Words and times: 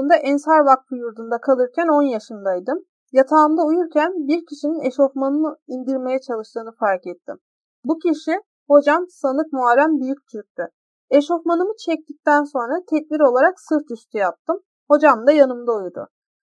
2012 0.00 0.16
yılında 0.16 0.16
Ensar 0.16 0.60
Vakfı 0.60 0.96
yurdunda 0.96 1.40
kalırken 1.40 1.88
10 1.88 2.02
yaşındaydım. 2.02 2.78
Yatağımda 3.12 3.62
uyurken 3.62 4.12
bir 4.28 4.46
kişinin 4.46 4.80
eşofmanını 4.80 5.56
indirmeye 5.68 6.20
çalıştığını 6.20 6.72
fark 6.72 7.06
ettim. 7.06 7.36
Bu 7.84 7.98
kişi 7.98 8.40
hocam 8.68 9.06
sanık 9.08 9.52
Muharrem 9.52 10.00
Büyüktürk'tü. 10.00 10.68
Eşofmanımı 11.10 11.72
çektikten 11.86 12.44
sonra 12.44 12.74
tedbir 12.90 13.20
olarak 13.20 13.60
sırt 13.60 13.90
üstü 13.90 14.18
yaptım. 14.18 14.60
Hocam 14.90 15.26
da 15.26 15.32
yanımda 15.32 15.72
uyudu. 15.72 16.06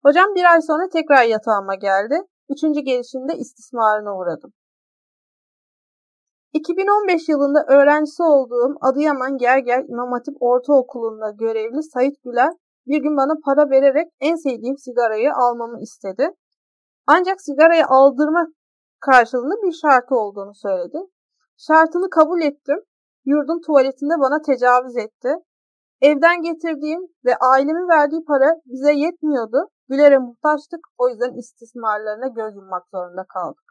Hocam 0.05 0.35
bir 0.35 0.45
ay 0.53 0.63
sonra 0.63 0.89
tekrar 0.89 1.25
yatağıma 1.25 1.75
geldi. 1.75 2.23
Üçüncü 2.49 2.81
gelişinde 2.81 3.37
istismarına 3.37 4.17
uğradım. 4.19 4.53
2015 6.53 7.29
yılında 7.29 7.65
öğrencisi 7.69 8.23
olduğum 8.23 8.77
Adıyaman 8.81 9.39
Gerger 9.39 9.85
İmam 9.89 10.13
Hatip 10.13 10.37
Ortaokulu'nda 10.41 11.31
görevli 11.31 11.83
Sait 11.83 12.23
Güler 12.25 12.53
bir 12.87 13.03
gün 13.03 13.17
bana 13.17 13.35
para 13.45 13.71
vererek 13.71 14.09
en 14.21 14.37
sevdiğim 14.37 14.79
sigarayı 14.79 15.31
almamı 15.35 15.81
istedi. 15.81 16.31
Ancak 17.07 17.41
sigarayı 17.41 17.85
aldırma 17.89 18.47
karşılığında 19.01 19.55
bir 19.63 19.73
şartı 19.73 20.15
olduğunu 20.15 20.55
söyledi. 20.55 20.99
Şartını 21.57 22.11
kabul 22.11 22.43
ettim. 22.43 22.79
Yurdun 23.25 23.61
tuvaletinde 23.67 24.15
bana 24.19 24.43
tecavüz 24.43 24.97
etti. 24.97 25.35
Evden 26.01 26.43
getirdiğim 26.43 27.01
ve 27.25 27.37
ailemin 27.37 27.89
verdiği 27.89 28.25
para 28.25 28.51
bize 28.67 28.93
yetmiyordu. 28.93 29.69
Güler'e 29.89 30.19
muhtaçtık. 30.19 30.81
O 30.99 31.09
yüzden 31.09 31.33
istismarlarına 31.39 32.27
göz 32.27 32.57
yummak 32.57 32.85
zorunda 32.95 33.25
kaldık. 33.35 33.64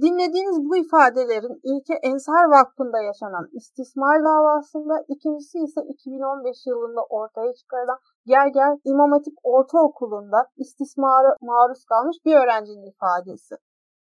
Dinlediğiniz 0.00 0.58
bu 0.68 0.76
ifadelerin 0.76 1.60
ilki 1.62 1.94
Ensar 2.02 2.44
Vakfı'nda 2.54 3.00
yaşanan 3.00 3.48
istismar 3.52 4.24
davasında, 4.24 5.04
ikincisi 5.08 5.58
ise 5.58 5.80
2015 5.88 6.66
yılında 6.66 7.02
ortaya 7.10 7.54
çıkarılan 7.54 7.98
Gerger 8.26 8.78
İmam 8.84 9.12
Hatip 9.12 9.34
Ortaokulu'nda 9.42 10.46
istismara 10.56 11.36
maruz 11.40 11.84
kalmış 11.84 12.16
bir 12.24 12.34
öğrencinin 12.36 12.90
ifadesi. 12.92 13.54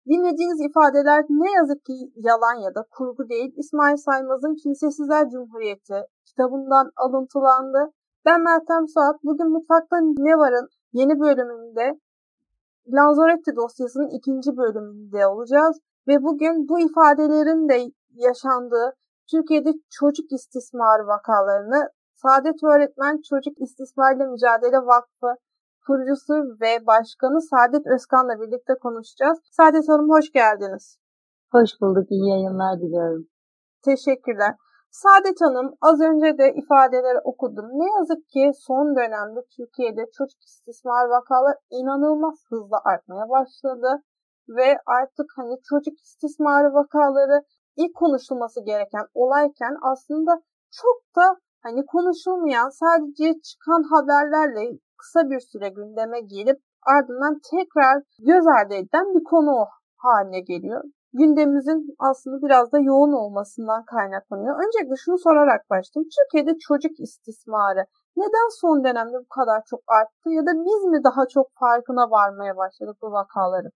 Dinlediğiniz 0.08 0.60
ifadeler 0.68 1.24
ne 1.28 1.52
yazık 1.52 1.84
ki 1.84 1.92
yalan 2.16 2.56
ya 2.64 2.74
da 2.74 2.82
kurgu 2.90 3.28
değil. 3.28 3.52
İsmail 3.56 3.96
Saymaz'ın 3.96 4.54
Kimsesizler 4.62 5.28
Cumhuriyeti 5.28 5.98
kitabından 6.26 6.90
alıntılandı. 6.96 7.92
Ben 8.26 8.40
Meltem 8.40 8.88
Suat. 8.94 9.16
Bugün 9.24 9.48
Mutfakta 9.52 9.96
Ne 10.00 10.34
Var'ın 10.38 10.68
yeni 10.92 11.20
bölümünde 11.20 12.00
Lanzarote 12.88 13.56
dosyasının 13.56 14.08
ikinci 14.18 14.56
bölümünde 14.56 15.26
olacağız 15.26 15.76
ve 16.08 16.22
bugün 16.22 16.68
bu 16.68 16.80
ifadelerin 16.80 17.68
de 17.68 17.92
yaşandığı 18.14 18.92
Türkiye'de 19.30 19.72
çocuk 19.90 20.32
istismarı 20.32 21.06
vakalarını 21.06 21.90
Saadet 22.14 22.64
Öğretmen 22.64 23.20
Çocuk 23.28 23.60
İstismarla 23.60 24.26
Mücadele 24.26 24.76
Vakfı 24.76 25.30
kurucusu 25.86 26.34
ve 26.60 26.86
başkanı 26.86 27.40
Saadet 27.40 27.86
Özkan'la 27.86 28.40
birlikte 28.40 28.74
konuşacağız. 28.82 29.38
Saadet 29.50 29.88
Hanım 29.88 30.10
hoş 30.10 30.32
geldiniz. 30.32 30.98
Hoş 31.52 31.70
bulduk. 31.80 32.06
İyi 32.10 32.28
yayınlar 32.30 32.80
diliyorum. 32.80 33.26
Teşekkürler. 33.84 34.54
Saadet 34.90 35.40
Hanım 35.40 35.74
az 35.80 36.00
önce 36.00 36.38
de 36.38 36.54
ifadeleri 36.54 37.18
okudum. 37.24 37.68
Ne 37.80 37.92
yazık 37.98 38.28
ki 38.28 38.50
son 38.54 38.96
dönemde 38.96 39.40
Türkiye'de 39.56 40.04
çocuk 40.16 40.42
istismar 40.42 41.04
vakaları 41.04 41.58
inanılmaz 41.70 42.38
hızla 42.48 42.78
artmaya 42.84 43.28
başladı. 43.28 44.02
Ve 44.48 44.78
artık 44.86 45.26
hani 45.36 45.54
çocuk 45.68 46.00
istismarı 46.00 46.74
vakaları 46.74 47.42
ilk 47.76 47.94
konuşulması 47.94 48.64
gereken 48.64 49.06
olayken 49.14 49.76
aslında 49.82 50.42
çok 50.70 51.16
da 51.16 51.36
hani 51.62 51.86
konuşulmayan 51.86 52.68
sadece 52.68 53.40
çıkan 53.40 53.82
haberlerle 53.82 54.78
kısa 54.98 55.30
bir 55.30 55.40
süre 55.40 55.68
gündeme 55.68 56.20
gelip 56.20 56.58
ardından 56.86 57.40
tekrar 57.50 58.02
göz 58.18 58.46
ardı 58.46 58.74
edilen 58.74 59.14
bir 59.14 59.24
konu 59.24 59.66
haline 59.96 60.40
geliyor 60.40 60.84
gündemimizin 61.12 61.94
aslında 61.98 62.46
biraz 62.46 62.72
da 62.72 62.78
yoğun 62.78 63.12
olmasından 63.12 63.84
kaynaklanıyor. 63.84 64.54
Öncelikle 64.64 64.96
şunu 64.96 65.18
sorarak 65.18 65.70
başlayayım. 65.70 66.08
Türkiye'de 66.16 66.58
çocuk 66.58 67.00
istismarı 67.00 67.84
neden 68.16 68.60
son 68.60 68.84
dönemde 68.84 69.16
bu 69.24 69.28
kadar 69.28 69.62
çok 69.70 69.80
arttı 69.86 70.30
ya 70.30 70.46
da 70.46 70.52
biz 70.66 70.84
mi 70.90 71.04
daha 71.04 71.26
çok 71.34 71.46
farkına 71.60 72.10
varmaya 72.10 72.56
başladık 72.56 72.96
bu 73.02 73.12
vakaların? 73.12 73.72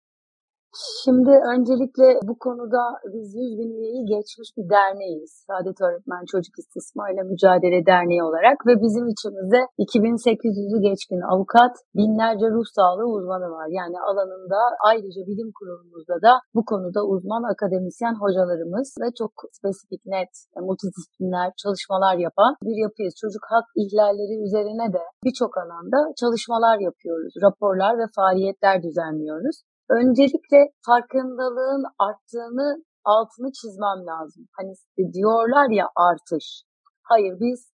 Şimdi 1.04 1.34
öncelikle 1.54 2.08
bu 2.30 2.36
konuda 2.46 2.84
biz 3.14 3.28
100 3.36 3.59
bin 3.59 3.72
üyeyi 3.78 4.02
geçmiş 4.14 4.50
bir 4.58 4.70
derneğiz. 4.76 5.32
Saadet 5.48 5.78
Öğretmen 5.86 6.24
Çocuk 6.32 6.56
İstismarıyla 6.62 7.24
Mücadele 7.24 7.86
Derneği 7.86 8.24
olarak 8.30 8.58
ve 8.68 8.74
bizim 8.86 9.06
içimizde 9.14 9.59
2800'ü 9.86 10.78
geçkin 10.90 11.22
avukat, 11.34 11.74
binlerce 12.00 12.48
ruh 12.56 12.68
sağlığı 12.76 13.09
uzmanı 13.16 13.50
var. 13.58 13.68
Yani 13.80 13.98
alanında 14.09 14.59
ayrıca 14.90 15.22
bilim 15.30 15.50
kurulumuzda 15.58 16.18
da 16.28 16.34
bu 16.56 16.62
konuda 16.72 17.02
uzman 17.14 17.44
akademisyen 17.53 18.16
hocalarımız 18.24 18.88
ve 19.02 19.08
çok 19.20 19.32
spesifik, 19.58 20.02
net, 20.06 20.34
multidisipliner 20.68 21.48
çalışmalar 21.64 22.16
yapan 22.28 22.52
bir 22.68 22.78
yapıyız. 22.86 23.14
Çocuk 23.24 23.44
hak 23.53 23.68
ihlalleri 23.82 24.36
üzerine 24.46 24.88
de 24.96 25.03
birçok 25.26 25.53
alanda 25.64 26.00
çalışmalar 26.22 26.78
yapıyoruz. 26.88 27.34
Raporlar 27.46 27.94
ve 28.02 28.06
faaliyetler 28.16 28.76
düzenliyoruz. 28.84 29.58
Öncelikle 30.00 30.59
farkındalığın 30.85 31.84
arttığını 32.07 32.84
altını 33.06 33.50
çizmem 33.59 34.00
lazım. 34.12 34.44
Hani 34.57 34.74
diyorlar 35.13 35.69
ya 35.69 35.88
artış. 35.96 36.63
Hayır 37.03 37.34
biz 37.40 37.72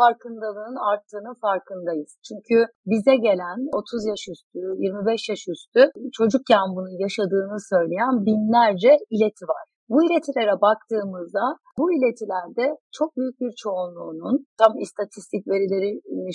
farkındalığın 0.00 0.78
arttığını 0.90 1.32
farkındayız. 1.44 2.10
Çünkü 2.28 2.56
bize 2.92 3.16
gelen 3.16 3.58
30 3.72 4.06
yaş 4.10 4.22
üstü, 4.32 4.60
25 4.78 5.28
yaş 5.30 5.42
üstü 5.54 5.80
çocukken 6.18 6.66
bunu 6.76 6.90
yaşadığını 7.04 7.58
söyleyen 7.72 8.14
binlerce 8.26 8.92
ileti 9.14 9.44
var. 9.52 9.64
Bu 9.92 9.96
iletilere 10.06 10.56
baktığımızda 10.66 11.44
bu 11.78 11.84
iletilerde 11.96 12.66
çok 12.98 13.16
büyük 13.16 13.40
bir 13.40 13.52
çoğunluğunun 13.62 14.46
tam 14.58 14.72
istatistik 14.84 15.42
verileri 15.48 15.90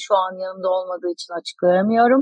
şu 0.08 0.14
an 0.24 0.34
yanımda 0.44 0.70
olmadığı 0.78 1.12
için 1.18 1.32
açıklayamıyorum. 1.40 2.22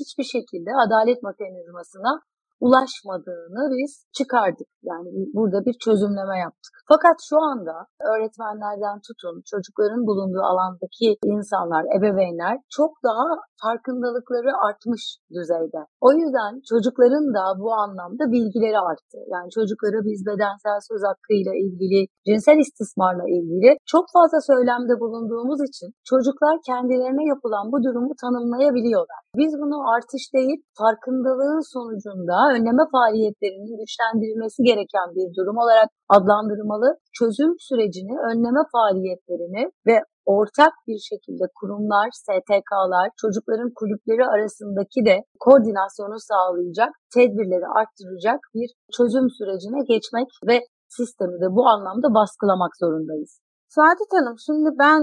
Hiçbir 0.00 0.24
şekilde 0.24 0.70
adalet 0.84 1.22
mekanizmasına 1.22 2.12
ulaşmadığını 2.60 3.62
biz 3.78 4.06
çıkardık. 4.18 4.68
Yani 4.90 5.08
burada 5.36 5.58
bir 5.66 5.76
çözümleme 5.84 6.38
yaptık. 6.46 6.74
Fakat 6.92 7.16
şu 7.28 7.36
anda 7.50 7.76
öğretmenlerden 8.10 8.98
tutun 9.06 9.36
çocukların 9.50 10.02
bulunduğu 10.08 10.44
alandaki 10.50 11.08
insanlar, 11.34 11.82
ebeveynler 11.96 12.54
çok 12.76 12.92
daha 13.08 13.26
farkındalıkları 13.62 14.52
artmış 14.66 15.02
düzeyde. 15.36 15.80
O 16.06 16.08
yüzden 16.20 16.52
çocukların 16.70 17.26
da 17.36 17.44
bu 17.62 17.70
anlamda 17.82 18.24
bilgileri 18.34 18.78
arttı. 18.88 19.18
Yani 19.34 19.48
çocuklara 19.56 19.98
biz 20.08 20.20
bedensel 20.30 20.78
söz 20.90 21.02
hakkıyla 21.08 21.52
ilgili, 21.64 22.00
cinsel 22.28 22.58
istismarla 22.64 23.26
ilgili 23.36 23.70
çok 23.92 24.04
fazla 24.16 24.38
söylemde 24.50 24.94
bulunduğumuz 25.02 25.60
için 25.68 25.88
çocuklar 26.10 26.54
kendilerine 26.70 27.24
yapılan 27.32 27.66
bu 27.72 27.78
durumu 27.86 28.12
tanımlayabiliyorlar. 28.22 29.20
Biz 29.40 29.52
bunu 29.62 29.76
artış 29.94 30.24
değil, 30.36 30.58
farkındalığın 30.80 31.62
sonucunda 31.74 32.36
önleme 32.56 32.84
faaliyetlerinin 32.94 33.76
güçlendirilmesi 33.80 34.60
gereken 34.70 35.08
bir 35.16 35.28
durum 35.36 35.56
olarak 35.64 35.88
adlandırmalı. 36.16 36.88
Çözüm 37.18 37.52
sürecini, 37.68 38.14
önleme 38.30 38.62
faaliyetlerini 38.74 39.62
ve 39.86 39.96
ortak 40.36 40.72
bir 40.88 40.98
şekilde 41.10 41.44
kurumlar, 41.58 42.08
STK'lar, 42.24 43.06
çocukların 43.22 43.70
kulüpleri 43.78 44.24
arasındaki 44.34 45.00
de 45.08 45.16
koordinasyonu 45.44 46.18
sağlayacak, 46.30 46.92
tedbirleri 47.14 47.66
arttıracak 47.78 48.40
bir 48.54 48.68
çözüm 48.96 49.26
sürecine 49.38 49.80
geçmek 49.92 50.28
ve 50.48 50.56
sistemi 50.88 51.36
de 51.42 51.48
bu 51.56 51.62
anlamda 51.72 52.08
baskılamak 52.14 52.72
zorundayız. 52.82 53.40
Saadet 53.68 54.10
Hanım 54.16 54.36
şimdi 54.46 54.70
ben 54.78 55.00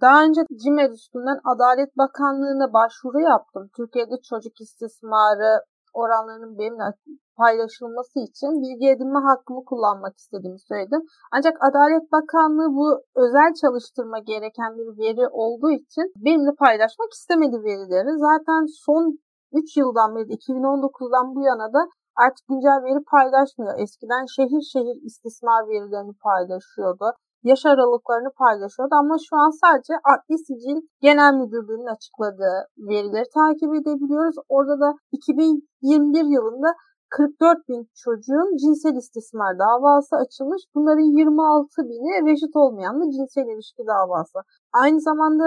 daha 0.00 0.24
önce 0.24 0.40
CİMER 0.62 0.90
üstünden 0.90 1.38
Adalet 1.52 1.96
Bakanlığı'na 1.98 2.72
başvuru 2.72 3.20
yaptım. 3.20 3.64
Türkiye'de 3.76 4.16
çocuk 4.30 4.60
istismarı 4.60 5.50
oranlarının 5.94 6.58
benimle 6.58 6.84
paylaşılması 7.36 8.16
için 8.28 8.50
bilgi 8.62 8.86
edinme 8.94 9.20
hakkımı 9.28 9.64
kullanmak 9.64 10.14
istediğimi 10.18 10.60
söyledim. 10.60 11.02
Ancak 11.32 11.54
Adalet 11.68 12.12
Bakanlığı 12.12 12.70
bu 12.78 12.86
özel 13.24 13.50
çalıştırma 13.62 14.18
gereken 14.18 14.70
bir 14.78 14.88
veri 15.02 15.28
olduğu 15.28 15.70
için 15.70 16.06
benimle 16.16 16.54
paylaşmak 16.64 17.10
istemedi 17.12 17.56
verileri. 17.68 18.10
Zaten 18.28 18.60
son 18.86 19.18
3 19.52 19.76
yıldan 19.76 20.16
beri 20.16 20.28
2019'dan 20.38 21.34
bu 21.34 21.40
yana 21.50 21.72
da 21.72 21.88
artık 22.16 22.44
güncel 22.48 22.80
veri 22.86 23.04
paylaşmıyor. 23.14 23.74
Eskiden 23.78 24.24
şehir 24.36 24.62
şehir 24.72 24.96
istismar 25.08 25.62
verilerini 25.68 26.14
paylaşıyordu 26.26 27.06
yaş 27.44 27.66
aralıklarını 27.66 28.30
paylaşıyordu 28.42 28.94
ama 29.02 29.16
şu 29.28 29.36
an 29.36 29.50
sadece 29.62 29.94
Adli 30.12 30.38
Sicil 30.46 30.78
Genel 31.00 31.32
Müdürlüğü'nün 31.40 31.94
açıkladığı 31.96 32.56
verileri 32.78 33.28
takip 33.34 33.70
edebiliyoruz. 33.78 34.36
Orada 34.48 34.80
da 34.80 34.94
2021 35.12 36.24
yılında 36.36 36.68
44 37.10 37.68
bin 37.68 37.88
çocuğun 38.04 38.56
cinsel 38.56 38.96
istismar 38.96 39.58
davası 39.58 40.16
açılmış. 40.16 40.62
Bunların 40.74 41.08
26 41.18 41.82
bini 41.90 42.30
reşit 42.30 42.56
olmayan 42.56 43.00
da 43.00 43.04
cinsel 43.10 43.46
ilişki 43.54 43.82
davası. 43.86 44.38
Aynı 44.72 45.00
zamanda 45.00 45.44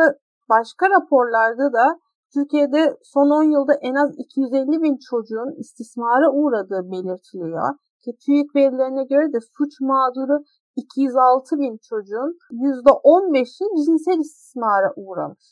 başka 0.50 0.90
raporlarda 0.90 1.74
da 1.74 1.86
Türkiye'de 2.34 2.98
son 3.04 3.30
10 3.30 3.44
yılda 3.44 3.74
en 3.74 3.96
az 3.96 4.10
250 4.18 4.82
bin 4.84 4.98
çocuğun 5.10 5.52
istismara 5.60 6.32
uğradığı 6.32 6.92
belirtiliyor. 6.92 7.70
Ki 8.04 8.12
TÜİK 8.26 8.56
verilerine 8.56 9.04
göre 9.04 9.34
de 9.34 9.40
suç 9.58 9.74
mağduru 9.82 10.38
206 10.78 11.58
bin 11.60 11.78
çocuğun 11.90 12.32
%15'i 12.52 13.86
cinsel 13.86 14.20
istismara 14.20 14.94
uğramış. 14.96 15.46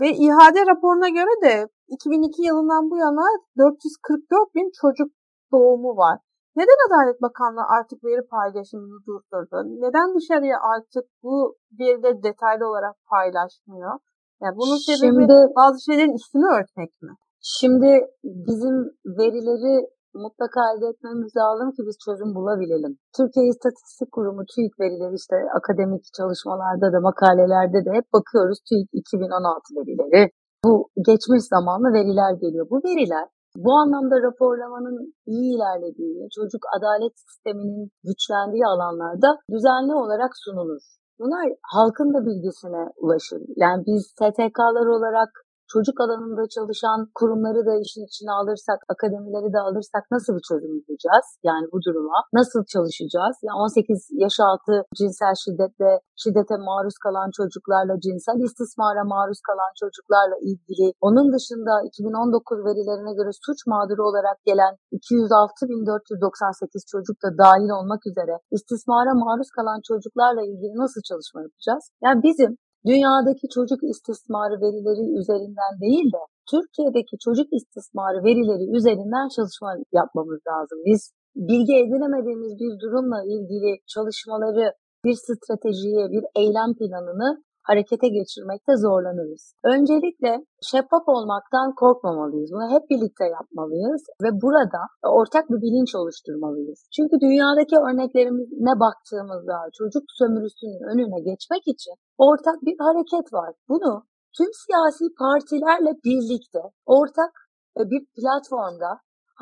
Ve 0.00 0.08
İHAD 0.10 0.56
raporuna 0.70 1.08
göre 1.08 1.34
de 1.46 1.68
2002 1.88 2.42
yılından 2.42 2.90
bu 2.90 2.96
yana 2.96 3.26
444 3.58 4.54
bin 4.54 4.70
çocuk 4.80 5.10
doğumu 5.52 5.96
var. 5.96 6.18
Neden 6.56 6.78
Adalet 6.86 7.22
Bakanlığı 7.22 7.66
artık 7.78 8.04
veri 8.04 8.26
paylaşımını 8.26 8.98
durdurdu? 9.06 9.56
Neden 9.84 10.14
dışarıya 10.16 10.58
artık 10.72 11.04
bu 11.22 11.56
verileri 11.78 12.22
detaylı 12.22 12.68
olarak 12.70 12.96
paylaşmıyor? 13.10 13.94
Yani 14.42 14.56
bunun 14.56 14.78
sebebi 14.86 15.20
şimdi, 15.20 15.36
bazı 15.56 15.78
şeylerin 15.86 16.14
üstünü 16.20 16.46
örtmek 16.58 17.02
mi? 17.02 17.12
Şimdi 17.40 17.90
bizim 18.24 18.76
verileri 19.20 19.86
mutlaka 20.26 20.60
elde 20.72 20.86
etmemiz 20.92 21.32
lazım 21.40 21.68
ki 21.74 21.80
biz 21.86 21.96
çözüm 22.04 22.30
bulabilelim. 22.38 22.92
Türkiye 23.16 23.44
İstatistik 23.52 24.10
Kurumu 24.14 24.42
TÜİK 24.50 24.72
verileri 24.82 25.14
işte 25.22 25.36
akademik 25.58 26.04
çalışmalarda 26.18 26.86
da 26.94 27.00
makalelerde 27.08 27.78
de 27.86 27.90
hep 27.98 28.06
bakıyoruz 28.16 28.58
TÜİK 28.68 28.88
2016 28.92 29.76
verileri. 29.78 30.22
Bu 30.64 30.72
geçmiş 31.08 31.42
zamanlı 31.54 31.88
veriler 31.98 32.32
geliyor. 32.42 32.66
Bu 32.72 32.76
veriler 32.88 33.26
bu 33.56 33.72
anlamda 33.72 34.16
raporlamanın 34.22 35.14
iyi 35.26 35.56
ilerlediğini, 35.56 36.28
çocuk 36.36 36.62
adalet 36.76 37.14
sisteminin 37.26 37.90
güçlendiği 38.04 38.66
alanlarda 38.66 39.30
düzenli 39.52 39.94
olarak 39.94 40.32
sunulur. 40.44 40.82
Bunlar 41.20 41.44
halkın 41.74 42.14
da 42.14 42.26
bilgisine 42.26 42.82
ulaşır. 43.02 43.42
Yani 43.56 43.82
biz 43.86 44.02
STK'lar 44.06 44.86
olarak 44.86 45.30
çocuk 45.72 45.96
alanında 46.04 46.44
çalışan 46.56 46.98
kurumları 47.18 47.60
da 47.68 47.74
işin 47.84 48.04
içine 48.08 48.32
alırsak, 48.40 48.78
akademileri 48.94 49.48
de 49.56 49.60
alırsak 49.68 50.04
nasıl 50.14 50.32
bir 50.36 50.44
çözüm 50.48 50.74
bulacağız? 50.84 51.26
Yani 51.48 51.66
bu 51.72 51.78
duruma 51.86 52.18
nasıl 52.38 52.60
çalışacağız? 52.74 53.36
Yani 53.46 53.58
18 53.64 54.08
yaş 54.22 54.36
altı 54.48 54.74
cinsel 54.98 55.34
şiddetle, 55.44 55.90
şiddete 56.22 56.56
maruz 56.68 56.96
kalan 57.04 57.30
çocuklarla, 57.38 57.94
cinsel 58.06 58.38
istismara 58.46 59.02
maruz 59.14 59.40
kalan 59.48 59.72
çocuklarla 59.80 60.36
ilgili, 60.48 60.86
onun 61.06 61.26
dışında 61.34 61.72
2019 61.88 62.58
verilerine 62.68 63.12
göre 63.18 63.30
suç 63.46 63.58
mağduru 63.72 64.02
olarak 64.10 64.36
gelen 64.50 64.72
206.498 64.92 66.86
çocuk 66.92 67.16
da 67.24 67.28
dahil 67.42 67.70
olmak 67.78 68.02
üzere 68.10 68.34
istismara 68.56 69.12
maruz 69.24 69.50
kalan 69.56 69.80
çocuklarla 69.88 70.42
ilgili 70.50 70.74
nasıl 70.84 71.00
çalışma 71.10 71.38
yapacağız? 71.46 71.84
Yani 72.04 72.18
bizim 72.28 72.50
dünyadaki 72.86 73.46
çocuk 73.54 73.80
istismarı 73.92 74.60
verileri 74.64 75.04
üzerinden 75.20 75.72
değil 75.80 76.06
de 76.16 76.22
Türkiye'deki 76.50 77.16
çocuk 77.24 77.48
istismarı 77.52 78.24
verileri 78.24 78.64
üzerinden 78.76 79.28
çalışma 79.36 79.70
yapmamız 79.92 80.40
lazım. 80.50 80.78
Biz 80.88 81.12
bilgi 81.36 81.74
edinemediğimiz 81.82 82.52
bir 82.62 82.72
durumla 82.82 83.20
ilgili 83.34 83.70
çalışmaları, 83.86 84.72
bir 85.04 85.14
stratejiye, 85.14 86.04
bir 86.14 86.24
eylem 86.40 86.70
planını 86.78 87.42
harekete 87.68 88.08
geçirmekte 88.18 88.72
zorlanırız. 88.86 89.42
Öncelikle 89.74 90.32
şeffaf 90.70 91.04
olmaktan 91.16 91.68
korkmamalıyız. 91.82 92.50
Bunu 92.54 92.66
hep 92.74 92.84
birlikte 92.90 93.24
yapmalıyız 93.38 94.02
ve 94.24 94.30
burada 94.42 94.82
ortak 95.18 95.44
bir 95.50 95.60
bilinç 95.64 95.90
oluşturmalıyız. 96.00 96.80
Çünkü 96.96 97.14
dünyadaki 97.24 97.76
örneklerine 97.86 98.74
baktığımızda 98.84 99.56
çocuk 99.78 100.04
sömürüsünün 100.20 100.82
önüne 100.92 101.20
geçmek 101.30 101.64
için 101.74 101.94
ortak 102.18 102.56
bir 102.66 102.76
hareket 102.86 103.26
var. 103.38 103.50
Bunu 103.68 103.92
tüm 104.36 104.50
siyasi 104.62 105.04
partilerle 105.24 105.92
birlikte 106.06 106.62
ortak 106.86 107.32
e, 107.78 107.80
bir 107.90 108.02
platformda 108.16 108.90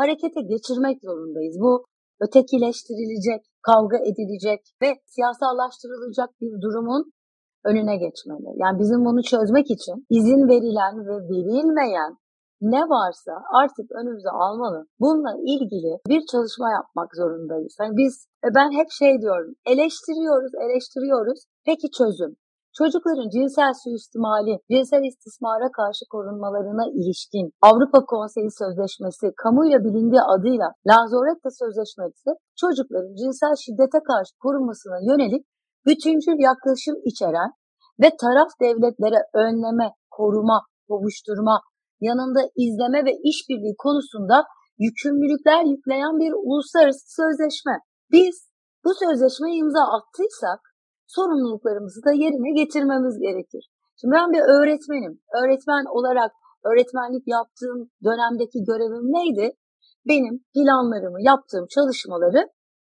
harekete 0.00 0.40
geçirmek 0.52 0.96
zorundayız. 1.02 1.56
Bu 1.64 1.84
ötekileştirilecek, 2.20 3.40
kavga 3.68 3.98
edilecek 4.10 4.60
ve 4.82 4.90
siyasallaştırılacak 5.06 6.30
bir 6.40 6.52
durumun 6.64 7.12
önüne 7.70 7.96
geçmeli. 7.96 8.48
Yani 8.56 8.78
bizim 8.78 9.04
bunu 9.04 9.22
çözmek 9.22 9.66
için 9.70 9.96
izin 10.10 10.42
verilen 10.48 10.94
ve 11.08 11.16
verilmeyen 11.30 12.12
ne 12.60 12.80
varsa 12.80 13.32
artık 13.62 13.86
önümüze 14.00 14.30
almalı. 14.30 14.86
Bununla 15.00 15.32
ilgili 15.52 15.92
bir 16.08 16.22
çalışma 16.32 16.68
yapmak 16.78 17.10
zorundayız. 17.16 17.76
Yani 17.80 17.96
biz 17.96 18.14
e, 18.44 18.48
ben 18.56 18.70
hep 18.78 18.90
şey 18.90 19.20
diyorum. 19.20 19.52
Eleştiriyoruz, 19.66 20.52
eleştiriyoruz. 20.64 21.40
Peki 21.66 21.90
çözüm? 21.98 22.36
Çocukların 22.78 23.28
cinsel 23.36 23.72
suistimali, 23.84 24.54
cinsel 24.72 25.02
istismara 25.10 25.68
karşı 25.78 26.04
korunmalarına 26.12 26.84
ilişkin 26.98 27.46
Avrupa 27.68 28.00
Konseyi 28.12 28.50
Sözleşmesi, 28.60 29.26
kamuyla 29.42 29.78
bilindiği 29.84 30.24
adıyla 30.34 30.68
Lazoretta 30.90 31.50
Sözleşmesi, 31.60 32.30
çocukların 32.60 33.14
cinsel 33.20 33.54
şiddete 33.64 34.00
karşı 34.10 34.32
korunmasına 34.44 34.98
yönelik 35.10 35.44
bütüncül 35.86 36.38
yaklaşım 36.38 36.96
içeren 37.04 37.50
ve 38.02 38.10
taraf 38.20 38.50
devletlere 38.60 39.20
önleme, 39.34 39.88
koruma, 40.10 40.58
kovuşturma, 40.88 41.60
yanında 42.00 42.40
izleme 42.56 43.04
ve 43.04 43.12
işbirliği 43.30 43.74
konusunda 43.78 44.44
yükümlülükler 44.78 45.64
yükleyen 45.64 46.14
bir 46.22 46.32
uluslararası 46.32 47.04
sözleşme. 47.20 47.76
Biz 48.12 48.36
bu 48.84 48.90
sözleşmeye 48.94 49.56
imza 49.56 49.82
attıysak 49.96 50.60
sorumluluklarımızı 51.06 52.00
da 52.04 52.12
yerine 52.12 52.50
getirmemiz 52.62 53.18
gerekir. 53.18 53.64
Şimdi 54.00 54.12
ben 54.12 54.32
bir 54.32 54.42
öğretmenim. 54.56 55.20
Öğretmen 55.40 55.84
olarak 55.96 56.32
öğretmenlik 56.64 57.24
yaptığım 57.26 57.90
dönemdeki 58.04 58.58
görevim 58.64 59.06
neydi? 59.16 59.56
Benim 60.08 60.44
planlarımı, 60.54 61.22
yaptığım 61.22 61.66
çalışmaları 61.74 62.48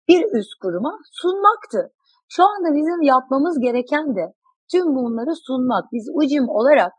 bir 0.08 0.38
üst 0.38 0.54
kuruma 0.62 0.98
sunmaktı. 1.12 1.95
Şu 2.28 2.42
anda 2.42 2.68
bizim 2.78 3.02
yapmamız 3.02 3.60
gereken 3.60 4.16
de 4.16 4.24
tüm 4.72 4.86
bunları 4.96 5.34
sunmak. 5.46 5.84
Biz 5.92 6.04
UCIM 6.14 6.48
olarak 6.48 6.92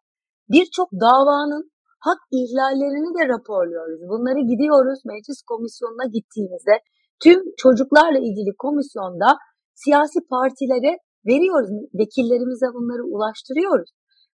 birçok 0.50 0.90
davanın 0.92 1.72
hak 2.00 2.20
ihlallerini 2.32 3.12
de 3.18 3.24
raporluyoruz. 3.34 4.02
Bunları 4.10 4.40
gidiyoruz 4.52 5.00
meclis 5.06 5.42
komisyonuna 5.52 6.06
gittiğimizde 6.16 6.76
tüm 7.24 7.40
çocuklarla 7.58 8.20
ilgili 8.28 8.52
komisyonda 8.58 9.30
siyasi 9.74 10.20
partilere 10.30 10.94
veriyoruz. 11.30 11.70
Vekillerimize 12.00 12.68
bunları 12.76 13.04
ulaştırıyoruz. 13.14 13.90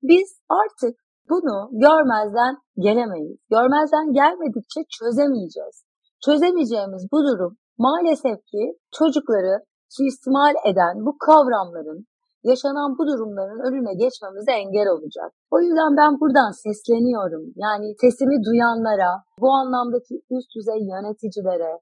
Biz 0.02 0.28
artık 0.60 0.94
bunu 1.30 1.56
görmezden 1.72 2.54
gelemeyiz. 2.78 3.38
Görmezden 3.50 4.12
gelmedikçe 4.12 4.80
çözemeyeceğiz. 4.98 5.76
Çözemeyeceğimiz 6.24 7.02
bu 7.12 7.18
durum 7.28 7.56
maalesef 7.78 8.38
ki 8.50 8.62
çocukları 8.98 9.54
suistimal 9.88 10.54
eden 10.70 11.06
bu 11.06 11.18
kavramların 11.18 12.06
yaşanan 12.44 12.90
bu 12.98 13.06
durumların 13.06 13.60
önüne 13.68 13.94
geçmemize 13.94 14.52
engel 14.52 14.88
olacak. 14.88 15.30
O 15.50 15.60
yüzden 15.60 15.96
ben 16.00 16.20
buradan 16.20 16.50
sesleniyorum. 16.64 17.44
Yani 17.56 17.86
sesimi 18.00 18.44
duyanlara, 18.44 19.10
bu 19.40 19.48
anlamdaki 19.60 20.14
üst 20.36 20.50
düzey 20.56 20.80
yöneticilere, 20.92 21.72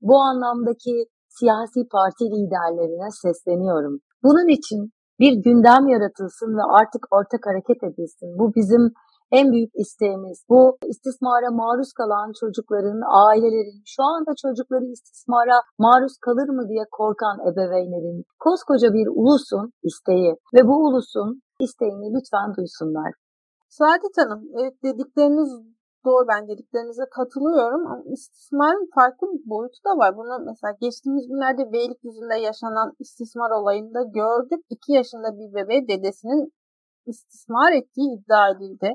bu 0.00 0.16
anlamdaki 0.28 0.94
siyasi 1.28 1.80
parti 1.94 2.24
liderlerine 2.24 3.10
sesleniyorum. 3.22 3.94
Bunun 4.24 4.48
için 4.48 4.80
bir 5.20 5.32
gündem 5.46 5.88
yaratılsın 5.94 6.50
ve 6.58 6.64
artık 6.80 7.02
ortak 7.10 7.42
hareket 7.46 7.80
edilsin. 7.88 8.28
Bu 8.38 8.54
bizim 8.54 8.92
en 9.38 9.46
büyük 9.52 9.72
isteğimiz 9.82 10.38
bu 10.50 10.60
istismara 10.92 11.50
maruz 11.62 11.92
kalan 11.98 12.28
çocukların, 12.40 13.02
ailelerin, 13.26 13.82
şu 13.94 14.02
anda 14.12 14.32
çocukları 14.42 14.84
istismara 14.96 15.56
maruz 15.78 16.16
kalır 16.26 16.48
mı 16.56 16.68
diye 16.68 16.84
korkan 16.98 17.36
ebeveynlerin, 17.48 18.24
koskoca 18.44 18.88
bir 18.96 19.06
ulusun 19.20 19.66
isteği 19.88 20.32
ve 20.54 20.60
bu 20.68 20.74
ulusun 20.86 21.42
isteğini 21.60 22.06
lütfen 22.14 22.48
duysunlar. 22.56 23.10
Saadet 23.68 24.14
Hanım, 24.20 24.42
evet 24.58 24.74
dedikleriniz 24.82 25.50
doğru 26.04 26.24
ben 26.32 26.48
dediklerinize 26.48 27.06
katılıyorum 27.16 27.86
ama 27.86 28.02
istismarın 28.14 28.88
farklı 28.94 29.26
bir 29.32 29.50
boyutu 29.50 29.78
da 29.86 29.92
var. 30.00 30.16
Bunu 30.16 30.34
mesela 30.50 30.72
geçtiğimiz 30.80 31.24
günlerde 31.28 31.72
Beylikdüzü'nde 31.72 32.36
yaşanan 32.48 32.88
istismar 32.98 33.50
olayında 33.60 34.02
gördük. 34.02 34.60
2 34.70 34.92
yaşında 34.92 35.28
bir 35.38 35.48
bebeği 35.54 35.88
dedesinin 35.88 36.52
istismar 37.12 37.70
ettiği 37.78 38.08
iddia 38.16 38.44
edildi. 38.52 38.88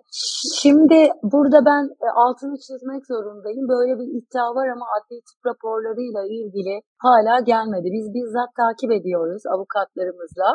Şimdi 0.62 1.00
burada 1.34 1.60
ben 1.70 1.84
e, 2.06 2.08
altını 2.26 2.56
çizmek 2.66 3.04
zorundayım. 3.12 3.66
Böyle 3.74 3.94
bir 4.00 4.10
iddia 4.18 4.48
var 4.58 4.68
ama 4.76 4.86
adli 4.96 5.18
tıp 5.28 5.40
raporlarıyla 5.50 6.22
ilgili 6.38 6.76
hala 7.06 7.36
gelmedi. 7.52 7.88
Biz 7.96 8.06
bizzat 8.16 8.52
takip 8.62 8.92
ediyoruz 8.98 9.44
avukatlarımızla. 9.54 10.50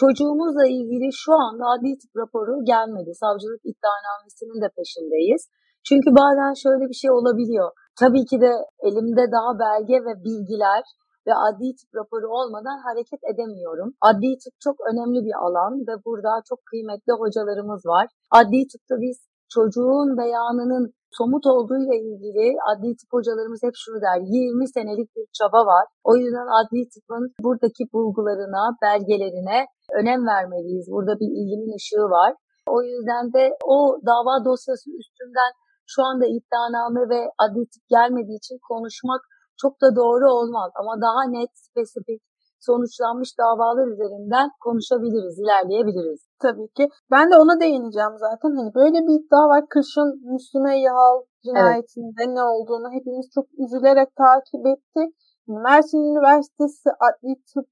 Çocuğumuzla 0.00 0.64
ilgili 0.78 1.08
şu 1.22 1.32
anda 1.44 1.64
adli 1.74 1.98
tıp 2.00 2.12
raporu 2.20 2.54
gelmedi. 2.72 3.10
Savcılık 3.22 3.62
iddianamesinin 3.70 4.58
de 4.64 4.68
peşindeyiz. 4.76 5.42
Çünkü 5.88 6.08
bazen 6.20 6.52
şöyle 6.64 6.84
bir 6.90 6.98
şey 7.02 7.10
olabiliyor. 7.18 7.70
Tabii 8.00 8.24
ki 8.30 8.40
de 8.40 8.52
elimde 8.88 9.24
daha 9.36 9.50
belge 9.64 9.98
ve 10.06 10.12
bilgiler 10.26 10.82
ve 11.30 11.34
adli 11.46 11.68
tıp 11.78 11.90
raporu 11.98 12.28
olmadan 12.38 12.78
hareket 12.86 13.22
edemiyorum. 13.32 13.88
Adli 14.08 14.30
tıp 14.42 14.54
çok 14.66 14.76
önemli 14.90 15.18
bir 15.26 15.36
alan 15.46 15.72
ve 15.88 15.94
burada 16.06 16.32
çok 16.48 16.60
kıymetli 16.70 17.12
hocalarımız 17.22 17.82
var. 17.94 18.06
Adli 18.40 18.60
tıpta 18.72 18.94
biz 19.04 19.16
çocuğun 19.54 20.08
beyanının 20.20 20.84
somut 21.18 21.46
olduğuyla 21.54 21.94
ilgili 22.08 22.46
adli 22.70 22.90
tıp 22.98 23.10
hocalarımız 23.16 23.60
hep 23.66 23.74
şunu 23.82 23.98
der. 24.06 24.18
20 24.20 24.68
senelik 24.76 25.08
bir 25.16 25.26
çaba 25.38 25.60
var. 25.72 25.84
O 26.10 26.12
yüzden 26.20 26.48
adli 26.58 26.80
tıpın 26.94 27.24
buradaki 27.44 27.84
bulgularına, 27.92 28.62
belgelerine 28.82 29.58
önem 29.98 30.20
vermeliyiz. 30.32 30.86
Burada 30.94 31.14
bir 31.20 31.30
ilginin 31.38 31.76
ışığı 31.78 32.08
var. 32.18 32.32
O 32.74 32.82
yüzden 32.82 33.24
de 33.36 33.44
o 33.64 33.78
dava 34.10 34.44
dosyası 34.44 34.86
üstünden 35.00 35.52
şu 35.92 36.00
anda 36.08 36.26
iddianame 36.36 37.02
ve 37.12 37.20
adli 37.44 37.62
tıp 37.72 37.84
gelmediği 37.94 38.38
için 38.42 38.58
konuşmak 38.70 39.22
çok 39.62 39.80
da 39.82 39.96
doğru 39.96 40.26
olmaz. 40.38 40.70
Ama 40.80 40.92
daha 41.06 41.22
net, 41.36 41.52
spesifik, 41.66 42.22
sonuçlanmış 42.60 43.30
davalar 43.38 43.86
üzerinden 43.94 44.48
konuşabiliriz, 44.64 45.38
ilerleyebiliriz. 45.42 46.20
Tabii 46.44 46.68
ki. 46.76 46.84
Ben 47.10 47.30
de 47.30 47.36
ona 47.42 47.60
değineceğim 47.60 48.16
zaten. 48.26 48.50
Hani 48.58 48.74
böyle 48.74 48.98
bir 49.06 49.14
iddia 49.18 49.44
var. 49.52 49.62
Kışın 49.74 50.10
Müslüme 50.32 50.74
Yahal 50.86 51.16
cinayetinde 51.44 52.22
evet. 52.24 52.36
ne 52.36 52.44
olduğunu 52.54 52.88
hepimiz 52.96 53.26
çok 53.34 53.46
üzülerek 53.62 54.10
takip 54.24 54.66
ettik. 54.72 55.10
Mersin 55.46 55.98
Üniversitesi 56.10 56.88
Adli 57.06 57.34
Tıp 57.50 57.66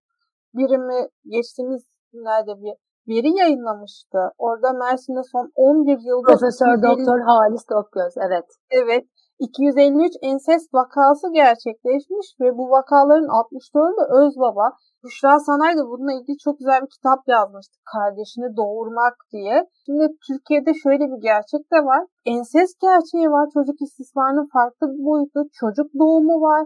Birimi 0.54 1.08
geçtiğimiz 1.24 1.82
günlerde 2.12 2.52
bir 2.62 2.74
veri 3.08 3.30
yayınlamıştı. 3.38 4.18
Orada 4.38 4.72
Mersin'de 4.72 5.22
son 5.32 5.52
11 5.54 5.98
yılda... 6.08 6.26
Profesör 6.32 6.82
Doktor 6.82 7.20
Halis 7.20 7.64
Dokgöz, 7.70 8.14
evet. 8.26 8.48
Evet. 8.70 9.06
253 9.38 10.12
ensest 10.22 10.74
vakası 10.74 11.26
gerçekleşmiş 11.32 12.26
ve 12.40 12.58
bu 12.58 12.70
vakaların 12.70 13.30
64'ü 13.42 13.96
de 14.00 14.04
öz 14.20 14.32
baba. 14.44 14.66
Büşra 15.04 15.38
Sanay 15.38 15.76
da 15.76 15.82
bununla 15.90 16.12
ilgili 16.12 16.38
çok 16.38 16.58
güzel 16.58 16.80
bir 16.82 16.90
kitap 16.96 17.20
yazmıştı. 17.26 17.76
Kardeşini 17.94 18.56
doğurmak 18.56 19.16
diye. 19.32 19.56
Şimdi 19.86 20.04
Türkiye'de 20.26 20.72
şöyle 20.82 21.04
bir 21.12 21.20
gerçek 21.30 21.62
de 21.72 21.78
var. 21.90 22.02
Ensest 22.26 22.80
gerçeği 22.80 23.28
var. 23.36 23.46
Çocuk 23.54 23.82
istismarının 23.86 24.48
farklı 24.52 24.84
bir 24.92 25.04
boyutu. 25.04 25.40
Çocuk 25.60 25.88
doğumu 26.00 26.36
var. 26.48 26.62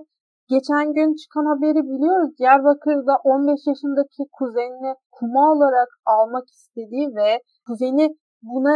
Geçen 0.49 0.87
gün 0.97 1.14
çıkan 1.21 1.47
haberi 1.52 1.83
biliyoruz. 1.93 2.31
Diyarbakır'da 2.38 3.14
15 3.25 3.61
yaşındaki 3.67 4.23
kuzenini 4.33 4.95
kuma 5.17 5.52
olarak 5.52 5.88
almak 6.07 6.47
istediği 6.49 7.07
ve 7.17 7.31
kuzeni 7.67 8.07
buna 8.43 8.75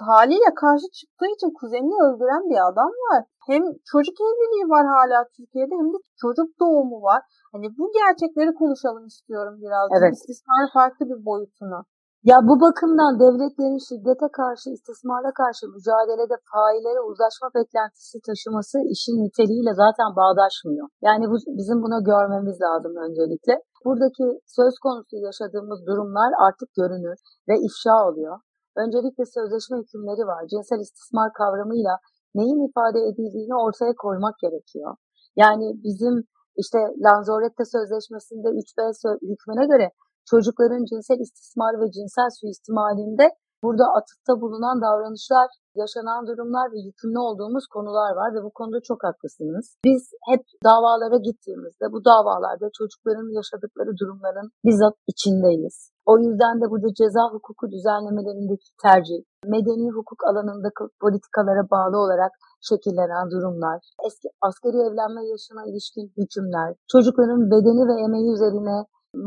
haliyle 0.00 0.50
karşı 0.62 0.86
çıktığı 0.98 1.30
için 1.36 1.50
kuzenini 1.58 1.96
öldüren 2.06 2.44
bir 2.50 2.58
adam 2.70 2.92
var. 3.06 3.20
Hem 3.48 3.62
çocuk 3.92 4.16
evliliği 4.28 4.66
var 4.74 4.84
hala 4.96 5.18
Türkiye'de 5.36 5.74
hem 5.80 5.88
de 5.94 5.98
çocuk 6.22 6.48
doğumu 6.60 7.02
var. 7.02 7.20
Hani 7.52 7.66
bu 7.78 7.84
gerçekleri 8.00 8.54
konuşalım 8.54 9.06
istiyorum 9.06 9.54
biraz. 9.64 9.86
Evet. 9.98 10.12
İstismarın 10.14 10.70
farklı 10.78 11.02
bir 11.10 11.24
boyutunu. 11.24 11.80
Ya 12.30 12.36
bu 12.48 12.54
bakımdan 12.66 13.12
devletlerin 13.24 13.82
şiddete 13.88 14.28
karşı, 14.40 14.66
istismara 14.76 15.30
karşı 15.40 15.64
mücadelede 15.74 16.36
faillere 16.52 17.00
uzlaşma 17.10 17.48
beklentisi 17.58 18.16
taşıması 18.28 18.76
işin 18.94 19.16
niteliğiyle 19.24 19.72
zaten 19.84 20.08
bağdaşmıyor. 20.20 20.86
Yani 21.08 21.24
bu, 21.30 21.36
bizim 21.58 21.78
buna 21.84 21.98
görmemiz 22.12 22.56
lazım 22.66 22.94
öncelikle. 23.06 23.54
Buradaki 23.84 24.24
söz 24.58 24.74
konusu 24.84 25.14
yaşadığımız 25.28 25.80
durumlar 25.88 26.30
artık 26.46 26.68
görünür 26.80 27.18
ve 27.48 27.54
ifşa 27.66 27.96
oluyor. 28.08 28.36
Öncelikle 28.82 29.24
sözleşme 29.36 29.76
hükümleri 29.82 30.24
var. 30.32 30.42
Cinsel 30.52 30.80
istismar 30.86 31.28
kavramıyla 31.38 31.94
neyin 32.34 32.68
ifade 32.68 33.00
edildiğini 33.08 33.54
ortaya 33.64 33.94
koymak 34.04 34.36
gerekiyor. 34.44 34.92
Yani 35.36 35.66
bizim 35.86 36.14
işte 36.62 36.78
Lanzarote 37.04 37.64
Sözleşmesi'nde 37.74 38.48
3B 38.60 38.78
hükmüne 39.30 39.66
göre 39.72 39.86
çocukların 40.30 40.84
cinsel 40.90 41.20
istismar 41.26 41.72
ve 41.80 41.86
cinsel 41.96 42.30
suistimalinde 42.40 43.26
burada 43.62 43.84
atıfta 43.98 44.32
bulunan 44.42 44.76
davranışlar, 44.86 45.48
yaşanan 45.82 46.26
durumlar 46.26 46.66
ve 46.72 46.78
yükümlü 46.88 47.18
olduğumuz 47.18 47.66
konular 47.74 48.10
var 48.20 48.30
ve 48.34 48.40
bu 48.46 48.50
konuda 48.58 48.80
çok 48.88 49.04
haklısınız. 49.08 49.66
Biz 49.84 50.02
hep 50.30 50.42
davalara 50.64 51.18
gittiğimizde 51.28 51.86
bu 51.94 51.98
davalarda 52.04 52.66
çocukların 52.78 53.28
yaşadıkları 53.38 53.92
durumların 54.00 54.48
bizzat 54.66 54.94
içindeyiz. 55.12 55.76
O 56.06 56.18
yüzden 56.18 56.54
de 56.60 56.64
burada 56.70 56.90
ceza 57.00 57.22
hukuku 57.34 57.64
düzenlemelerindeki 57.74 58.68
tercih, 58.84 59.20
medeni 59.54 59.88
hukuk 59.96 60.20
alanındaki 60.30 60.82
politikalara 61.02 61.64
bağlı 61.74 61.96
olarak 62.04 62.32
şekillenen 62.70 63.26
durumlar, 63.30 63.78
eski 64.06 64.28
askeri 64.46 64.78
evlenme 64.86 65.22
yaşına 65.32 65.62
ilişkin 65.70 66.06
hükümler, 66.18 66.70
çocukların 66.92 67.42
bedeni 67.52 67.82
ve 67.90 67.96
emeği 68.06 68.28
üzerine 68.34 68.76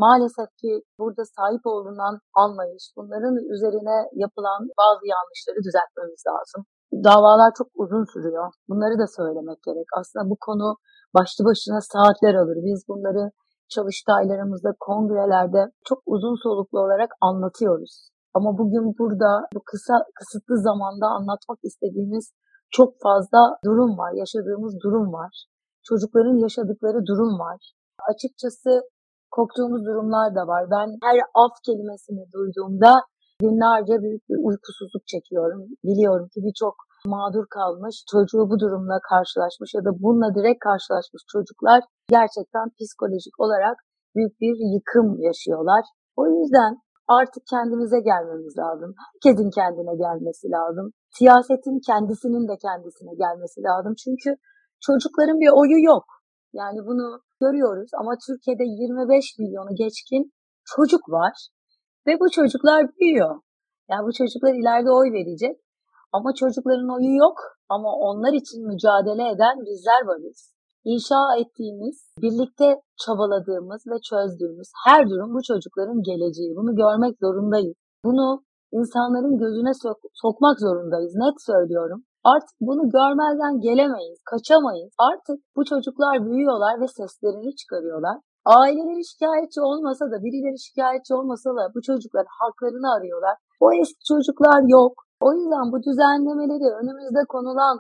maalesef 0.04 0.50
ki 0.62 0.72
burada 1.00 1.24
sahip 1.38 1.64
olunan 1.66 2.20
anlayış, 2.44 2.84
bunların 2.98 3.36
üzerine 3.54 3.98
yapılan 4.24 4.62
bazı 4.82 5.04
yanlışları 5.16 5.60
düzeltmemiz 5.68 6.24
lazım. 6.32 6.62
Davalar 7.08 7.52
çok 7.58 7.68
uzun 7.76 8.06
sürüyor. 8.14 8.48
Bunları 8.70 9.00
da 9.02 9.08
söylemek 9.08 9.60
gerek. 9.68 9.88
Aslında 10.00 10.30
bu 10.30 10.38
konu 10.46 10.76
başlı 11.16 11.46
başına 11.46 11.82
saatler 11.82 12.36
alır. 12.42 12.58
Biz 12.68 12.80
bunları 12.90 13.32
çalıştaylarımızda, 13.70 14.70
kongrelerde 14.80 15.62
çok 15.90 16.00
uzun 16.06 16.36
soluklu 16.44 16.80
olarak 16.80 17.12
anlatıyoruz. 17.22 18.10
Ama 18.34 18.58
bugün 18.58 18.86
burada 19.00 19.32
bu 19.56 19.60
kısa 19.66 19.96
kısıtlı 20.18 20.56
zamanda 20.70 21.06
anlatmak 21.18 21.60
istediğimiz 21.64 22.26
çok 22.72 22.94
fazla 23.04 23.40
durum 23.66 23.98
var, 23.98 24.12
yaşadığımız 24.12 24.74
durum 24.84 25.14
var. 25.14 25.46
Çocukların 25.84 26.38
yaşadıkları 26.46 27.06
durum 27.06 27.40
var. 27.40 27.74
Açıkçası 28.12 28.70
korktuğumuz 29.32 29.86
durumlar 29.86 30.36
da 30.36 30.48
var. 30.48 30.64
Ben 30.72 30.88
her 31.04 31.18
af 31.44 31.54
kelimesini 31.66 32.24
duyduğumda 32.34 32.92
günlerce 33.42 33.94
büyük 34.04 34.24
bir 34.30 34.38
uykusuzluk 34.48 35.08
çekiyorum. 35.08 35.62
Biliyorum 35.84 36.28
ki 36.34 36.40
birçok 36.48 36.76
mağdur 37.06 37.46
kalmış, 37.58 37.96
çocuğu 38.12 38.44
bu 38.52 38.60
durumla 38.60 38.98
karşılaşmış 39.10 39.70
ya 39.78 39.82
da 39.86 39.92
bununla 40.04 40.30
direkt 40.38 40.60
karşılaşmış 40.70 41.24
çocuklar 41.34 41.82
gerçekten 42.10 42.66
psikolojik 42.80 43.36
olarak 43.40 43.78
büyük 44.16 44.42
bir 44.42 44.56
yıkım 44.74 45.10
yaşıyorlar. 45.28 45.84
O 46.16 46.24
yüzden 46.28 46.72
artık 47.08 47.44
kendimize 47.54 48.00
gelmemiz 48.00 48.58
lazım. 48.58 48.92
Herkesin 49.02 49.50
kendine 49.60 49.96
gelmesi 50.06 50.46
lazım. 50.58 50.92
Siyasetin 51.18 51.80
kendisinin 51.90 52.48
de 52.52 52.56
kendisine 52.68 53.14
gelmesi 53.24 53.60
lazım. 53.68 53.94
Çünkü 54.04 54.30
çocukların 54.86 55.40
bir 55.44 55.52
oyu 55.62 55.80
yok. 55.92 56.06
Yani 56.54 56.80
bunu 56.90 57.22
görüyoruz 57.42 57.90
ama 58.00 58.12
Türkiye'de 58.28 58.64
25 58.64 59.40
milyonu 59.40 59.76
geçkin 59.76 60.32
çocuk 60.66 61.10
var 61.10 61.36
ve 62.08 62.20
bu 62.20 62.30
çocuklar 62.32 62.82
büyüyor. 63.00 63.36
Yani 63.90 64.04
bu 64.08 64.12
çocuklar 64.14 64.54
ileride 64.54 64.92
oy 64.92 65.12
verecek 65.12 65.56
ama 66.12 66.34
çocukların 66.34 66.90
oyu 66.98 67.14
yok 67.26 67.38
ama 67.70 67.90
onlar 68.08 68.34
için 68.34 68.68
mücadele 68.68 69.30
eden 69.34 69.56
bizler 69.66 70.02
varız. 70.10 70.54
İnşa 70.94 71.22
ettiğimiz, 71.42 71.96
birlikte 72.22 72.68
çabaladığımız 73.06 73.82
ve 73.92 73.98
çözdüğümüz 74.10 74.70
her 74.86 75.10
durum 75.10 75.34
bu 75.34 75.42
çocukların 75.50 76.02
geleceği. 76.10 76.56
Bunu 76.56 76.76
görmek 76.76 77.16
zorundayız. 77.24 77.76
Bunu 78.06 78.44
insanların 78.72 79.38
gözüne 79.38 79.74
sok- 79.84 80.10
sokmak 80.14 80.60
zorundayız. 80.60 81.14
Net 81.16 81.38
söylüyorum. 81.50 82.04
Artık 82.32 82.58
bunu 82.68 82.84
görmezden 82.98 83.56
gelemeyiz, 83.68 84.20
kaçamayız. 84.32 84.92
Artık 85.10 85.38
bu 85.56 85.62
çocuklar 85.72 86.16
büyüyorlar 86.26 86.82
ve 86.82 86.88
seslerini 86.88 87.56
çıkarıyorlar. 87.60 88.18
Aileleri 88.46 89.04
şikayetçi 89.12 89.62
olmasa 89.70 90.06
da, 90.12 90.18
birileri 90.26 90.60
şikayetçi 90.68 91.14
olmasa 91.20 91.50
da 91.58 91.64
bu 91.76 91.80
çocuklar 91.90 92.26
haklarını 92.40 92.90
arıyorlar. 92.96 93.36
O 93.66 93.68
eski 93.82 94.04
çocuklar 94.12 94.62
yok. 94.78 94.94
O 95.26 95.28
yüzden 95.34 95.66
bu 95.72 95.78
düzenlemeleri 95.88 96.68
önümüzde 96.80 97.24
konulan 97.34 97.76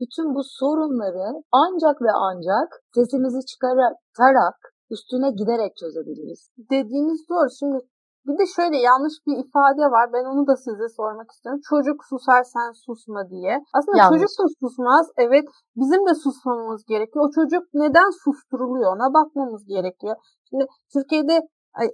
bütün 0.00 0.34
bu 0.36 0.42
sorunları 0.58 1.28
ancak 1.62 1.96
ve 2.06 2.12
ancak 2.28 2.68
sesimizi 2.94 3.40
çıkararak 3.50 4.58
üstüne 4.94 5.30
giderek 5.30 5.72
çözebiliriz. 5.80 6.40
Dediğiniz 6.70 7.20
doğru. 7.30 7.48
Şimdi 7.58 7.78
bir 8.26 8.38
de 8.38 8.46
şöyle 8.56 8.76
yanlış 8.76 9.14
bir 9.26 9.36
ifade 9.44 9.84
var. 9.94 10.12
Ben 10.12 10.24
onu 10.32 10.46
da 10.46 10.56
size 10.56 10.88
sormak 10.96 11.30
istiyorum. 11.30 11.60
Çocuk 11.70 11.98
susar 12.10 12.42
sen 12.54 12.70
susma 12.84 13.30
diye. 13.30 13.54
Aslında 13.76 13.98
yanlış. 13.98 14.10
çocuk 14.10 14.32
da 14.40 14.46
susmaz. 14.60 15.06
Evet 15.16 15.44
bizim 15.76 16.06
de 16.08 16.14
susmamız 16.14 16.84
gerekiyor. 16.84 17.24
O 17.26 17.30
çocuk 17.38 17.64
neden 17.74 18.10
susturuluyor 18.24 18.96
ona 18.96 19.14
bakmamız 19.14 19.62
gerekiyor. 19.66 20.16
Şimdi 20.48 20.64
Türkiye'de 20.92 21.36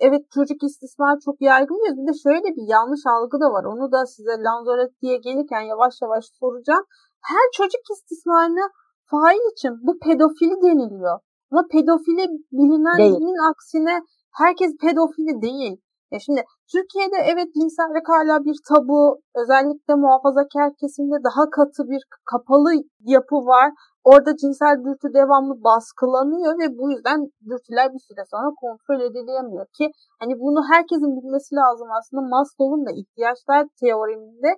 evet 0.00 0.22
çocuk 0.34 0.62
istismar 0.62 1.18
çok 1.24 1.40
yaygın. 1.40 1.76
Bir 1.98 2.06
de 2.12 2.14
şöyle 2.24 2.48
bir 2.56 2.66
yanlış 2.74 3.00
algı 3.14 3.40
da 3.40 3.48
var. 3.54 3.64
Onu 3.64 3.92
da 3.92 4.06
size 4.06 4.34
Lanzarote 4.46 4.94
diye 5.02 5.16
gelirken 5.16 5.60
yavaş 5.60 5.94
yavaş 6.02 6.24
soracağım. 6.40 6.84
Her 7.30 7.46
çocuk 7.56 7.84
istismarına 7.94 8.66
fail 9.10 9.44
için 9.52 9.72
bu 9.86 9.98
pedofili 9.98 10.56
deniliyor. 10.62 11.18
Ama 11.50 11.62
pedofili 11.72 12.24
bilinenin 12.52 13.50
aksine 13.50 14.00
herkes 14.32 14.72
pedofili 14.80 15.42
değil. 15.42 15.76
Ya 16.12 16.18
şimdi 16.26 16.42
Türkiye'de 16.72 17.18
evet 17.32 17.48
cinsellik 17.54 18.06
hala 18.14 18.44
bir 18.44 18.56
tabu, 18.68 19.20
özellikle 19.40 19.94
muhafazakar 19.94 20.68
kesimde 20.80 21.16
daha 21.28 21.42
katı 21.56 21.82
bir 21.92 22.02
kapalı 22.32 22.70
yapı 23.00 23.36
var. 23.36 23.68
orada 24.04 24.36
cinsel 24.36 24.76
dürtü 24.84 25.14
devamlı 25.14 25.54
baskılanıyor 25.64 26.52
ve 26.60 26.66
bu 26.78 26.90
yüzden 26.92 27.20
dürtüler 27.50 27.86
bir 27.94 28.02
süre 28.08 28.22
sonra 28.32 28.50
kontrol 28.62 29.00
edilemiyor 29.08 29.66
ki 29.78 29.86
hani 30.20 30.34
bunu 30.40 30.60
herkesin 30.72 31.10
bilmesi 31.16 31.54
lazım 31.54 31.88
aslında 31.98 32.22
Maslow'un 32.34 32.86
da 32.86 32.90
ihtiyaçlar 33.00 33.66
teoreminde 33.80 34.50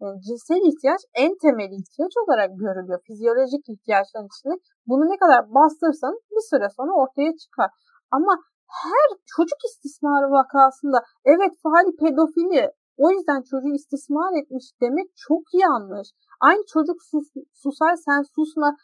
yani 0.00 0.16
cinsel 0.26 0.62
ihtiyaç 0.70 1.00
en 1.14 1.32
temel 1.42 1.70
ihtiyaç 1.78 2.14
olarak 2.22 2.50
görülüyor. 2.62 3.00
Fizyolojik 3.06 3.64
ihtiyaçların 3.74 4.28
içinde 4.32 4.54
bunu 4.88 5.04
ne 5.12 5.16
kadar 5.22 5.40
bastırsanız 5.56 6.20
bir 6.34 6.44
süre 6.50 6.68
sonra 6.76 6.92
ortaya 7.02 7.32
çıkar. 7.42 7.70
Ama 8.10 8.32
her 8.68 9.18
çocuk 9.36 9.58
istismarı 9.68 10.30
vakasında 10.30 10.98
evet 11.24 11.52
faali 11.62 11.96
pedofili 11.96 12.72
o 12.96 13.10
yüzden 13.10 13.42
çocuğu 13.42 13.74
istismar 13.74 14.32
etmiş 14.40 14.64
demek 14.80 15.06
çok 15.16 15.42
yanlış. 15.54 16.08
Aynı 16.40 16.62
çocuk 16.72 17.02
sus, 17.02 17.28
susar 17.52 17.94
sen 17.96 18.22
susma 18.34 18.76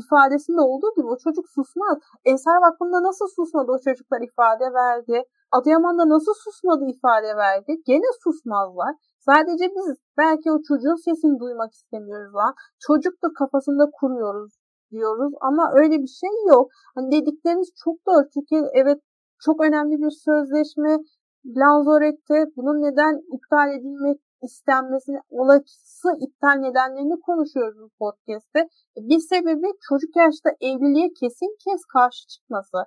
ifadesinde 0.00 0.60
olduğu 0.60 0.94
gibi 0.96 1.06
o 1.06 1.16
çocuk 1.16 1.46
susmaz. 1.48 1.98
Ensar 2.24 2.56
Vakfı'nda 2.62 3.02
nasıl 3.02 3.26
susmadı 3.36 3.72
o 3.72 3.78
çocuklar 3.78 4.20
ifade 4.20 4.72
verdi. 4.74 5.22
Adıyaman'da 5.52 6.08
nasıl 6.08 6.34
susmadı 6.44 6.84
ifade 6.84 7.36
verdi. 7.36 7.72
Gene 7.86 8.10
susmazlar. 8.24 8.94
Sadece 9.18 9.64
biz 9.76 9.96
belki 10.18 10.52
o 10.52 10.62
çocuğun 10.68 11.04
sesini 11.04 11.38
duymak 11.40 11.72
istemiyoruz 11.72 12.34
lan. 12.34 12.54
Çocuk 12.86 13.22
da 13.22 13.28
kafasında 13.38 13.84
kuruyoruz 13.92 14.52
diyoruz 14.90 15.32
ama 15.40 15.72
öyle 15.74 15.96
bir 16.02 16.12
şey 16.22 16.34
yok. 16.48 16.70
Hani 16.94 17.12
dedikleriniz 17.12 17.70
çok 17.84 17.96
doğru. 18.06 18.28
Türkiye 18.34 18.60
evet 18.74 18.98
çok 19.40 19.64
önemli 19.64 19.94
bir 20.02 20.10
sözleşme. 20.10 20.98
Lanzarote 21.46 22.46
bunun 22.56 22.82
neden 22.82 23.36
iptal 23.36 23.68
edilmek 23.76 24.20
istenmesini, 24.42 25.20
olası 25.30 26.08
iptal 26.26 26.56
nedenlerini 26.66 27.20
konuşuyoruz 27.20 27.78
bu 27.80 27.88
podcast'te. 27.98 28.68
Bir 28.96 29.18
sebebi 29.18 29.68
çocuk 29.88 30.16
yaşta 30.16 30.50
evliliğe 30.60 31.08
kesin 31.20 31.56
kes 31.64 31.84
karşı 31.92 32.26
çıkması. 32.26 32.78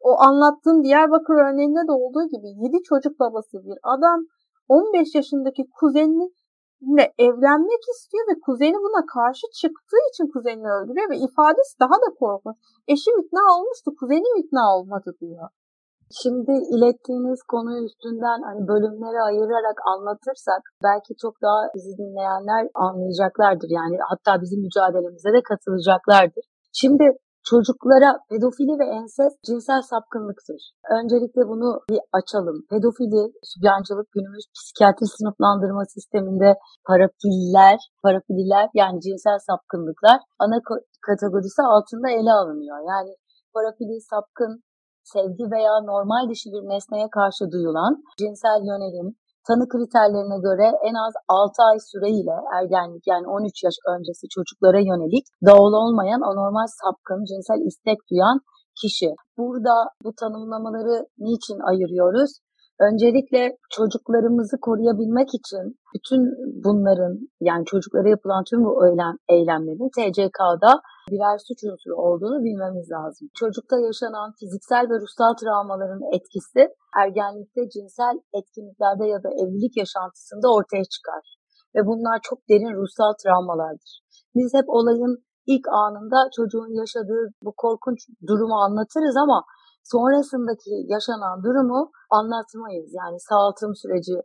O 0.00 0.10
anlattığım 0.20 0.84
Diyarbakır 0.84 1.34
örneğinde 1.34 1.88
de 1.88 1.92
olduğu 1.92 2.26
gibi 2.28 2.48
7 2.48 2.82
çocuk 2.82 3.20
babası 3.20 3.64
bir 3.66 3.78
adam 3.82 4.20
15 4.68 5.14
yaşındaki 5.14 5.62
kuzenini 5.80 6.32
evlenmek 7.18 7.82
istiyor 7.94 8.24
ve 8.30 8.40
kuzeni 8.40 8.78
buna 8.86 9.06
karşı 9.06 9.46
çıktığı 9.60 10.02
için 10.10 10.26
kuzenini 10.32 10.70
öldürüyor 10.76 11.10
ve 11.10 11.16
ifadesi 11.16 11.80
daha 11.80 11.96
da 12.04 12.08
korkunç. 12.18 12.56
Eşim 12.88 13.20
ikna 13.22 13.44
olmuştu, 13.56 13.90
kuzenim 14.00 14.36
ikna 14.36 14.76
olmadı 14.76 15.16
diyor. 15.20 15.48
Şimdi 16.20 16.52
ilettiğiniz 16.74 17.40
konu 17.52 17.84
üstünden 17.86 18.40
hani 18.48 18.68
bölümlere 18.68 19.20
ayırarak 19.28 19.78
anlatırsak 19.92 20.62
belki 20.86 21.12
çok 21.22 21.34
daha 21.42 21.60
bizi 21.74 21.92
dinleyenler 22.00 22.62
anlayacaklardır. 22.74 23.70
Yani 23.80 23.96
hatta 24.10 24.42
bizim 24.42 24.60
mücadelemize 24.66 25.30
de 25.36 25.40
katılacaklardır. 25.50 26.44
Şimdi 26.80 27.04
çocuklara 27.50 28.10
pedofili 28.30 28.74
ve 28.80 28.86
ensest 28.98 29.36
cinsel 29.48 29.82
sapkınlıktır. 29.90 30.60
Öncelikle 30.98 31.42
bunu 31.52 31.68
bir 31.90 32.00
açalım. 32.18 32.58
Pedofili, 32.70 33.22
sübyancılık 33.50 34.08
günümüz 34.16 34.44
psikiyatri 34.54 35.06
sınıflandırma 35.06 35.84
sisteminde 35.94 36.50
parafiller, 36.88 37.78
parafililer 38.02 38.66
yani 38.74 39.00
cinsel 39.00 39.38
sapkınlıklar 39.48 40.18
ana 40.38 40.58
kategorisi 41.08 41.62
altında 41.62 42.08
ele 42.10 42.32
alınıyor. 42.40 42.78
Yani 42.92 43.12
parafili, 43.54 44.00
sapkın, 44.00 44.62
sevgi 45.04 45.44
veya 45.54 45.74
normal 45.92 46.30
dışı 46.30 46.48
bir 46.54 46.64
nesneye 46.72 47.08
karşı 47.10 47.44
duyulan 47.52 47.92
cinsel 48.18 48.60
yönelim, 48.70 49.08
tanı 49.46 49.64
kriterlerine 49.72 50.38
göre 50.46 50.66
en 50.88 50.96
az 51.04 51.14
6 51.28 51.62
ay 51.70 51.78
süreyle 51.90 52.36
ergenlik 52.58 53.04
yani 53.06 53.26
13 53.26 53.64
yaş 53.64 53.76
öncesi 53.92 54.24
çocuklara 54.34 54.80
yönelik 54.90 55.24
doğal 55.48 55.72
olmayan 55.82 56.20
anormal 56.30 56.68
sapkın 56.80 57.24
cinsel 57.30 57.60
istek 57.68 57.98
duyan 58.10 58.38
kişi. 58.80 59.10
Burada 59.38 59.74
bu 60.04 60.10
tanımlamaları 60.20 60.96
niçin 61.18 61.58
ayırıyoruz? 61.70 62.30
Öncelikle 62.86 63.56
çocuklarımızı 63.76 64.56
koruyabilmek 64.66 65.28
için 65.38 65.64
bütün 65.94 66.20
bunların 66.64 67.14
yani 67.40 67.64
çocuklara 67.64 68.08
yapılan 68.08 68.44
tüm 68.50 68.64
bu 68.64 68.86
eylem, 68.88 69.16
eylemlerin 69.34 69.90
TCK'da 69.96 70.72
birer 71.10 71.38
suç 71.46 71.60
unsuru 71.70 71.96
olduğunu 72.06 72.38
bilmemiz 72.46 72.90
lazım. 72.96 73.28
Çocukta 73.40 73.76
yaşanan 73.88 74.28
fiziksel 74.40 74.84
ve 74.90 74.96
ruhsal 75.02 75.32
travmaların 75.40 76.02
etkisi 76.16 76.62
ergenlikte 77.02 77.62
cinsel 77.74 78.16
etkinliklerde 78.38 79.04
ya 79.14 79.18
da 79.24 79.30
evlilik 79.40 79.74
yaşantısında 79.82 80.46
ortaya 80.56 80.84
çıkar. 80.94 81.24
Ve 81.74 81.80
bunlar 81.86 82.18
çok 82.28 82.38
derin 82.50 82.74
ruhsal 82.80 83.12
travmalardır. 83.22 83.92
Biz 84.34 84.50
hep 84.58 84.68
olayın 84.68 85.14
ilk 85.46 85.66
anında 85.68 86.18
çocuğun 86.36 86.72
yaşadığı 86.80 87.24
bu 87.44 87.52
korkunç 87.56 87.98
durumu 88.28 88.56
anlatırız 88.66 89.16
ama 89.24 89.38
sonrasındaki 89.84 90.74
yaşanan 90.94 91.42
durumu 91.44 91.90
anlatmayız. 92.10 92.90
Yani 93.00 93.20
sağaltım 93.28 93.74
süreci. 93.74 94.16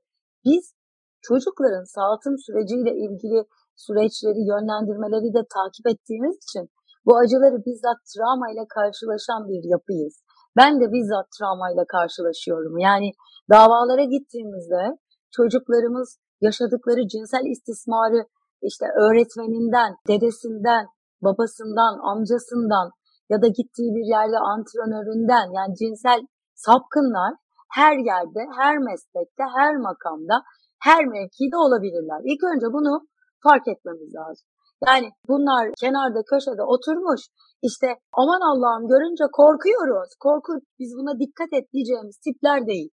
Biz 0.45 0.73
çocukların 1.21 1.83
sağaltım 1.95 2.35
süreciyle 2.45 2.91
ilgili 3.05 3.39
süreçleri, 3.75 4.41
yönlendirmeleri 4.51 5.29
de 5.37 5.41
takip 5.57 5.85
ettiğimiz 5.93 6.35
için 6.45 6.69
bu 7.05 7.17
acıları 7.17 7.57
bizzat 7.65 7.99
travma 8.11 8.47
ile 8.51 8.65
karşılaşan 8.75 9.41
bir 9.49 9.63
yapıyız. 9.73 10.15
Ben 10.57 10.81
de 10.81 10.85
bizzat 10.91 11.27
travmayla 11.35 11.85
karşılaşıyorum. 11.95 12.77
Yani 12.77 13.11
davalara 13.51 14.03
gittiğimizde 14.03 14.97
çocuklarımız 15.31 16.19
yaşadıkları 16.41 17.07
cinsel 17.07 17.45
istismarı 17.45 18.21
işte 18.61 18.85
öğretmeninden, 19.03 19.91
dedesinden, 20.07 20.85
babasından, 21.21 21.93
amcasından 22.11 22.91
ya 23.29 23.41
da 23.41 23.47
gittiği 23.47 23.89
bir 23.97 24.05
yerde 24.15 24.37
antrenöründen 24.37 25.47
yani 25.57 25.75
cinsel 25.75 26.19
sapkınlar 26.55 27.33
her 27.79 27.95
yerde, 28.11 28.41
her 28.59 28.77
meslekte, 28.77 29.43
her 29.57 29.75
makamda, 29.75 30.35
her 30.87 31.05
mevkide 31.05 31.57
olabilirler. 31.65 32.19
İlk 32.29 32.43
önce 32.43 32.67
bunu 32.73 32.93
fark 33.43 33.67
etmemiz 33.67 34.15
lazım. 34.15 34.47
Yani 34.87 35.09
bunlar 35.27 35.63
kenarda 35.83 36.21
köşede 36.31 36.63
oturmuş 36.63 37.21
işte 37.61 37.87
aman 38.21 38.41
Allah'ım 38.51 38.87
görünce 38.87 39.25
korkuyoruz. 39.39 40.09
Korku 40.19 40.53
biz 40.79 40.91
buna 40.99 41.19
dikkat 41.19 41.51
et 41.57 41.65
diyeceğimiz 41.73 42.17
tipler 42.25 42.67
değil. 42.67 42.89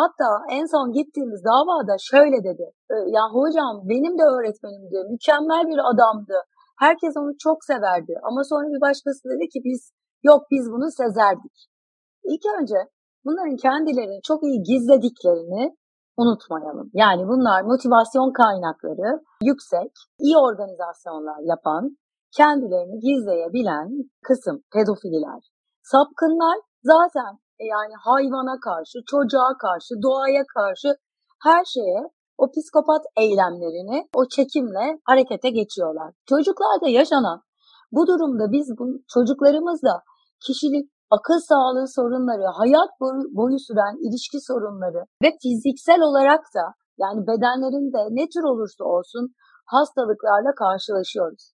Hatta 0.00 0.28
en 0.50 0.66
son 0.74 0.92
gittiğimiz 0.92 1.40
davada 1.44 1.94
şöyle 2.10 2.38
dedi. 2.48 2.66
E, 2.94 2.94
ya 3.16 3.22
hocam 3.36 3.74
benim 3.90 4.14
de 4.20 4.24
öğretmenimdi. 4.34 4.96
Mükemmel 5.12 5.64
bir 5.72 5.80
adamdı. 5.90 6.36
Herkes 6.78 7.16
onu 7.16 7.32
çok 7.38 7.64
severdi. 7.64 8.14
Ama 8.22 8.44
sonra 8.44 8.66
bir 8.74 8.80
başkası 8.80 9.22
dedi 9.28 9.48
ki 9.48 9.60
biz 9.64 9.92
yok 10.22 10.42
biz 10.50 10.64
bunu 10.72 10.90
sezerdik. 10.90 11.56
İlk 12.24 12.44
önce 12.60 12.78
bunların 13.24 13.56
kendilerini 13.56 14.20
çok 14.22 14.42
iyi 14.42 14.62
gizlediklerini 14.62 15.76
unutmayalım. 16.16 16.90
Yani 16.94 17.22
bunlar 17.28 17.62
motivasyon 17.62 18.32
kaynakları 18.32 19.22
yüksek, 19.42 19.92
iyi 20.18 20.36
organizasyonlar 20.36 21.40
yapan, 21.52 21.96
kendilerini 22.36 22.98
gizleyebilen 23.06 23.88
kısım 24.26 24.62
pedofililer. 24.72 25.40
Sapkınlar 25.82 26.58
zaten 26.82 27.32
e, 27.60 27.64
yani 27.64 27.94
hayvana 28.06 28.56
karşı, 28.60 28.98
çocuğa 29.06 29.50
karşı, 29.64 29.94
doğaya 30.02 30.44
karşı 30.56 30.88
her 31.42 31.64
şeye 31.64 32.02
o 32.44 32.50
psikopat 32.54 33.02
eylemlerini 33.16 33.98
o 34.18 34.28
çekimle 34.36 34.86
harekete 35.04 35.50
geçiyorlar. 35.50 36.10
Çocuklarda 36.30 36.88
yaşanan 36.88 37.40
bu 37.92 38.06
durumda 38.06 38.44
biz 38.52 38.66
bu 38.78 38.84
çocuklarımızla 39.14 39.94
kişilik 40.46 40.86
akıl 41.16 41.40
sağlığı 41.50 41.88
sorunları, 41.96 42.46
hayat 42.60 42.90
boyu 43.38 43.58
süren 43.66 43.96
ilişki 44.06 44.38
sorunları 44.48 45.02
ve 45.22 45.28
fiziksel 45.42 46.00
olarak 46.08 46.44
da 46.56 46.64
yani 47.02 47.20
bedenlerinde 47.28 48.00
ne 48.18 48.24
tür 48.32 48.44
olursa 48.52 48.84
olsun 48.84 49.24
hastalıklarla 49.74 50.52
karşılaşıyoruz. 50.62 51.44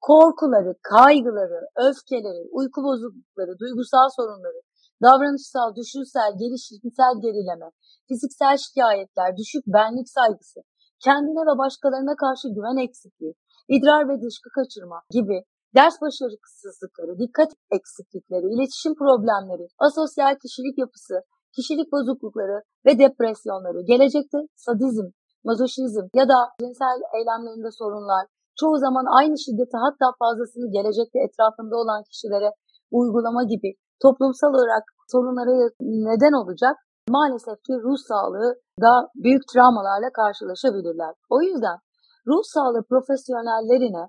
Korkuları, 0.00 0.72
kaygıları, 0.92 1.60
öfkeleri, 1.86 2.42
uyku 2.58 2.80
bozuklukları, 2.86 3.52
duygusal 3.62 4.08
sorunları, 4.16 4.60
davranışsal, 5.02 5.68
düşünsel, 5.80 6.30
gelişimsel 6.40 7.14
gerileme, 7.24 7.68
fiziksel 8.08 8.56
şikayetler, 8.56 9.36
düşük 9.36 9.64
benlik 9.66 10.08
saygısı, 10.16 10.60
kendine 11.04 11.42
ve 11.48 11.54
başkalarına 11.58 12.16
karşı 12.24 12.46
güven 12.56 12.84
eksikliği, 12.86 13.34
idrar 13.68 14.08
ve 14.08 14.14
dışkı 14.22 14.48
kaçırma 14.56 14.98
gibi 15.10 15.38
ders 15.76 15.96
başarısızlıkları, 16.00 17.18
dikkat 17.18 17.50
eksiklikleri, 17.70 18.46
iletişim 18.54 18.94
problemleri, 19.02 19.66
asosyal 19.78 20.34
kişilik 20.42 20.78
yapısı, 20.78 21.14
kişilik 21.56 21.92
bozuklukları 21.92 22.58
ve 22.86 22.98
depresyonları, 22.98 23.80
gelecekte 23.92 24.38
sadizm, 24.56 25.06
mazoşizm 25.44 26.06
ya 26.14 26.28
da 26.28 26.38
cinsel 26.60 26.98
eylemlerinde 27.16 27.70
sorunlar, 27.80 28.24
çoğu 28.60 28.76
zaman 28.78 29.06
aynı 29.18 29.36
şiddeti 29.44 29.76
hatta 29.84 30.06
fazlasını 30.22 30.66
gelecekte 30.76 31.18
etrafında 31.26 31.76
olan 31.76 32.02
kişilere 32.10 32.50
uygulama 32.90 33.42
gibi 33.52 33.70
toplumsal 34.02 34.48
olarak 34.48 34.84
sorunlara 35.12 35.70
neden 35.80 36.32
olacak 36.42 36.76
maalesef 37.08 37.56
ki 37.66 37.72
ruh 37.84 37.98
sağlığı 38.08 38.54
da 38.80 38.92
büyük 39.24 39.42
travmalarla 39.52 40.10
karşılaşabilirler. 40.20 41.12
O 41.30 41.42
yüzden 41.42 41.78
ruh 42.26 42.42
sağlığı 42.54 42.84
profesyonellerine 42.90 44.04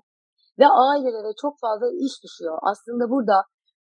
ve 0.58 0.66
ailelere 0.88 1.32
çok 1.42 1.54
fazla 1.60 1.88
iş 2.06 2.14
düşüyor. 2.24 2.58
Aslında 2.62 3.10
burada 3.10 3.36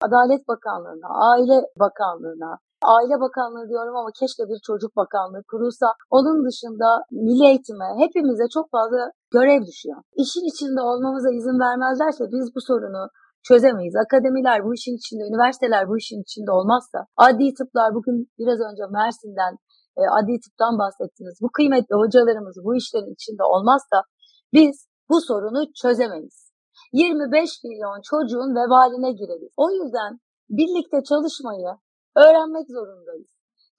Adalet 0.06 0.48
Bakanlığı'na, 0.48 1.08
Aile 1.30 1.58
Bakanlığı'na, 1.84 2.58
Aile 2.82 3.20
Bakanlığı 3.20 3.68
diyorum 3.68 3.96
ama 3.96 4.10
keşke 4.20 4.42
bir 4.50 4.60
çocuk 4.66 4.96
bakanlığı 4.96 5.42
kurulsa. 5.50 5.86
Onun 6.10 6.38
dışında 6.46 6.88
milli 7.10 7.44
eğitime 7.50 7.88
hepimize 8.02 8.46
çok 8.54 8.66
fazla 8.70 9.10
görev 9.36 9.62
düşüyor. 9.66 9.98
İşin 10.22 10.44
içinde 10.52 10.80
olmamıza 10.80 11.30
izin 11.30 11.58
vermezlerse 11.66 12.24
biz 12.34 12.46
bu 12.54 12.60
sorunu 12.60 13.02
çözemeyiz. 13.48 13.96
Akademiler 14.04 14.58
bu 14.64 14.74
işin 14.74 14.96
içinde, 15.00 15.22
üniversiteler 15.30 15.88
bu 15.90 15.98
işin 16.02 16.20
içinde 16.26 16.52
olmazsa, 16.58 16.98
adli 17.16 17.54
tıplar 17.58 17.94
bugün 17.94 18.16
biraz 18.38 18.60
önce 18.68 18.82
Mersin'den 18.98 19.52
e, 20.00 20.02
adli 20.18 20.40
tıptan 20.44 20.74
bahsettiniz. 20.82 21.36
Bu 21.44 21.48
kıymetli 21.56 21.94
hocalarımız 22.02 22.56
bu 22.66 22.76
işlerin 22.80 23.14
içinde 23.18 23.44
olmazsa 23.54 23.96
biz 24.52 24.74
bu 25.10 25.20
sorunu 25.20 25.62
çözemeyiz. 25.82 26.38
25 26.92 27.50
milyon 27.64 28.00
çocuğun 28.10 28.50
vebaline 28.60 29.12
gireriz. 29.12 29.52
O 29.56 29.70
yüzden 29.70 30.12
birlikte 30.58 30.98
çalışmayı 31.10 31.70
öğrenmek 32.16 32.66
zorundayız. 32.76 33.30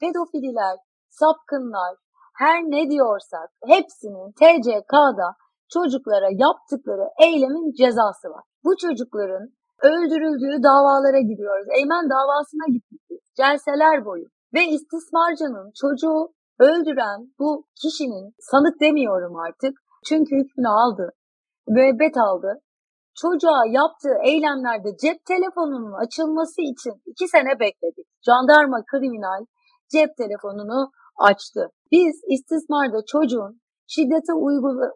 Pedofililer, 0.01 0.77
sapkınlar, 1.09 1.95
her 2.37 2.59
ne 2.63 2.89
diyorsak 2.91 3.49
hepsinin 3.65 4.31
TCK'da 4.31 5.29
çocuklara 5.69 6.29
yaptıkları 6.45 7.05
eylemin 7.25 7.71
cezası 7.71 8.27
var. 8.29 8.43
Bu 8.63 8.77
çocukların 8.77 9.58
öldürüldüğü 9.81 10.63
davalara 10.63 11.19
gidiyoruz. 11.19 11.67
Eymen 11.77 12.09
davasına 12.09 12.67
gittik. 12.73 13.21
Celseler 13.37 14.05
boyu. 14.05 14.25
Ve 14.53 14.65
istismarcının 14.65 15.71
çocuğu 15.81 16.33
öldüren 16.59 17.19
bu 17.39 17.65
kişinin 17.81 18.33
sanık 18.39 18.81
demiyorum 18.81 19.35
artık. 19.35 19.73
Çünkü 20.05 20.35
hükmünü 20.35 20.67
aldı. 20.67 21.11
Müebbet 21.67 22.17
aldı. 22.17 22.61
Çocuğa 23.15 23.61
yaptığı 23.79 24.17
eylemlerde 24.25 24.89
cep 25.01 25.25
telefonunun 25.25 25.93
açılması 26.03 26.61
için 26.61 26.93
iki 27.05 27.27
sene 27.27 27.59
bekledik. 27.59 28.07
Jandarma 28.25 28.83
kriminal 28.91 29.45
cep 29.91 30.09
telefonunu 30.17 30.91
açtı. 31.17 31.69
Biz 31.91 32.21
istismarda 32.27 32.99
çocuğun 33.07 33.61
şiddete 33.87 34.33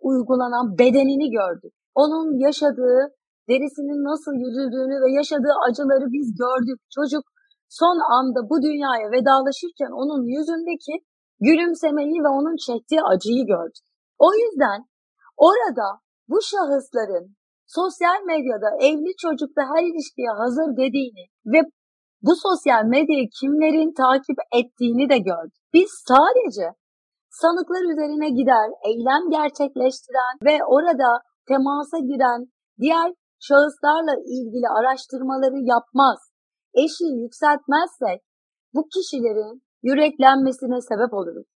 uygulanan 0.01 0.77
bedenini 0.79 1.29
gördük. 1.31 1.73
Onun 1.95 2.39
yaşadığı 2.39 3.13
derisinin 3.49 4.01
nasıl 4.11 4.33
yüzüldüğünü 4.43 4.97
ve 5.03 5.09
yaşadığı 5.19 5.55
acıları 5.67 6.07
biz 6.15 6.27
gördük. 6.43 6.79
Çocuk 6.95 7.23
son 7.79 7.97
anda 8.17 8.39
bu 8.49 8.55
dünyaya 8.67 9.07
vedalaşırken 9.15 9.91
onun 10.01 10.21
yüzündeki 10.35 10.95
gülümsemeyi 11.45 12.17
ve 12.25 12.29
onun 12.39 12.55
çektiği 12.67 13.01
acıyı 13.11 13.43
gördük. 13.53 13.85
O 14.17 14.29
yüzden 14.41 14.79
orada 15.37 15.87
bu 16.29 16.37
şahısların 16.49 17.25
sosyal 17.65 18.19
medyada 18.31 18.69
evli 18.87 19.11
çocukla 19.23 19.61
her 19.71 19.83
ilişkiye 19.83 20.31
hazır 20.41 20.69
dediğini 20.81 21.25
ve 21.45 21.59
bu 22.21 22.33
sosyal 22.35 22.83
medyayı 22.85 23.27
kimlerin 23.39 23.93
takip 23.93 24.37
ettiğini 24.59 25.09
de 25.09 25.17
gördük. 25.17 25.61
Biz 25.73 25.89
sadece 26.07 26.67
sanıklar 27.29 27.83
üzerine 27.93 28.29
gider, 28.29 28.67
eylem 28.89 29.23
gerçekleştiren 29.37 30.35
ve 30.47 30.55
orada 30.65 31.09
temasa 31.47 31.97
giren 31.99 32.41
diğer 32.81 33.13
şahıslarla 33.47 34.15
ilgili 34.35 34.67
araştırmaları 34.77 35.59
yapmaz, 35.73 36.19
eşiği 36.73 37.21
yükseltmezsek 37.23 38.19
bu 38.73 38.81
kişilerin 38.93 39.63
yüreklenmesine 39.83 40.81
sebep 40.81 41.13
oluruz. 41.13 41.47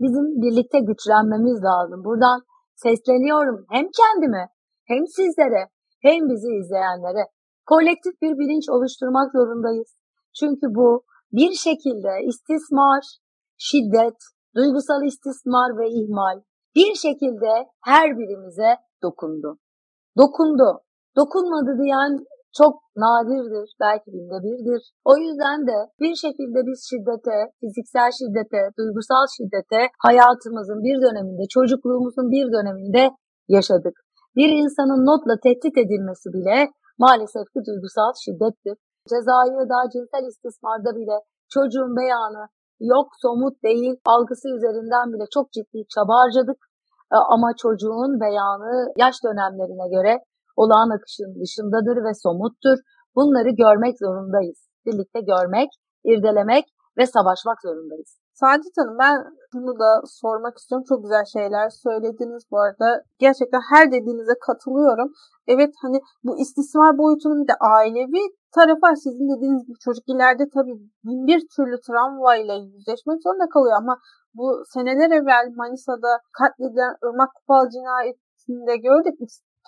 Bizim 0.00 0.26
birlikte 0.42 0.78
güçlenmemiz 0.88 1.58
lazım. 1.64 2.04
Buradan 2.04 2.40
sesleniyorum 2.74 3.66
hem 3.70 3.86
kendime 4.00 4.48
hem 4.84 5.06
sizlere 5.06 5.62
hem 6.02 6.20
bizi 6.30 6.48
izleyenlere. 6.60 7.24
Kolektif 7.66 8.22
bir 8.22 8.38
bilinç 8.38 8.68
oluşturmak 8.68 9.32
zorundayız. 9.32 9.96
Çünkü 10.38 10.66
bu 10.78 11.04
bir 11.32 11.52
şekilde 11.52 12.12
istismar, 12.28 13.02
şiddet, 13.56 14.18
duygusal 14.56 15.02
istismar 15.04 15.78
ve 15.78 15.88
ihmal 15.88 16.40
bir 16.76 16.94
şekilde 16.94 17.52
her 17.84 18.18
birimize 18.18 18.76
dokundu. 19.02 19.58
Dokundu. 20.18 20.80
Dokunmadı 21.16 21.72
diyen 21.82 22.12
çok 22.58 22.74
nadirdir, 22.96 23.68
belki 23.80 24.08
binde 24.14 24.38
birdir. 24.46 24.82
O 25.04 25.16
yüzden 25.16 25.66
de 25.66 25.76
bir 26.00 26.14
şekilde 26.24 26.58
biz 26.68 26.78
şiddete, 26.90 27.36
fiziksel 27.60 28.10
şiddete, 28.18 28.60
duygusal 28.78 29.24
şiddete 29.36 29.80
hayatımızın 30.06 30.80
bir 30.86 30.96
döneminde, 31.04 31.42
çocukluğumuzun 31.56 32.30
bir 32.30 32.46
döneminde 32.56 33.10
yaşadık. 33.48 33.94
Bir 34.36 34.48
insanın 34.62 35.00
notla 35.08 35.34
tehdit 35.44 35.76
edilmesi 35.84 36.28
bile 36.36 36.56
maalesef 36.98 37.46
ki 37.52 37.60
duygusal 37.68 38.12
şiddettir. 38.24 38.76
Cezayı 39.10 39.68
da 39.72 39.78
cinsel 39.92 40.24
istismarda 40.30 40.90
bile 40.98 41.16
çocuğun 41.54 41.96
beyanı 41.96 42.44
yok 42.80 43.08
somut 43.22 43.62
değil 43.62 43.94
algısı 44.06 44.48
üzerinden 44.56 45.12
bile 45.12 45.24
çok 45.34 45.52
ciddi 45.52 45.78
çaba 45.94 46.14
harcadık. 46.20 46.58
E, 47.14 47.16
ama 47.34 47.48
çocuğun 47.62 48.20
beyanı 48.20 48.92
yaş 48.96 49.16
dönemlerine 49.24 49.88
göre 49.96 50.12
olağan 50.56 50.96
akışın 50.96 51.30
dışındadır 51.42 51.96
ve 52.04 52.14
somuttur. 52.14 52.78
Bunları 53.16 53.50
görmek 53.50 53.98
zorundayız. 53.98 54.58
Birlikte 54.86 55.20
görmek, 55.20 55.70
irdelemek 56.04 56.64
ve 56.98 57.06
savaşmak 57.06 57.58
zorundayız. 57.62 58.18
Saadet 58.40 58.76
Hanım 58.78 58.98
ben 58.98 59.16
bunu 59.54 59.78
da 59.78 59.90
sormak 60.20 60.58
istiyorum. 60.58 60.84
Çok 60.88 61.02
güzel 61.02 61.24
şeyler 61.24 61.68
söylediniz 61.68 62.42
bu 62.50 62.58
arada. 62.60 63.02
Gerçekten 63.18 63.60
her 63.72 63.92
dediğinize 63.92 64.34
katılıyorum. 64.46 65.12
Evet 65.46 65.72
hani 65.82 65.98
bu 66.24 66.38
istismar 66.38 66.98
boyutunun 66.98 67.48
de 67.48 67.54
ailevi 67.60 68.22
tarafı. 68.54 69.00
Sizin 69.04 69.36
dediğiniz 69.36 69.66
gibi 69.66 69.78
çocuk 69.84 70.04
ileride 70.08 70.44
tabii 70.54 70.76
bir 71.04 71.40
türlü 71.56 71.76
travmayla 71.86 72.54
yüzleşmek 72.54 73.18
zorunda 73.22 73.48
kalıyor 73.54 73.76
ama 73.82 73.98
bu 74.34 74.62
seneler 74.74 75.10
evvel 75.18 75.52
Manisa'da 75.56 76.12
katledilen 76.38 76.94
Irmak 77.04 77.30
Kupal 77.34 77.64
cinayetinde 77.74 78.76
gördük 78.76 79.16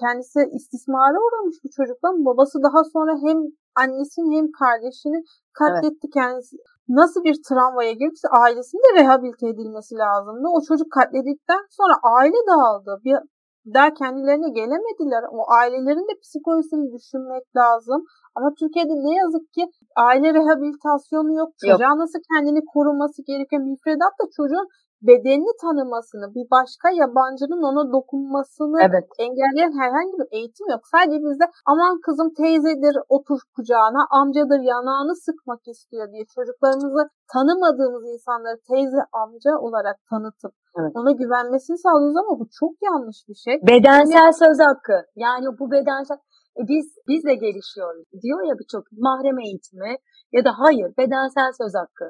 kendisi 0.01 0.41
istismara 0.57 1.19
uğramış 1.25 1.57
bir 1.65 1.71
çocukla. 1.79 2.09
Babası 2.29 2.57
daha 2.69 2.85
sonra 2.95 3.13
hem 3.27 3.39
annesini 3.83 4.37
hem 4.37 4.47
kardeşini 4.61 5.19
katletti 5.59 6.07
evet. 6.07 6.15
kendisi. 6.15 6.57
Nasıl 6.89 7.21
bir 7.25 7.37
travmaya 7.49 7.93
girmişse 7.93 8.29
ailesinin 8.29 8.85
de 8.87 9.01
rehabilite 9.01 9.49
edilmesi 9.49 9.95
lazımdı. 9.95 10.47
O 10.57 10.59
çocuk 10.69 10.93
katledildikten 10.93 11.63
sonra 11.79 11.95
aile 12.17 12.41
dağıldı. 12.51 13.01
Bir 13.05 13.17
daha 13.75 13.95
kendilerine 13.95 14.51
gelemediler. 14.61 15.23
O 15.39 15.41
ailelerin 15.59 16.09
de 16.11 16.15
psikolojisini 16.23 16.93
düşünmek 16.97 17.47
lazım. 17.57 18.01
Ama 18.37 18.49
Türkiye'de 18.59 18.95
ne 19.07 19.15
yazık 19.23 19.53
ki 19.55 19.63
aile 19.97 20.29
rehabilitasyonu 20.35 21.33
yok. 21.41 21.51
Çocuğa 21.65 21.93
yok. 21.93 21.99
nasıl 22.03 22.19
kendini 22.31 22.61
koruması 22.75 23.23
gerekiyor. 23.27 23.63
Müfredat 23.63 24.15
da 24.21 24.25
çocuğun 24.37 24.69
bedenini 25.03 25.53
tanımasını, 25.65 26.35
bir 26.35 26.47
başka 26.57 26.89
yabancının 27.03 27.63
ona 27.71 27.93
dokunmasını 27.93 28.79
evet. 28.87 29.07
engelleyen 29.19 29.75
herhangi 29.83 30.15
bir 30.21 30.29
eğitim 30.37 30.67
yok. 30.71 30.83
Sadece 30.93 31.19
bizde 31.25 31.47
aman 31.67 32.01
kızım 32.07 32.31
teyzedir 32.41 32.97
otur 33.09 33.41
kucağına, 33.57 34.03
amcadır 34.11 34.61
yanağını 34.73 35.15
sıkmak 35.27 35.63
istiyor 35.69 36.13
diye 36.13 36.25
çocuklarımızı 36.35 37.03
tanımadığımız 37.33 38.05
insanları 38.15 38.59
teyze 38.71 39.03
amca 39.23 39.53
olarak 39.67 39.97
tanıtıp 40.11 40.53
evet. 40.79 40.93
ona 40.99 41.13
güvenmesini 41.23 41.79
sağlıyoruz 41.79 42.17
ama 42.17 42.41
bu 42.41 42.47
çok 42.61 42.73
yanlış 42.89 43.19
bir 43.29 43.39
şey. 43.45 43.55
Bedensel 43.73 44.25
yani, 44.25 44.35
söz 44.45 44.59
hakkı. 44.69 44.99
Yani 45.17 45.47
bu 45.59 45.71
bedensel 45.71 46.19
e 46.61 46.63
biz 46.69 46.87
biz 47.09 47.25
de 47.25 47.35
gelişiyoruz. 47.35 48.05
Diyor 48.23 48.41
ya 48.49 48.55
birçok 48.61 48.85
mahrem 49.07 49.39
eğitimi 49.39 49.93
ya 50.33 50.45
da 50.45 50.51
hayır 50.61 50.89
bedensel 50.99 51.51
söz 51.61 51.75
hakkı. 51.81 52.07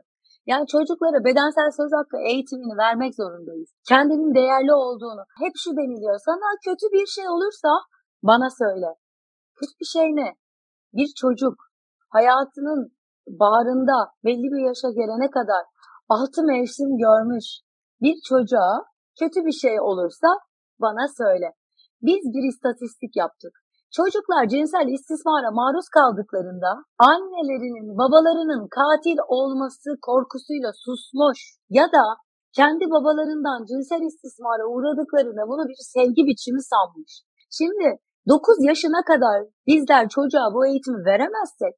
Yani 0.46 0.66
çocuklara 0.66 1.24
bedensel 1.24 1.70
söz 1.80 1.90
hakkı 1.98 2.16
eğitimini 2.30 2.76
vermek 2.84 3.14
zorundayız. 3.14 3.70
Kendinin 3.88 4.34
değerli 4.34 4.72
olduğunu. 4.74 5.22
Hep 5.42 5.52
şu 5.56 5.70
deniliyor. 5.76 6.18
Sana 6.28 6.48
kötü 6.64 6.86
bir 6.96 7.06
şey 7.06 7.28
olursa 7.28 7.68
bana 8.22 8.48
söyle. 8.60 8.88
Kötü 9.58 9.72
bir 9.80 9.90
şey 9.96 10.06
ne? 10.20 10.28
Bir 10.92 11.08
çocuk 11.22 11.54
hayatının 12.08 12.96
bağrında 13.28 13.96
belli 14.24 14.46
bir 14.52 14.62
yaşa 14.68 14.90
gelene 14.90 15.30
kadar 15.30 15.64
altı 16.08 16.42
mevsim 16.42 16.90
görmüş 16.96 17.46
bir 18.00 18.16
çocuğa 18.28 18.84
kötü 19.18 19.40
bir 19.46 19.52
şey 19.52 19.80
olursa 19.80 20.28
bana 20.80 21.06
söyle. 21.18 21.52
Biz 22.02 22.22
bir 22.34 22.48
istatistik 22.48 23.16
yaptık. 23.16 23.52
Çocuklar 23.90 24.48
cinsel 24.48 24.88
istismara 24.88 25.50
maruz 25.50 25.88
kaldıklarında 25.88 26.70
annelerinin, 26.98 27.98
babalarının 27.98 28.68
katil 28.78 29.18
olması 29.28 29.90
korkusuyla 30.02 30.70
susmuş 30.84 31.38
ya 31.70 31.86
da 31.96 32.04
kendi 32.58 32.84
babalarından 32.90 33.64
cinsel 33.70 34.02
istismara 34.10 34.64
uğradıklarında 34.72 35.42
bunu 35.48 35.68
bir 35.68 35.80
sevgi 35.94 36.22
biçimi 36.26 36.62
sanmış. 36.62 37.12
Şimdi 37.50 37.88
9 38.28 38.64
yaşına 38.70 39.02
kadar 39.10 39.38
bizler 39.66 40.08
çocuğa 40.08 40.54
bu 40.54 40.66
eğitimi 40.66 41.04
veremezsek 41.04 41.74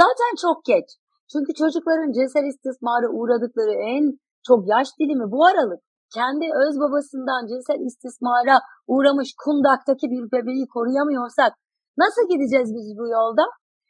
zaten 0.00 0.32
çok 0.44 0.64
geç. 0.64 0.88
Çünkü 1.32 1.54
çocukların 1.54 2.12
cinsel 2.12 2.44
istismara 2.52 3.08
uğradıkları 3.16 3.72
en 3.72 4.04
çok 4.46 4.68
yaş 4.68 4.88
dilimi 5.00 5.26
bu 5.34 5.46
aralık 5.46 5.80
kendi 6.16 6.46
öz 6.62 6.74
babasından 6.82 7.46
cinsel 7.50 7.80
istismara 7.88 8.56
uğramış 8.86 9.30
kundaktaki 9.44 10.06
bir 10.10 10.24
bebeği 10.32 10.66
koruyamıyorsak 10.74 11.52
Nasıl 11.98 12.24
gideceğiz 12.32 12.70
biz 12.76 12.88
bu 12.98 13.06
yolda? 13.16 13.44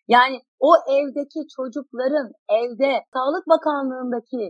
Yani 0.09 0.37
o 0.69 0.71
evdeki 0.97 1.41
çocukların 1.57 2.29
evde 2.61 2.91
Sağlık 3.15 3.45
Bakanlığı'ndaki 3.53 4.43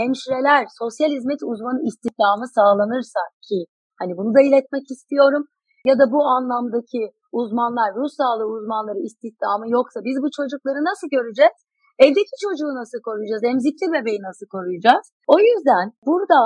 hemşireler, 0.00 0.62
sosyal 0.80 1.10
hizmet 1.16 1.40
uzmanı 1.50 1.80
istihdamı 1.88 2.46
sağlanırsa 2.56 3.22
ki 3.46 3.58
hani 4.00 4.12
bunu 4.18 4.34
da 4.36 4.40
iletmek 4.48 4.86
istiyorum 4.90 5.44
ya 5.88 5.94
da 6.00 6.04
bu 6.14 6.20
anlamdaki 6.36 7.02
uzmanlar, 7.32 7.90
ruh 7.98 8.10
sağlığı 8.18 8.50
uzmanları 8.56 9.00
istihdamı 9.08 9.66
yoksa 9.76 9.98
biz 10.08 10.16
bu 10.24 10.28
çocukları 10.38 10.80
nasıl 10.90 11.08
göreceğiz? 11.16 11.58
Evdeki 12.04 12.34
çocuğu 12.44 12.72
nasıl 12.80 12.98
koruyacağız? 13.06 13.44
Emzikli 13.44 13.86
bebeği 13.94 14.20
nasıl 14.28 14.46
koruyacağız? 14.54 15.06
O 15.34 15.36
yüzden 15.48 15.86
burada 16.08 16.40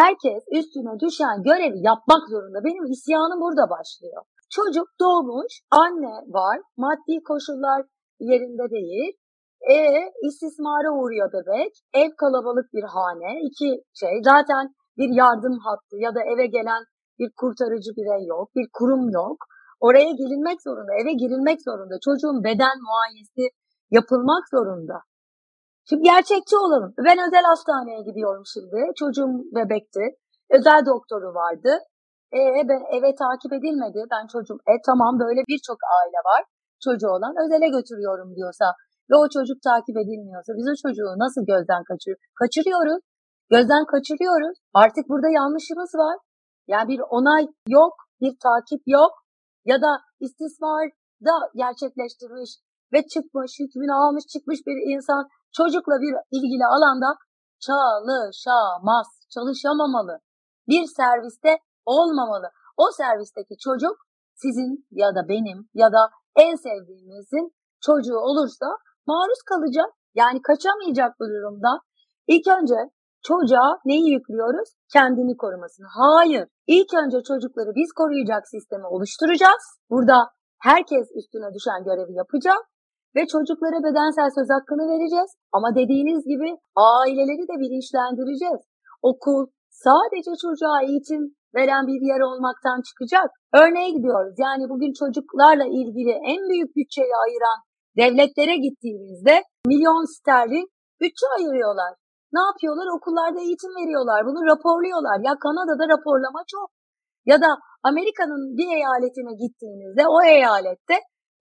herkes 0.00 0.42
üstüne 0.58 1.00
düşen 1.00 1.36
görevi 1.48 1.78
yapmak 1.90 2.22
zorunda. 2.32 2.58
Benim 2.64 2.84
isyanım 2.94 3.40
burada 3.40 3.70
başlıyor. 3.76 4.22
Çocuk 4.56 4.88
doğmuş, 5.00 5.52
anne 5.70 6.14
var, 6.38 6.58
maddi 6.76 7.16
koşullar 7.28 7.80
yerinde 8.20 8.70
değil. 8.76 9.12
E 9.70 9.76
istismara 10.26 10.90
uğruyor 10.98 11.28
bebek. 11.32 11.72
Ev 11.94 12.10
kalabalık 12.20 12.72
bir 12.72 12.86
hane. 12.96 13.30
iki 13.48 13.68
şey. 14.00 14.14
Zaten 14.24 14.64
bir 14.98 15.10
yardım 15.22 15.56
hattı 15.66 15.96
ya 16.06 16.14
da 16.14 16.20
eve 16.32 16.46
gelen 16.46 16.82
bir 17.18 17.30
kurtarıcı 17.36 17.90
birey 17.98 18.26
yok. 18.26 18.48
Bir 18.56 18.66
kurum 18.72 19.10
yok. 19.10 19.36
Oraya 19.80 20.10
gelinmek 20.20 20.62
zorunda. 20.62 20.92
Eve 21.02 21.12
girilmek 21.12 21.58
zorunda. 21.62 21.94
Çocuğun 22.06 22.44
beden 22.44 22.76
muayenesi 22.88 23.44
yapılmak 23.90 24.44
zorunda. 24.54 24.96
Şimdi 25.88 26.02
gerçekçi 26.02 26.56
olalım. 26.64 26.94
Ben 27.06 27.18
özel 27.26 27.44
hastaneye 27.52 28.02
gidiyorum 28.08 28.44
şimdi. 28.54 28.78
Çocuğum 29.00 29.32
bebekti. 29.56 30.04
Özel 30.56 30.80
doktoru 30.86 31.34
vardı. 31.42 31.72
E, 32.38 32.40
ben 32.70 32.82
eve 32.96 33.10
takip 33.24 33.52
edilmedi. 33.58 34.00
Ben 34.14 34.24
çocuğum, 34.34 34.60
e 34.72 34.74
tamam 34.88 35.12
böyle 35.24 35.40
birçok 35.50 35.78
aile 35.98 36.20
var. 36.30 36.42
Çocuğu 36.84 37.10
olan 37.16 37.34
özele 37.42 37.68
götürüyorum 37.76 38.30
diyorsa 38.36 38.66
ve 39.10 39.14
o 39.22 39.24
çocuk 39.36 39.58
takip 39.68 39.96
edilmiyorsa 40.02 40.50
biz 40.58 40.66
o 40.72 40.74
çocuğu 40.84 41.10
nasıl 41.24 41.42
gözden 41.52 41.82
kaçır 41.90 42.14
kaçırıyoruz? 42.40 43.02
Gözden 43.50 43.84
kaçırıyoruz. 43.92 44.56
Artık 44.82 45.04
burada 45.08 45.28
yanlışımız 45.40 45.92
var. 46.04 46.16
Yani 46.72 46.88
bir 46.88 47.00
onay 47.16 47.44
yok, 47.68 47.94
bir 48.20 48.32
takip 48.46 48.82
yok 48.86 49.12
ya 49.64 49.76
da 49.84 49.92
istismar 50.20 50.84
da 51.26 51.34
gerçekleştirmiş 51.54 52.50
ve 52.92 53.06
çıkmış, 53.06 53.52
hükmünü 53.60 53.92
almış 53.92 54.24
çıkmış 54.32 54.60
bir 54.66 54.94
insan 54.94 55.28
çocukla 55.52 56.00
bir 56.00 56.14
ilgili 56.36 56.66
alanda 56.66 57.06
çalışamaz, 57.66 59.06
çalışamamalı. 59.34 60.18
Bir 60.68 60.84
serviste 60.96 61.58
olmamalı. 61.84 62.48
O 62.76 62.84
servisteki 62.90 63.54
çocuk 63.58 63.96
sizin 64.34 64.86
ya 64.90 65.14
da 65.14 65.28
benim 65.28 65.68
ya 65.74 65.92
da 65.92 66.10
en 66.36 66.54
sevdiğinizin 66.54 67.54
çocuğu 67.80 68.18
olursa 68.18 68.66
maruz 69.06 69.42
kalacak. 69.50 69.90
Yani 70.14 70.42
kaçamayacak 70.42 71.20
bu 71.20 71.24
durumda. 71.24 71.68
İlk 72.26 72.46
önce 72.48 72.74
çocuğa 73.22 73.78
neyi 73.84 74.12
yüklüyoruz? 74.12 74.68
Kendini 74.92 75.36
korumasını. 75.36 75.86
Hayır. 75.98 76.48
İlk 76.66 76.94
önce 76.94 77.22
çocukları 77.22 77.70
biz 77.74 77.92
koruyacak 77.92 78.48
sistemi 78.48 78.86
oluşturacağız. 78.86 79.64
Burada 79.90 80.16
herkes 80.58 81.06
üstüne 81.16 81.54
düşen 81.54 81.84
görevi 81.84 82.14
yapacak 82.14 82.71
ve 83.16 83.22
çocuklara 83.32 83.78
bedensel 83.86 84.30
söz 84.38 84.48
hakkını 84.56 84.84
vereceğiz. 84.92 85.30
Ama 85.56 85.68
dediğiniz 85.80 86.22
gibi 86.32 86.48
aileleri 86.92 87.44
de 87.50 87.56
bilinçlendireceğiz. 87.62 88.62
Okul 89.10 89.42
sadece 89.86 90.32
çocuğa 90.44 90.78
eğitim 90.88 91.22
veren 91.56 91.84
bir 91.90 92.00
yer 92.10 92.20
olmaktan 92.28 92.78
çıkacak. 92.88 93.28
Örneğe 93.60 93.90
gidiyoruz. 93.96 94.34
Yani 94.44 94.64
bugün 94.72 94.92
çocuklarla 95.00 95.66
ilgili 95.80 96.12
en 96.32 96.40
büyük 96.50 96.70
bütçeyi 96.76 97.14
ayıran 97.24 97.58
devletlere 98.00 98.56
gittiğimizde 98.66 99.34
milyon 99.70 100.04
sterlin 100.16 100.66
bütçe 101.00 101.26
ayırıyorlar. 101.38 101.92
Ne 102.36 102.42
yapıyorlar? 102.48 102.86
Okullarda 102.96 103.40
eğitim 103.46 103.72
veriyorlar. 103.80 104.20
Bunu 104.28 104.40
raporluyorlar. 104.50 105.18
Ya 105.28 105.32
Kanada'da 105.44 105.84
raporlama 105.94 106.42
çok. 106.54 106.68
Ya 107.30 107.36
da 107.44 107.50
Amerika'nın 107.82 108.42
bir 108.58 108.68
eyaletine 108.78 109.32
gittiğinizde 109.42 110.02
o 110.14 110.18
eyalette 110.34 110.96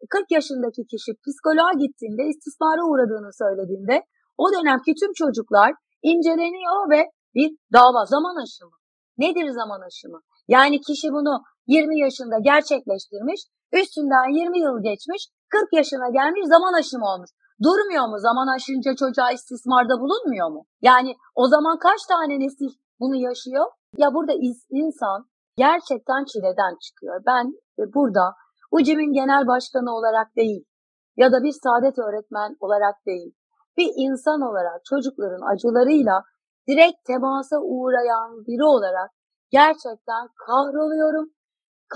40 0.09 0.31
yaşındaki 0.31 0.81
kişi 0.91 1.11
psikoloğa 1.23 1.73
gittiğinde 1.83 2.23
istismara 2.31 2.83
uğradığını 2.89 3.31
söylediğinde 3.41 3.95
o 4.37 4.45
dönemki 4.53 4.91
tüm 4.99 5.13
çocuklar 5.13 5.71
inceleniyor 6.03 6.89
ve 6.93 7.01
bir 7.35 7.49
dava 7.73 8.05
zaman 8.05 8.35
aşımı. 8.43 8.77
Nedir 9.17 9.47
zaman 9.49 9.81
aşımı? 9.87 10.19
Yani 10.47 10.81
kişi 10.81 11.07
bunu 11.17 11.43
20 11.67 11.99
yaşında 11.99 12.37
gerçekleştirmiş, 12.39 13.41
üstünden 13.73 14.27
20 14.39 14.59
yıl 14.59 14.83
geçmiş, 14.83 15.27
40 15.49 15.73
yaşına 15.73 16.09
gelmiş 16.09 16.45
zaman 16.55 16.73
aşımı 16.79 17.05
olmuş. 17.05 17.29
Durmuyor 17.63 18.07
mu? 18.09 18.17
Zaman 18.19 18.55
aşınca 18.55 18.95
çocuğa 18.95 19.31
istismarda 19.31 19.93
bulunmuyor 20.01 20.49
mu? 20.51 20.65
Yani 20.81 21.15
o 21.35 21.47
zaman 21.47 21.79
kaç 21.79 22.01
tane 22.05 22.39
nesil 22.39 22.69
bunu 22.99 23.15
yaşıyor? 23.15 23.65
Ya 23.97 24.13
burada 24.13 24.33
insan 24.69 25.25
gerçekten 25.57 26.25
çileden 26.25 26.73
çıkıyor. 26.83 27.21
Ben 27.25 27.45
e, 27.79 27.93
burada 27.93 28.25
UCİM'in 28.71 29.13
genel 29.13 29.47
başkanı 29.47 29.95
olarak 29.95 30.35
değil 30.35 30.65
ya 31.17 31.31
da 31.31 31.43
bir 31.43 31.55
saadet 31.63 31.99
öğretmen 31.99 32.55
olarak 32.59 32.95
değil, 33.05 33.33
bir 33.77 33.89
insan 33.95 34.41
olarak 34.41 34.85
çocukların 34.85 35.53
acılarıyla 35.53 36.23
direkt 36.67 37.05
temasa 37.07 37.57
uğrayan 37.61 38.45
biri 38.47 38.63
olarak 38.63 39.09
gerçekten 39.51 40.23
kahroluyorum. 40.47 41.29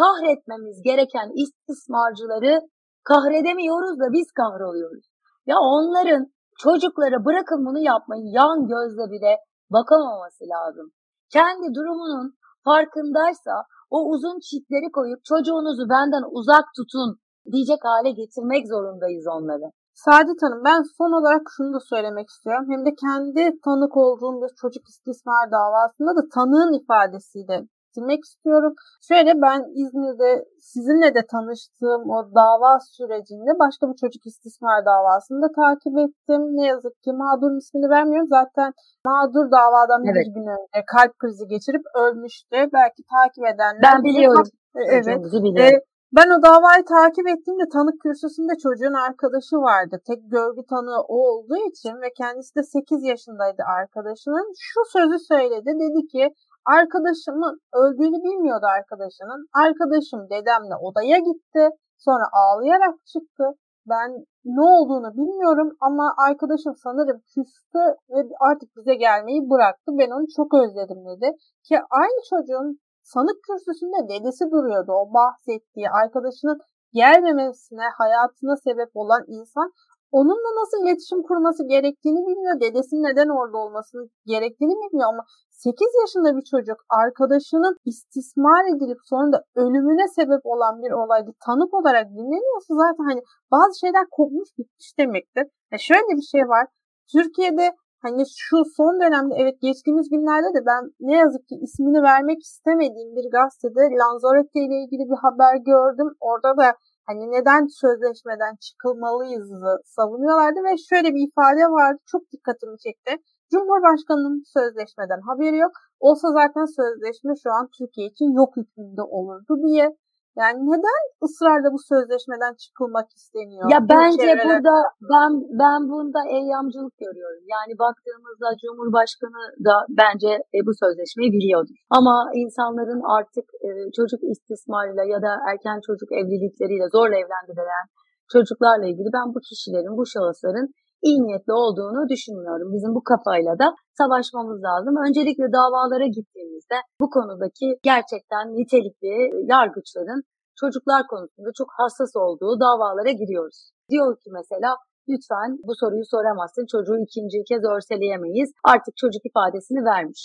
Kahretmemiz 0.01 0.81
gereken 0.83 1.29
istismarcıları 1.43 2.61
kahredemiyoruz 3.03 3.99
da 3.99 4.07
biz 4.11 4.31
kahroluyoruz. 4.31 5.05
Ya 5.45 5.57
onların 5.59 6.25
çocuklara 6.59 7.25
bırakın 7.25 7.65
bunu 7.65 7.79
yapmayı 7.79 8.23
yan 8.25 8.67
gözle 8.67 9.11
bile 9.11 9.37
bakamaması 9.69 10.43
lazım. 10.53 10.91
Kendi 11.33 11.75
durumunun 11.75 12.35
farkındaysa 12.65 13.53
o 13.95 13.97
uzun 14.13 14.37
çitleri 14.47 14.89
koyup 14.97 15.21
çocuğunuzu 15.31 15.83
benden 15.93 16.25
uzak 16.37 16.65
tutun 16.77 17.09
diyecek 17.51 17.81
hale 17.89 18.11
getirmek 18.21 18.63
zorundayız 18.73 19.25
onları. 19.37 19.67
Saadet 20.03 20.39
Hanım 20.43 20.61
ben 20.69 20.81
son 20.97 21.11
olarak 21.19 21.43
şunu 21.55 21.73
da 21.73 21.79
söylemek 21.91 22.27
istiyorum. 22.29 22.65
Hem 22.71 22.81
de 22.87 22.91
kendi 23.05 23.41
tanık 23.65 23.93
olduğum 23.97 24.35
bir 24.41 24.51
çocuk 24.61 24.83
istismar 24.91 25.51
davasında 25.57 26.11
da 26.17 26.23
tanığın 26.35 26.73
ifadesiyle 26.81 27.57
bitirmek 27.95 28.23
istiyorum. 28.23 28.73
Şöyle 29.07 29.41
ben 29.41 29.59
İzmir'de 29.81 30.45
sizinle 30.59 31.15
de 31.15 31.21
tanıştığım 31.31 32.09
o 32.09 32.35
dava 32.35 32.79
sürecinde 32.79 33.51
başka 33.59 33.87
bir 33.89 33.95
çocuk 33.95 34.25
istismar 34.25 34.85
davasını 34.85 35.41
da 35.41 35.49
takip 35.61 35.97
ettim. 35.97 36.41
Ne 36.57 36.65
yazık 36.67 37.03
ki 37.03 37.11
mağdurun 37.11 37.57
ismini 37.57 37.89
vermiyorum. 37.89 38.27
Zaten 38.27 38.73
mağdur 39.05 39.51
davadan 39.51 40.01
evet. 40.05 40.15
bir 40.15 40.33
gün 40.35 40.47
önce 40.55 40.85
kalp 40.95 41.19
krizi 41.19 41.47
geçirip 41.47 41.85
ölmüştü. 41.95 42.57
Belki 42.73 43.01
takip 43.15 43.43
edenler... 43.53 43.81
Ben 43.83 44.03
biliyorum. 44.03 44.47
Evet. 44.75 45.05
Biliyorum. 45.43 45.81
Ben 46.17 46.29
o 46.35 46.37
davayı 46.43 46.83
takip 46.85 47.27
ettiğimde 47.27 47.67
tanık 47.73 48.01
kürsüsünde 48.03 48.53
çocuğun 48.63 48.97
arkadaşı 49.07 49.55
vardı. 49.55 49.95
Tek 50.07 50.31
görgü 50.31 50.61
tanığı 50.69 51.01
o 51.07 51.17
olduğu 51.29 51.61
için 51.71 51.93
ve 52.01 52.09
kendisi 52.17 52.55
de 52.55 52.63
8 52.63 53.03
yaşındaydı 53.03 53.63
arkadaşının. 53.79 54.53
Şu 54.59 54.79
sözü 54.95 55.19
söyledi. 55.19 55.71
Dedi 55.83 56.07
ki 56.07 56.33
arkadaşımın 56.65 57.55
öldüğünü 57.73 58.19
bilmiyordu 58.27 58.65
arkadaşının. 58.77 59.41
Arkadaşım 59.63 60.21
dedemle 60.29 60.75
odaya 60.87 61.17
gitti. 61.17 61.63
Sonra 61.97 62.25
ağlayarak 62.41 62.95
çıktı. 63.13 63.45
Ben 63.89 64.09
ne 64.45 64.61
olduğunu 64.61 65.09
bilmiyorum 65.13 65.69
ama 65.81 66.13
arkadaşım 66.27 66.75
sanırım 66.83 67.19
küstü 67.33 67.83
ve 68.09 68.19
artık 68.39 68.69
bize 68.77 68.95
gelmeyi 68.95 69.49
bıraktı. 69.49 69.91
Ben 69.99 70.09
onu 70.15 70.25
çok 70.35 70.53
özledim 70.53 71.01
dedi. 71.11 71.27
Ki 71.67 71.75
aynı 72.01 72.19
çocuğun 72.31 72.79
sanık 73.03 73.37
kürsüsünde 73.47 74.01
dedesi 74.13 74.43
duruyordu. 74.51 74.91
O 74.91 75.13
bahsettiği 75.13 75.89
arkadaşının 75.89 76.57
gelmemesine, 76.93 77.87
hayatına 77.97 78.55
sebep 78.55 78.91
olan 78.93 79.23
insan 79.27 79.71
onunla 80.17 80.51
nasıl 80.61 80.77
iletişim 80.83 81.21
kurması 81.27 81.61
gerektiğini 81.73 82.21
bilmiyor. 82.27 82.55
Dedesinin 82.65 83.03
neden 83.09 83.29
orada 83.39 83.57
olması 83.63 83.95
gerektiğini 84.33 84.75
bilmiyor 84.81 85.09
ama 85.13 85.23
8 85.49 85.87
yaşında 86.01 86.29
bir 86.37 86.45
çocuk 86.51 86.79
arkadaşının 87.03 87.75
istismar 87.91 88.63
edilip 88.71 89.01
sonra 89.11 89.27
da 89.33 89.39
ölümüne 89.55 90.07
sebep 90.17 90.43
olan 90.53 90.75
bir 90.83 90.91
olaydı 91.01 91.31
tanık 91.45 91.71
olarak 91.79 92.05
dinleniyorsa 92.17 92.71
zaten 92.83 93.03
hani 93.11 93.21
bazı 93.55 93.73
şeyler 93.83 94.05
kopmuş 94.17 94.49
bitmiş 94.57 94.89
demektir. 94.99 95.45
Ya 95.71 95.77
şöyle 95.89 96.11
bir 96.19 96.27
şey 96.33 96.43
var. 96.53 96.65
Türkiye'de 97.13 97.65
hani 98.05 98.23
şu 98.47 98.57
son 98.77 98.93
dönemde 99.01 99.33
evet 99.41 99.55
geçtiğimiz 99.61 100.07
günlerde 100.13 100.49
de 100.57 100.61
ben 100.71 100.81
ne 101.09 101.15
yazık 101.23 101.43
ki 101.49 101.55
ismini 101.65 102.01
vermek 102.11 102.39
istemediğim 102.49 103.11
bir 103.17 103.27
gazetede 103.35 103.83
Lanzarote 104.01 104.59
ile 104.65 104.75
ilgili 104.83 105.03
bir 105.11 105.19
haber 105.25 105.55
gördüm. 105.71 106.09
Orada 106.29 106.51
da 106.61 106.67
hani 107.07 107.31
neden 107.31 107.65
sözleşmeden 107.81 108.55
çıkılmalıyız 108.55 109.51
savunuyorlardı 109.85 110.59
ve 110.63 110.73
şöyle 110.89 111.09
bir 111.15 111.27
ifade 111.27 111.65
vardı 111.77 111.99
çok 112.11 112.31
dikkatimi 112.31 112.77
çekti. 112.85 113.11
Cumhurbaşkanının 113.51 114.43
sözleşmeden 114.55 115.21
haberi 115.29 115.57
yok. 115.57 115.71
Olsa 115.99 116.27
zaten 116.31 116.65
sözleşme 116.65 117.33
şu 117.43 117.49
an 117.51 117.69
Türkiye 117.77 118.07
için 118.07 118.29
yok 118.39 118.57
hükmünde 118.57 119.01
olurdu 119.01 119.53
diye. 119.67 119.95
Yani 120.41 120.57
neden 120.71 121.01
ısrarla 121.25 121.69
bu 121.75 121.79
sözleşmeden 121.91 122.53
çıkılmak 122.63 123.07
isteniyor? 123.19 123.65
Ya 123.73 123.79
bence 123.93 124.29
burada 124.45 124.75
ben 125.11 125.31
ben 125.61 125.79
bunda 125.91 126.21
eyyamcılık 126.37 126.95
görüyorum. 127.03 127.43
Yani 127.55 127.73
baktığımızda 127.83 128.47
Cumhurbaşkanı 128.61 129.43
da 129.67 129.75
bence 130.01 130.31
e, 130.55 130.57
bu 130.67 130.71
sözleşmeyi 130.83 131.31
biliyordur. 131.37 131.77
Ama 131.97 132.15
insanların 132.41 133.01
artık 133.17 133.47
e, 133.65 133.69
çocuk 133.97 134.21
istismarıyla 134.31 135.03
ya 135.13 135.19
da 135.25 135.31
erken 135.51 135.79
çocuk 135.87 136.09
evlilikleriyle 136.19 136.87
zorla 136.95 137.15
evlendirilen 137.23 137.85
çocuklarla 138.33 138.85
ilgili 138.91 139.09
ben 139.17 139.27
bu 139.35 139.39
kişilerin, 139.49 139.97
bu 139.99 140.05
şahısların 140.13 140.67
iyi 141.07 141.19
niyetli 141.25 141.53
olduğunu 141.53 142.09
düşünmüyorum. 142.13 142.67
Bizim 142.75 142.91
bu 142.97 143.01
kafayla 143.11 143.53
da 143.61 143.67
savaşmamız 143.99 144.59
lazım. 144.67 144.93
Öncelikle 145.07 145.45
davalara 145.59 146.07
gittiğimizde 146.17 146.77
bu 147.01 147.09
konudaki 147.15 147.67
gerçekten 147.91 148.45
nitelikli 148.59 149.13
yargıçların 149.53 150.21
çocuklar 150.61 151.01
konusunda 151.11 151.51
çok 151.59 151.69
hassas 151.79 152.13
olduğu 152.15 152.53
davalara 152.65 153.11
giriyoruz. 153.21 153.59
Diyor 153.91 154.15
ki 154.21 154.29
mesela 154.39 154.69
lütfen 155.09 155.49
bu 155.67 155.73
soruyu 155.81 156.05
soramazsın 156.13 156.65
çocuğu 156.73 156.97
ikinci 157.07 157.37
kez 157.49 157.63
örseleyemeyiz 157.73 158.49
artık 158.71 158.93
çocuk 159.01 159.23
ifadesini 159.29 159.81
vermiş. 159.93 160.21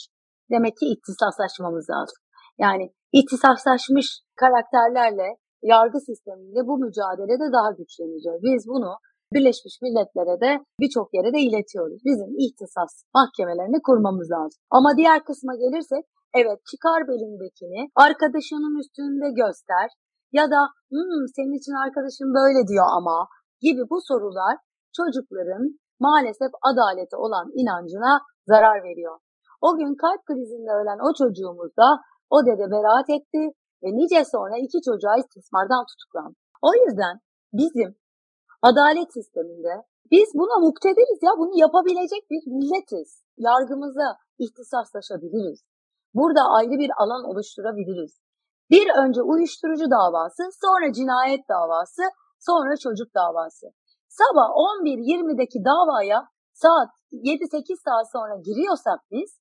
Demek 0.53 0.75
ki 0.79 0.87
ihtisaslaşmamız 0.93 1.87
lazım. 1.95 2.19
Yani 2.59 2.85
ihtisaslaşmış 3.13 4.07
karakterlerle 4.43 5.29
yargı 5.63 6.01
sistemiyle 6.01 6.61
bu 6.69 6.79
mücadelede 6.79 7.47
daha 7.57 7.71
güçleneceğiz. 7.79 8.41
Biz 8.43 8.63
bunu 8.73 8.93
Birleşmiş 9.35 9.75
Milletler'e 9.83 10.37
de 10.45 10.51
birçok 10.81 11.15
yere 11.15 11.31
de 11.37 11.41
iletiyoruz. 11.49 12.01
Bizim 12.09 12.31
ihtisas 12.45 12.93
mahkemelerini 13.15 13.79
kurmamız 13.87 14.29
lazım. 14.31 14.59
Ama 14.71 14.91
diğer 14.99 15.19
kısma 15.29 15.55
gelirsek 15.63 16.05
evet 16.41 16.59
çıkar 16.71 17.01
belindekini 17.11 17.81
arkadaşının 18.07 18.75
üstünde 18.83 19.29
göster 19.41 19.89
ya 20.39 20.45
da 20.55 20.61
hmm, 20.93 21.25
senin 21.37 21.55
için 21.61 21.75
arkadaşın 21.85 22.29
böyle 22.41 22.61
diyor 22.71 22.89
ama 22.99 23.17
gibi 23.61 23.83
bu 23.91 23.99
sorular 24.09 24.55
çocukların 24.97 25.65
maalesef 26.07 26.53
adalete 26.71 27.17
olan 27.25 27.47
inancına 27.61 28.13
zarar 28.51 28.79
veriyor. 28.89 29.17
O 29.67 29.77
gün 29.79 29.93
kalp 30.03 30.23
krizinde 30.29 30.73
ölen 30.81 31.01
o 31.07 31.09
çocuğumuz 31.21 31.73
da 31.81 31.89
o 32.35 32.47
dede 32.47 32.67
beraat 32.75 33.09
etti 33.17 33.43
ve 33.83 33.89
nice 33.99 34.25
sonra 34.35 34.57
iki 34.65 34.79
çocuğa 34.87 35.17
istismardan 35.23 35.85
tutuklandı. 35.91 36.37
O 36.69 36.71
yüzden 36.81 37.15
bizim 37.53 38.00
adalet 38.63 39.13
sisteminde 39.13 39.75
biz 40.11 40.29
buna 40.35 40.59
muktediriz 40.67 41.19
ya 41.23 41.33
bunu 41.39 41.59
yapabilecek 41.65 42.31
bir 42.31 42.43
milletiz. 42.47 43.23
Yargımıza 43.37 44.17
ihtisaslaşabiliriz. 44.39 45.61
Burada 46.15 46.41
ayrı 46.59 46.79
bir 46.79 46.91
alan 47.03 47.25
oluşturabiliriz. 47.25 48.21
Bir 48.71 48.87
önce 49.03 49.23
uyuşturucu 49.23 49.91
davası, 49.91 50.43
sonra 50.63 50.93
cinayet 50.93 51.49
davası, 51.49 52.03
sonra 52.39 52.77
çocuk 52.77 53.15
davası. 53.15 53.67
Sabah 54.09 54.49
11.20'deki 54.85 55.59
davaya 55.65 56.29
saat 56.53 56.91
7-8 57.13 57.77
saat 57.87 58.07
sonra 58.13 58.35
giriyorsak 58.47 59.01
biz 59.11 59.41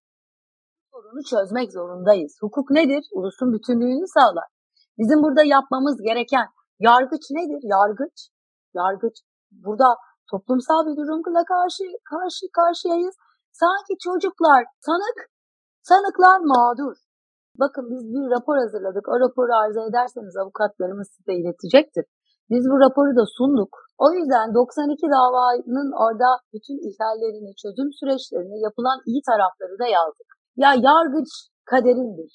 sorunu 0.91 1.23
çözmek 1.23 1.71
zorundayız. 1.71 2.37
Hukuk 2.41 2.71
nedir? 2.71 3.03
Ulusun 3.11 3.53
bütünlüğünü 3.53 4.07
sağlar. 4.07 4.49
Bizim 4.97 5.23
burada 5.23 5.43
yapmamız 5.43 6.01
gereken 6.01 6.47
yargıç 6.79 7.25
nedir? 7.31 7.61
Yargıç 7.63 8.29
yargıç. 8.73 9.17
Burada 9.51 9.89
toplumsal 10.31 10.81
bir 10.87 10.95
durumla 10.99 11.43
karşı 11.53 11.83
karşı 12.11 12.45
karşıyayız. 12.59 13.15
Sanki 13.51 13.93
çocuklar 14.05 14.61
sanık, 14.87 15.17
sanıklar 15.81 16.39
mağdur. 16.51 16.95
Bakın 17.61 17.85
biz 17.91 18.03
bir 18.13 18.25
rapor 18.35 18.57
hazırladık. 18.63 19.05
O 19.13 19.19
raporu 19.19 19.53
arzu 19.61 19.79
ederseniz 19.89 20.35
avukatlarımız 20.37 21.07
size 21.15 21.33
iletecektir. 21.41 22.05
Biz 22.51 22.63
bu 22.71 22.75
raporu 22.85 23.15
da 23.19 23.25
sunduk. 23.37 23.73
O 24.05 24.07
yüzden 24.17 24.53
92 24.53 25.07
davanın 25.15 25.89
orada 26.03 26.29
bütün 26.53 26.77
ihlallerini, 26.87 27.51
çözüm 27.61 27.89
süreçlerini, 27.99 28.57
yapılan 28.67 28.99
iyi 29.09 29.21
tarafları 29.29 29.75
da 29.83 29.87
yazdık. 29.97 30.29
Ya 30.63 30.71
yargıç 30.89 31.31
kaderindir. 31.71 32.31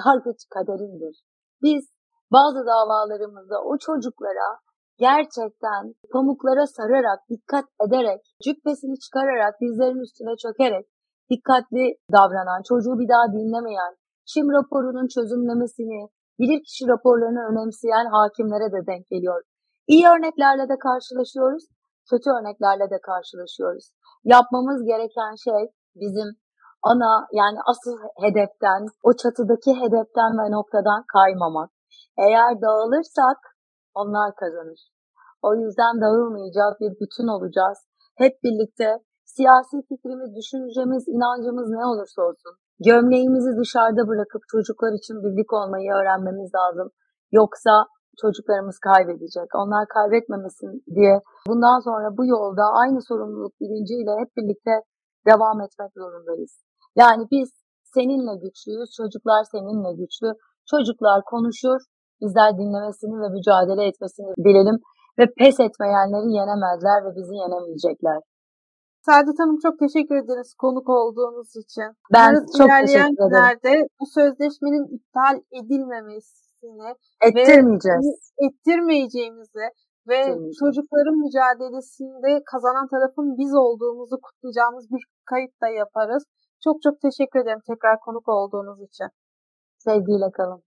Yargıç 0.00 0.40
kaderindir. 0.54 1.14
Biz 1.62 1.84
bazı 2.32 2.60
davalarımızda 2.66 3.56
o 3.70 3.78
çocuklara 3.78 4.48
gerçekten 4.98 5.82
pamuklara 6.12 6.66
sararak, 6.66 7.20
dikkat 7.30 7.64
ederek, 7.86 8.20
cübbesini 8.44 8.98
çıkararak, 8.98 9.54
dizlerin 9.60 10.04
üstüne 10.06 10.34
çökerek, 10.44 10.86
dikkatli 11.30 11.84
davranan, 12.12 12.62
çocuğu 12.68 12.98
bir 13.00 13.08
daha 13.08 13.26
dinlemeyen, 13.36 13.94
Çim 14.30 14.46
raporunun 14.56 15.08
çözümlemesini, 15.14 16.08
bilirkişi 16.40 16.84
raporlarını 16.88 17.42
önemseyen 17.50 18.06
hakimlere 18.16 18.68
de 18.72 18.80
denk 18.86 19.08
geliyor. 19.08 19.42
İyi 19.86 20.04
örneklerle 20.08 20.68
de 20.68 20.76
karşılaşıyoruz, 20.86 21.64
kötü 22.10 22.28
örneklerle 22.36 22.86
de 22.90 22.98
karşılaşıyoruz. 23.10 23.84
Yapmamız 24.24 24.84
gereken 24.84 25.34
şey 25.46 25.62
bizim 26.02 26.28
ana 26.82 27.12
yani 27.32 27.58
asıl 27.70 27.96
hedeften, 28.24 28.80
o 29.02 29.10
çatıdaki 29.22 29.72
hedeften 29.82 30.32
ve 30.40 30.46
noktadan 30.56 31.02
kaymamak. 31.12 31.70
Eğer 32.18 32.50
dağılırsak 32.62 33.38
onlar 33.94 34.34
kazanır. 34.40 34.80
O 35.42 35.54
yüzden 35.54 36.00
dağılmayacağız, 36.00 36.74
bir 36.80 36.92
bütün 37.00 37.28
olacağız. 37.36 37.78
Hep 38.22 38.34
birlikte 38.44 38.88
siyasi 39.24 39.76
fikrimiz, 39.88 40.30
düşüncemiz, 40.38 41.04
inancımız 41.08 41.68
ne 41.70 41.86
olursa 41.86 42.22
olsun 42.22 42.54
gömleğimizi 42.88 43.52
dışarıda 43.60 44.08
bırakıp 44.08 44.42
çocuklar 44.52 44.92
için 44.92 45.16
birlik 45.24 45.52
olmayı 45.52 45.92
öğrenmemiz 45.92 46.50
lazım. 46.54 46.88
Yoksa 47.32 47.86
çocuklarımız 48.22 48.78
kaybedecek. 48.78 49.48
Onlar 49.54 49.84
kaybetmemesin 49.88 50.72
diye 50.94 51.14
bundan 51.48 51.78
sonra 51.86 52.16
bu 52.18 52.26
yolda 52.26 52.64
aynı 52.82 53.02
sorumluluk 53.02 53.54
bilinciyle 53.60 54.12
hep 54.20 54.30
birlikte 54.36 54.74
devam 55.30 55.60
etmek 55.60 55.92
zorundayız. 56.00 56.52
Yani 56.96 57.24
biz 57.30 57.50
seninle 57.94 58.34
güçlüyüz, 58.44 58.90
çocuklar 58.96 59.44
seninle 59.52 59.92
güçlü. 60.00 60.30
Çocuklar 60.70 61.22
konuşur, 61.24 61.80
bizler 62.20 62.58
dinlemesini 62.58 63.20
ve 63.22 63.28
mücadele 63.28 63.82
etmesini 63.88 64.30
bilelim 64.38 64.78
ve 65.18 65.24
pes 65.38 65.60
etmeyenleri 65.60 66.28
yenemezler 66.38 66.98
ve 67.04 67.10
bizi 67.16 67.34
yenemeyecekler. 67.34 68.18
Saadet 69.06 69.38
Hanım 69.38 69.58
çok 69.58 69.78
teşekkür 69.78 70.16
ederiz 70.16 70.54
konuk 70.54 70.88
olduğunuz 70.88 71.56
için. 71.56 71.88
Ben 72.14 72.30
Umarız 72.30 72.58
çok 72.58 72.68
teşekkür 72.80 73.26
ederim. 73.28 73.86
bu 74.00 74.06
sözleşmenin 74.06 74.84
iptal 74.96 75.36
edilmemesini 75.58 76.88
ettirmeyeceğiz. 77.26 78.06
Ve 78.06 78.46
ettirmeyeceğimizi 78.46 79.66
ve 80.08 80.20
çocukların 80.60 81.18
mücadelesinde 81.24 82.42
kazanan 82.52 82.88
tarafın 82.88 83.38
biz 83.38 83.54
olduğumuzu 83.54 84.16
kutlayacağımız 84.20 84.90
bir 84.90 85.02
kayıt 85.24 85.60
da 85.62 85.68
yaparız. 85.68 86.24
Çok 86.64 86.82
çok 86.82 87.00
teşekkür 87.00 87.38
ederim 87.40 87.60
tekrar 87.70 88.00
konuk 88.00 88.28
olduğunuz 88.28 88.82
için. 88.82 89.08
Sevgiyle 89.78 90.30
kalın. 90.30 90.62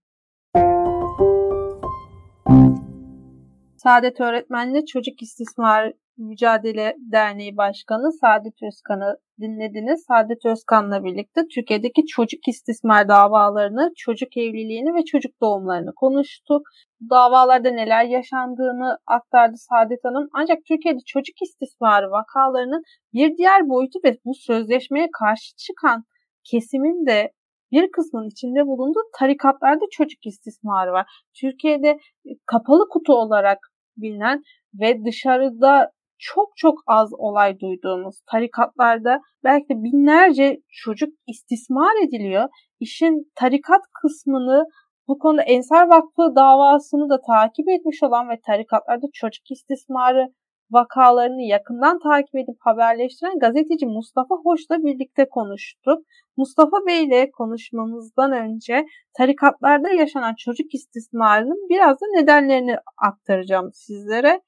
Saadet 3.82 4.20
Öğretmenli 4.20 4.86
Çocuk 4.86 5.22
İstismar 5.22 5.92
Mücadele 6.16 6.96
Derneği 6.98 7.56
Başkanı 7.56 8.12
Saadet 8.12 8.54
Özkan'ı 8.62 9.16
dinlediniz. 9.40 10.04
Saadet 10.08 10.46
Özkan'la 10.46 11.04
birlikte 11.04 11.40
Türkiye'deki 11.54 12.06
çocuk 12.06 12.48
istismar 12.48 13.08
davalarını, 13.08 13.92
çocuk 13.96 14.36
evliliğini 14.36 14.94
ve 14.94 15.04
çocuk 15.04 15.40
doğumlarını 15.42 15.94
konuştuk. 15.94 16.62
Davalarda 17.10 17.70
neler 17.70 18.04
yaşandığını 18.04 18.98
aktardı 19.06 19.56
Saadet 19.56 20.04
Hanım. 20.04 20.28
Ancak 20.32 20.58
Türkiye'de 20.68 21.00
çocuk 21.06 21.42
istismarı 21.42 22.10
vakalarının 22.10 22.82
bir 23.12 23.36
diğer 23.36 23.68
boyutu 23.68 23.98
ve 24.04 24.18
bu 24.24 24.34
sözleşmeye 24.34 25.08
karşı 25.20 25.56
çıkan 25.56 26.04
kesimin 26.44 27.06
de 27.06 27.32
bir 27.72 27.90
kısmın 27.90 28.28
içinde 28.28 28.66
bulunduğu 28.66 29.02
tarikatlarda 29.18 29.84
çocuk 29.90 30.26
istismarı 30.26 30.92
var. 30.92 31.06
Türkiye'de 31.40 31.88
e, 32.26 32.30
kapalı 32.46 32.88
kutu 32.88 33.12
olarak 33.12 33.58
bilinen 33.96 34.42
ve 34.80 35.04
dışarıda 35.04 35.90
çok 36.18 36.48
çok 36.56 36.78
az 36.86 37.10
olay 37.18 37.60
duyduğumuz 37.60 38.20
tarikatlarda 38.30 39.20
belki 39.44 39.68
de 39.68 39.74
binlerce 39.74 40.60
çocuk 40.68 41.08
istismar 41.26 42.06
ediliyor. 42.06 42.48
İşin 42.80 43.32
tarikat 43.34 43.82
kısmını 44.02 44.64
bu 45.08 45.18
konuda 45.18 45.42
Ensar 45.42 45.88
Vakfı 45.88 46.36
davasını 46.36 47.10
da 47.10 47.20
takip 47.20 47.68
etmiş 47.68 48.02
olan 48.02 48.28
ve 48.28 48.40
tarikatlarda 48.46 49.06
çocuk 49.14 49.50
istismarı 49.50 50.26
vakalarını 50.70 51.42
yakından 51.42 51.98
takip 51.98 52.34
edip 52.34 52.56
haberleştiren 52.60 53.38
gazeteci 53.38 53.86
Mustafa 53.86 54.34
Hoş'la 54.34 54.84
birlikte 54.84 55.28
konuştuk. 55.28 55.98
Mustafa 56.36 56.76
Bey 56.86 57.04
ile 57.04 57.30
konuşmamızdan 57.30 58.32
önce 58.32 58.86
tarikatlarda 59.16 59.88
yaşanan 59.88 60.34
çocuk 60.38 60.74
istismarının 60.74 61.68
biraz 61.68 62.00
da 62.00 62.06
nedenlerini 62.14 62.76
aktaracağım 62.96 63.70
sizlere. 63.74 64.40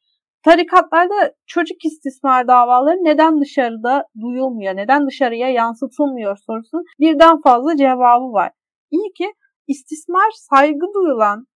Tarikatlarda 0.44 1.34
çocuk 1.46 1.84
istismar 1.84 2.48
davaları 2.48 2.96
neden 2.96 3.40
dışarıda 3.40 4.04
duyulmuyor, 4.20 4.76
neden 4.76 5.06
dışarıya 5.06 5.48
yansıtılmıyor 5.48 6.36
sorusunun 6.46 6.84
birden 7.00 7.40
fazla 7.40 7.76
cevabı 7.76 8.32
var. 8.32 8.52
İyi 8.90 9.12
ki 9.12 9.32
istismar 9.68 10.30
saygı 10.34 10.86
duyulan 10.94 11.46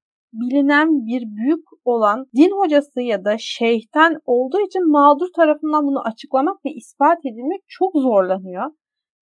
bilinen 0.41 0.89
bir 1.07 1.22
büyük 1.37 1.64
olan 1.85 2.26
din 2.37 2.51
hocası 2.51 3.01
ya 3.01 3.24
da 3.24 3.37
şeyhten 3.39 4.16
olduğu 4.24 4.61
için 4.61 4.91
mağdur 4.91 5.28
tarafından 5.37 5.87
bunu 5.87 6.01
açıklamak 6.07 6.64
ve 6.64 6.70
ispat 6.70 7.18
edilmek 7.18 7.61
çok 7.68 7.93
zorlanıyor. 7.95 8.70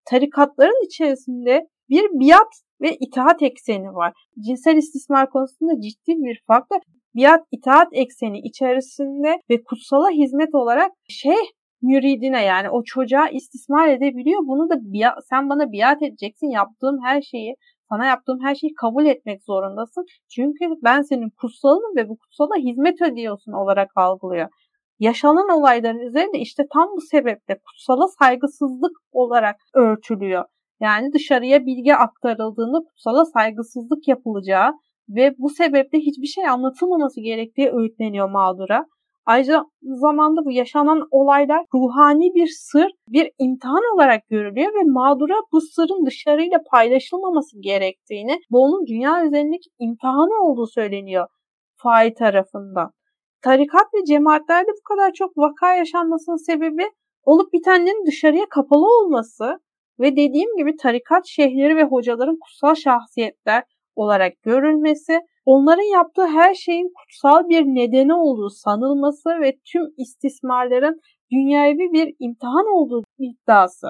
Tarikatların 0.05 0.85
içerisinde 0.85 1.67
bir 1.89 2.03
biat 2.03 2.51
ve 2.81 2.95
itaat 2.95 3.41
ekseni 3.41 3.87
var. 3.87 4.13
Cinsel 4.45 4.77
istismar 4.77 5.29
konusunda 5.29 5.81
ciddi 5.81 6.11
bir 6.23 6.43
farkla 6.47 6.75
biat 7.15 7.41
itaat 7.51 7.87
ekseni 7.91 8.39
içerisinde 8.39 9.37
ve 9.49 9.63
kutsala 9.63 10.09
hizmet 10.09 10.55
olarak 10.55 10.91
şeyh 11.09 11.47
müridine 11.81 12.43
yani 12.43 12.69
o 12.69 12.83
çocuğa 12.83 13.29
istismar 13.29 13.87
edebiliyor. 13.87 14.41
Bunu 14.41 14.69
da 14.69 14.75
biat, 14.93 15.13
sen 15.29 15.49
bana 15.49 15.71
biat 15.71 16.03
edeceksin. 16.03 16.47
Yaptığım 16.47 16.97
her 17.03 17.21
şeyi 17.21 17.55
sana 17.93 18.05
yaptığım 18.05 18.39
her 18.43 18.55
şeyi 18.55 18.73
kabul 18.73 19.05
etmek 19.05 19.43
zorundasın. 19.43 20.05
Çünkü 20.35 20.65
ben 20.83 21.01
senin 21.01 21.29
kutsalım 21.29 21.95
ve 21.95 22.09
bu 22.09 22.17
kutsala 22.17 22.55
hizmet 22.55 23.01
ediyorsun 23.01 23.51
olarak 23.51 23.89
algılıyor. 23.95 24.49
Yaşanan 24.99 25.49
olayların 25.49 25.99
üzerinde 25.99 26.39
işte 26.39 26.63
tam 26.73 26.89
bu 26.95 27.01
sebeple 27.01 27.59
kutsala 27.65 28.07
saygısızlık 28.07 28.91
olarak 29.11 29.55
örtülüyor. 29.75 30.45
Yani 30.79 31.13
dışarıya 31.13 31.65
bilgi 31.65 31.95
aktarıldığında 31.95 32.79
kutsala 32.87 33.25
saygısızlık 33.25 34.07
yapılacağı 34.07 34.71
ve 35.09 35.35
bu 35.37 35.49
sebeple 35.49 35.99
hiçbir 35.99 36.27
şey 36.27 36.47
anlatılmaması 36.47 37.21
gerektiği 37.21 37.69
öğütleniyor 37.69 38.29
mağdura. 38.29 38.85
Ayrıca 39.25 39.65
zamanda 39.81 40.45
bu 40.45 40.51
yaşanan 40.51 41.07
olaylar 41.11 41.65
ruhani 41.73 42.35
bir 42.35 42.47
sır, 42.47 42.91
bir 43.07 43.31
imtihan 43.39 43.95
olarak 43.95 44.27
görülüyor 44.27 44.73
ve 44.73 44.83
mağdura 44.85 45.35
bu 45.51 45.61
sırrın 45.61 46.05
dışarıyla 46.05 46.57
paylaşılmaması 46.71 47.61
gerektiğini, 47.61 48.39
bu 48.51 48.63
onun 48.63 48.87
dünya 48.87 49.25
üzerindeki 49.25 49.69
imtihanı 49.79 50.43
olduğu 50.43 50.67
söyleniyor 50.67 51.27
fai 51.83 52.13
tarafından. 52.13 52.91
Tarikat 53.41 53.93
ve 53.93 54.05
cemaatlerde 54.05 54.71
bu 54.71 54.95
kadar 54.95 55.13
çok 55.13 55.37
vaka 55.37 55.73
yaşanmasının 55.73 56.45
sebebi 56.45 56.83
olup 57.23 57.53
bitenlerin 57.53 58.05
dışarıya 58.05 58.45
kapalı 58.49 58.85
olması 58.85 59.59
ve 59.99 60.11
dediğim 60.11 60.57
gibi 60.57 60.75
tarikat 60.75 61.25
şeyhleri 61.27 61.75
ve 61.75 61.83
hocaların 61.83 62.37
kutsal 62.39 62.75
şahsiyetler 62.75 63.63
olarak 63.95 64.33
görülmesi 64.43 65.19
onların 65.45 65.93
yaptığı 65.93 66.27
her 66.27 66.53
şeyin 66.53 66.93
kutsal 66.99 67.49
bir 67.49 67.63
nedeni 67.63 68.13
olduğu 68.13 68.49
sanılması 68.49 69.29
ve 69.41 69.57
tüm 69.71 69.81
istismarların 69.97 70.99
dünyevi 71.31 71.93
bir 71.93 72.15
imtihan 72.19 72.65
olduğu 72.75 73.03
iddiası. 73.19 73.87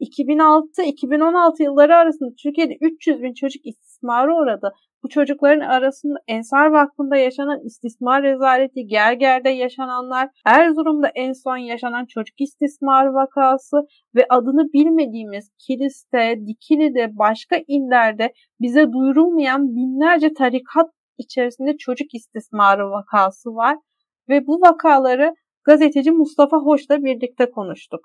2006-2016 0.00 1.62
yılları 1.62 1.96
arasında 1.96 2.30
Türkiye'de 2.42 2.76
300 2.80 3.22
bin 3.22 3.34
çocuk 3.34 3.66
istismara 3.66 4.36
uğradı. 4.36 4.72
Bu 5.04 5.08
çocukların 5.08 5.60
arasında 5.60 6.18
Ensar 6.28 6.66
Vakfı'nda 6.66 7.16
yaşanan 7.16 7.66
istismar 7.66 8.22
rezaleti, 8.22 8.86
Gerger'de 8.86 9.50
yaşananlar, 9.50 10.28
Erzurum'da 10.46 11.08
en 11.14 11.32
son 11.32 11.56
yaşanan 11.56 12.06
çocuk 12.06 12.40
istismar 12.40 13.06
vakası 13.06 13.76
ve 14.14 14.26
adını 14.28 14.72
bilmediğimiz 14.72 15.50
Kilis'te, 15.58 16.36
Dikili'de, 16.46 17.18
başka 17.18 17.56
illerde 17.68 18.32
bize 18.60 18.92
duyurulmayan 18.92 19.76
binlerce 19.76 20.34
tarikat 20.34 20.90
içerisinde 21.18 21.76
çocuk 21.76 22.14
istismarı 22.14 22.90
vakası 22.90 23.54
var 23.54 23.76
ve 24.28 24.46
bu 24.46 24.60
vakaları 24.60 25.34
gazeteci 25.64 26.10
Mustafa 26.10 26.56
Hoş'la 26.56 27.04
birlikte 27.04 27.50
konuştuk. 27.50 28.00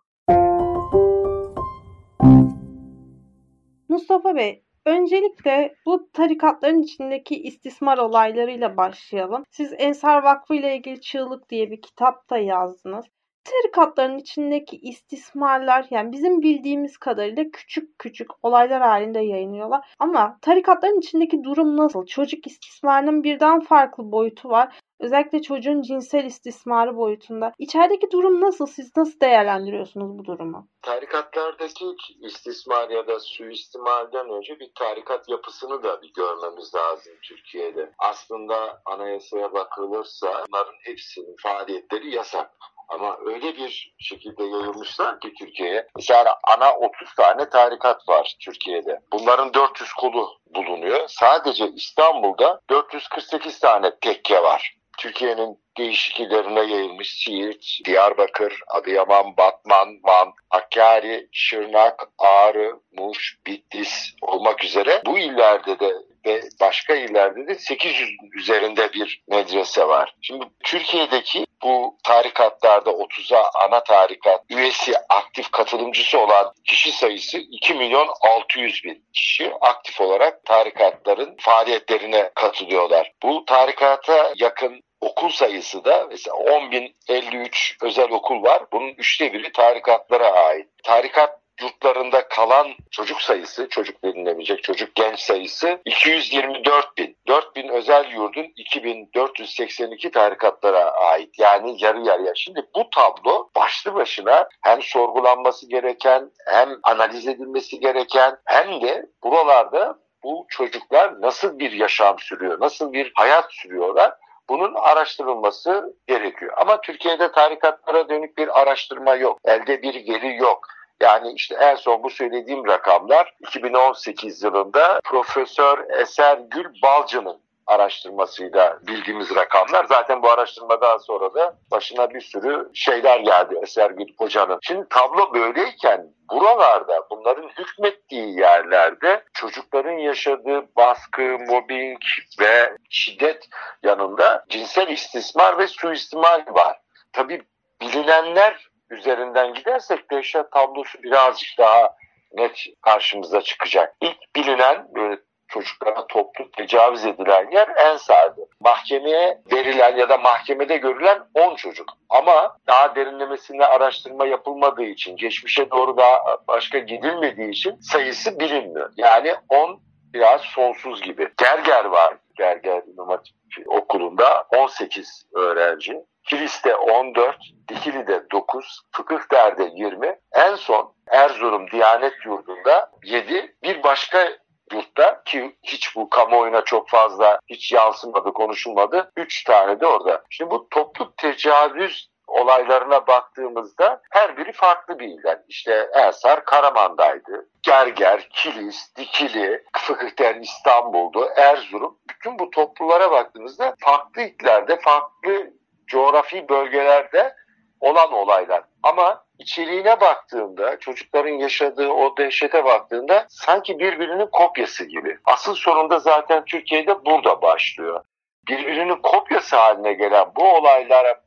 Mustafa 3.90 4.36
Bey, 4.36 4.67
Öncelikle 4.88 5.76
bu 5.86 6.10
tarikatların 6.14 6.82
içindeki 6.82 7.44
istismar 7.44 7.98
olaylarıyla 7.98 8.78
başlayalım. 8.78 9.44
Siz 9.52 9.74
Ensar 9.78 10.24
Vakfı 10.24 10.56
ile 10.56 10.78
ilgili 10.78 11.02
Çığlık 11.02 11.50
diye 11.50 11.72
bir 11.72 11.82
kitap 11.82 12.30
da 12.30 12.38
yazdınız. 12.38 13.06
Tarikatların 13.52 14.18
içindeki 14.18 14.78
istismarlar 14.78 15.86
yani 15.90 16.12
bizim 16.12 16.42
bildiğimiz 16.42 16.98
kadarıyla 16.98 17.44
küçük 17.54 18.00
küçük 18.00 18.28
olaylar 18.44 18.82
halinde 18.82 19.20
yayınlıyorlar. 19.20 19.86
Ama 20.00 20.38
tarikatların 20.42 21.00
içindeki 21.00 21.44
durum 21.44 21.78
nasıl? 21.78 22.06
Çocuk 22.06 22.48
istismarının 22.48 23.24
birden 23.24 23.60
farklı 23.60 24.12
boyutu 24.12 24.50
var. 24.50 24.80
Özellikle 25.00 25.42
çocuğun 25.42 25.82
cinsel 25.82 26.26
istismarı 26.26 26.98
boyutunda. 26.98 27.54
İçerideki 27.58 28.12
durum 28.12 28.42
nasıl? 28.42 28.66
Siz 28.66 28.98
nasıl 28.98 29.20
değerlendiriyorsunuz 29.20 30.20
bu 30.20 30.26
durumu? 30.26 30.68
Tarikatlardaki 30.82 31.86
istismar 32.22 32.90
ya 32.90 33.08
da 33.08 33.20
suistimalden 33.20 34.30
önce 34.30 34.60
bir 34.60 34.72
tarikat 34.76 35.30
yapısını 35.30 35.84
da 35.84 36.02
bir 36.02 36.14
görmemiz 36.14 36.76
lazım 36.76 37.14
Türkiye'de. 37.24 37.92
Aslında 38.00 38.82
anayasaya 38.86 39.54
bakılırsa 39.54 40.44
bunların 40.48 40.76
hepsinin 40.86 41.36
faaliyetleri 41.44 42.16
yasak. 42.16 42.52
Ama 42.88 43.18
öyle 43.26 43.58
bir 43.58 43.94
şekilde 44.00 44.44
yayılmışlar 44.44 45.20
ki 45.20 45.34
Türkiye'ye. 45.40 45.88
Mesela 45.96 46.40
ana 46.44 46.74
30 46.74 47.16
tane 47.16 47.50
tarikat 47.50 48.10
var 48.10 48.36
Türkiye'de. 48.40 49.00
Bunların 49.12 49.54
400 49.54 49.94
kolu 49.94 50.30
bulunuyor. 50.56 51.08
Sadece 51.08 51.68
İstanbul'da 51.68 52.62
448 52.70 53.60
tane 53.60 53.92
tekke 54.02 54.44
var. 54.44 54.78
Türkiye'nin 54.98 55.60
değişik 55.78 56.20
illerine 56.20 56.60
yayılmış 56.60 57.24
Siirt, 57.24 57.66
Diyarbakır, 57.86 58.60
Adıyaman, 58.68 59.38
Batman, 59.38 60.00
Van, 60.04 60.34
Hakkari, 60.50 61.28
Şırnak, 61.32 62.10
Ağrı, 62.18 62.80
Muş, 62.92 63.38
Bitlis 63.48 64.14
olmak 64.22 64.64
üzere 64.64 65.02
bu 65.06 65.20
illerde 65.20 65.80
de 65.80 65.94
ve 66.26 66.42
başka 66.62 66.96
illerde 66.96 67.48
de 67.48 67.56
800 67.56 68.10
üzerinde 68.34 68.94
bir 68.94 69.24
medrese 69.28 69.88
var. 69.88 70.16
Şimdi 70.22 70.46
Türkiye'deki 70.64 71.47
bu 71.64 71.98
tarikatlarda 72.04 72.90
30'a 72.90 73.44
ana 73.66 73.84
tarikat 73.84 74.44
üyesi 74.50 74.94
aktif 75.10 75.52
katılımcısı 75.52 76.20
olan 76.20 76.54
kişi 76.66 76.92
sayısı 76.92 77.38
2 77.38 77.74
milyon 77.74 78.08
600 78.22 78.84
bin 78.84 79.06
kişi 79.14 79.54
aktif 79.62 80.02
olarak 80.02 80.46
tarikatların 80.46 81.36
faaliyetlerine 81.40 82.32
katılıyorlar. 82.36 83.12
Bu 83.24 83.46
tarikata 83.46 84.34
yakın 84.36 84.82
okul 85.02 85.30
sayısı 85.30 85.86
da 85.86 86.08
mesela 86.10 86.36
10.053 86.36 87.86
özel 87.86 88.12
okul 88.12 88.44
var. 88.44 88.64
Bunun 88.72 88.90
üçte 88.90 89.34
biri 89.34 89.52
tarikatlara 89.52 90.32
ait. 90.32 90.68
Tarikat 90.84 91.47
yurtlarında 91.62 92.28
kalan 92.28 92.68
çocuk 92.92 93.22
sayısı, 93.22 93.70
çocuk 93.70 94.04
denilemeyecek 94.04 94.64
çocuk 94.64 94.96
genç 94.96 95.20
sayısı 95.20 95.80
224 95.86 96.98
bin. 96.98 97.18
4 97.28 97.56
bin 97.56 97.68
özel 97.68 98.12
yurdun 98.12 98.48
2482 98.56 100.12
tarikatlara 100.12 100.92
ait. 100.92 101.40
Yani 101.40 101.76
yarı 101.84 102.02
yarıya. 102.02 102.36
Şimdi 102.36 102.66
bu 102.76 102.90
tablo 102.90 103.50
başlı 103.56 103.94
başına 103.94 104.50
hem 104.62 104.82
sorgulanması 104.82 105.70
gereken 105.70 106.32
hem 106.46 106.70
analiz 106.84 107.28
edilmesi 107.28 107.80
gereken 107.80 108.38
hem 108.46 108.82
de 108.82 109.06
buralarda 109.24 110.00
bu 110.24 110.46
çocuklar 110.50 111.22
nasıl 111.22 111.60
bir 111.60 111.72
yaşam 111.72 112.20
sürüyor, 112.20 112.60
nasıl 112.60 112.94
bir 112.94 113.12
hayat 113.16 113.54
sürüyorlar 113.54 114.14
bunun 114.50 114.74
araştırılması 114.76 115.96
gerekiyor. 116.08 116.54
Ama 116.58 116.82
Türkiye'de 116.82 117.32
tarikatlara 117.32 118.10
dönük 118.10 118.38
bir 118.38 118.62
araştırma 118.62 119.16
yok. 119.16 119.40
Elde 119.46 119.82
bir 119.82 120.14
veri 120.14 120.36
yok. 120.36 120.68
Yani 121.00 121.32
işte 121.36 121.56
en 121.56 121.76
son 121.76 122.04
bu 122.04 122.10
söylediğim 122.10 122.68
rakamlar 122.68 123.34
2018 123.40 124.44
yılında 124.44 125.00
Profesör 125.04 126.00
Eser 126.02 126.38
Gül 126.38 126.82
Balcı'nın 126.84 127.42
araştırmasıyla 127.68 128.80
bildiğimiz 128.88 129.36
rakamlar. 129.36 129.86
Zaten 129.86 130.24
bu 130.24 130.32
araştırmadan 130.32 130.98
sonra 130.98 131.34
da 131.34 131.56
başına 131.72 132.14
bir 132.14 132.22
sürü 132.22 132.70
şeyler 132.74 133.20
geldi 133.20 133.60
Eser 133.64 133.92
Gül 133.92 134.08
Hoca'nın. 134.18 134.60
Şimdi 134.62 134.88
tablo 134.90 135.34
böyleyken 135.34 136.08
buralarda 136.32 137.08
bunların 137.10 137.50
hükmettiği 137.60 138.40
yerlerde 138.40 139.24
çocukların 139.34 139.98
yaşadığı 139.98 140.76
baskı, 140.76 141.22
mobbing 141.22 142.02
ve 142.40 142.74
şiddet 142.90 143.48
yanında 143.84 144.46
cinsel 144.50 144.88
istismar 144.88 145.58
ve 145.58 145.68
suistimal 145.68 146.44
var. 146.48 146.80
Tabii 147.14 147.42
bilinenler 147.82 148.67
üzerinden 148.90 149.54
gidersek 149.54 150.12
dehşet 150.12 150.52
tablosu 150.52 151.04
birazcık 151.04 151.50
daha 151.58 151.96
net 152.34 152.66
karşımıza 152.82 153.42
çıkacak. 153.42 153.96
İlk 154.02 154.36
bilinen 154.36 154.88
böyle 154.96 155.22
çocuklara 155.48 156.08
toplu 156.08 156.52
tecavüz 156.52 157.06
edilen 157.06 157.52
yer 157.52 157.68
Ensar'dı. 157.78 158.42
Mahkemeye 158.60 159.42
verilen 159.52 159.98
ya 159.98 160.10
da 160.10 160.18
mahkemede 160.18 160.78
görülen 160.78 161.20
10 161.34 161.56
çocuk. 161.56 161.90
Ama 162.10 162.58
daha 162.68 162.96
derinlemesine 162.96 163.66
araştırma 163.66 164.26
yapılmadığı 164.26 164.84
için, 164.84 165.16
geçmişe 165.16 165.72
doğru 165.72 165.98
daha 165.98 166.20
başka 166.48 166.80
gidilmediği 166.80 167.50
için 167.50 167.76
sayısı 167.82 168.40
bilinmiyor. 168.40 168.94
Yani 168.98 169.36
10 169.50 169.82
biraz 170.14 170.42
sonsuz 170.42 171.02
gibi. 171.02 171.30
Gerger 171.38 171.86
var. 171.86 172.18
Gerger 172.38 172.82
İmam 172.88 173.10
Hatip 173.10 173.36
Okulu'nda 173.68 174.46
18 174.56 175.28
öğrenci. 175.36 175.94
Kilis'te 176.28 176.76
14, 176.76 177.38
Dikili'de 177.68 178.30
9, 178.32 178.82
Fıkıh 178.92 179.32
Der'de 179.32 179.70
20. 179.76 180.20
En 180.32 180.56
son 180.56 180.94
Erzurum 181.12 181.72
Diyanet 181.72 182.14
Yurdu'nda 182.26 182.92
7. 183.04 183.56
Bir 183.64 183.84
başka 183.84 184.30
yurtta 184.74 185.24
ki 185.26 185.56
hiç 185.64 185.96
bu 185.96 186.10
kamuoyuna 186.10 186.62
çok 186.62 186.90
fazla 186.90 187.40
hiç 187.50 187.72
yansımadı, 187.72 188.34
konuşulmadı. 188.34 189.12
Üç 189.18 189.44
tane 189.44 189.80
de 189.80 189.88
orada. 189.88 190.24
Şimdi 190.30 190.52
bu 190.52 190.70
toplu 190.70 191.16
tecavüz 191.16 192.10
olaylarına 192.28 193.08
baktığımızda 193.08 194.02
her 194.12 194.38
biri 194.38 194.52
farklı 194.52 195.00
bir 195.00 195.08
ilden. 195.08 195.44
İşte 195.48 195.90
Ensar 195.94 196.46
Karaman'daydı. 196.46 197.50
Gerger, 197.64 198.30
Kilis, 198.30 198.96
Dikili, 198.96 199.64
Fıkıhten 199.78 200.42
İstanbul'du, 200.42 201.30
Erzurum. 201.36 201.98
Bütün 202.10 202.40
bu 202.40 202.50
topluluklara 202.50 203.12
baktığımızda 203.12 203.76
farklı 203.80 204.22
illerde, 204.22 204.80
farklı 204.80 205.57
coğrafi 205.88 206.50
bölgelerde 206.50 207.36
olan 207.80 208.14
olaylar. 208.14 208.64
Ama 208.84 209.24
içeriğine 209.40 210.02
baktığında, 210.02 210.80
çocukların 210.80 211.34
yaşadığı 211.34 211.90
o 211.90 212.18
dehşete 212.18 212.66
baktığında 212.66 213.26
sanki 213.30 213.80
birbirinin 213.80 214.28
kopyası 214.32 214.86
gibi. 214.86 215.18
Asıl 215.26 215.56
sorun 215.56 215.90
da 215.90 216.00
zaten 216.00 216.46
Türkiye'de 216.46 217.06
burada 217.06 217.42
başlıyor. 217.42 218.04
Birbirinin 218.48 218.96
kopyası 218.96 219.56
haline 219.56 219.94
gelen 219.94 220.28
bu 220.36 220.54
olaylara 220.56 221.22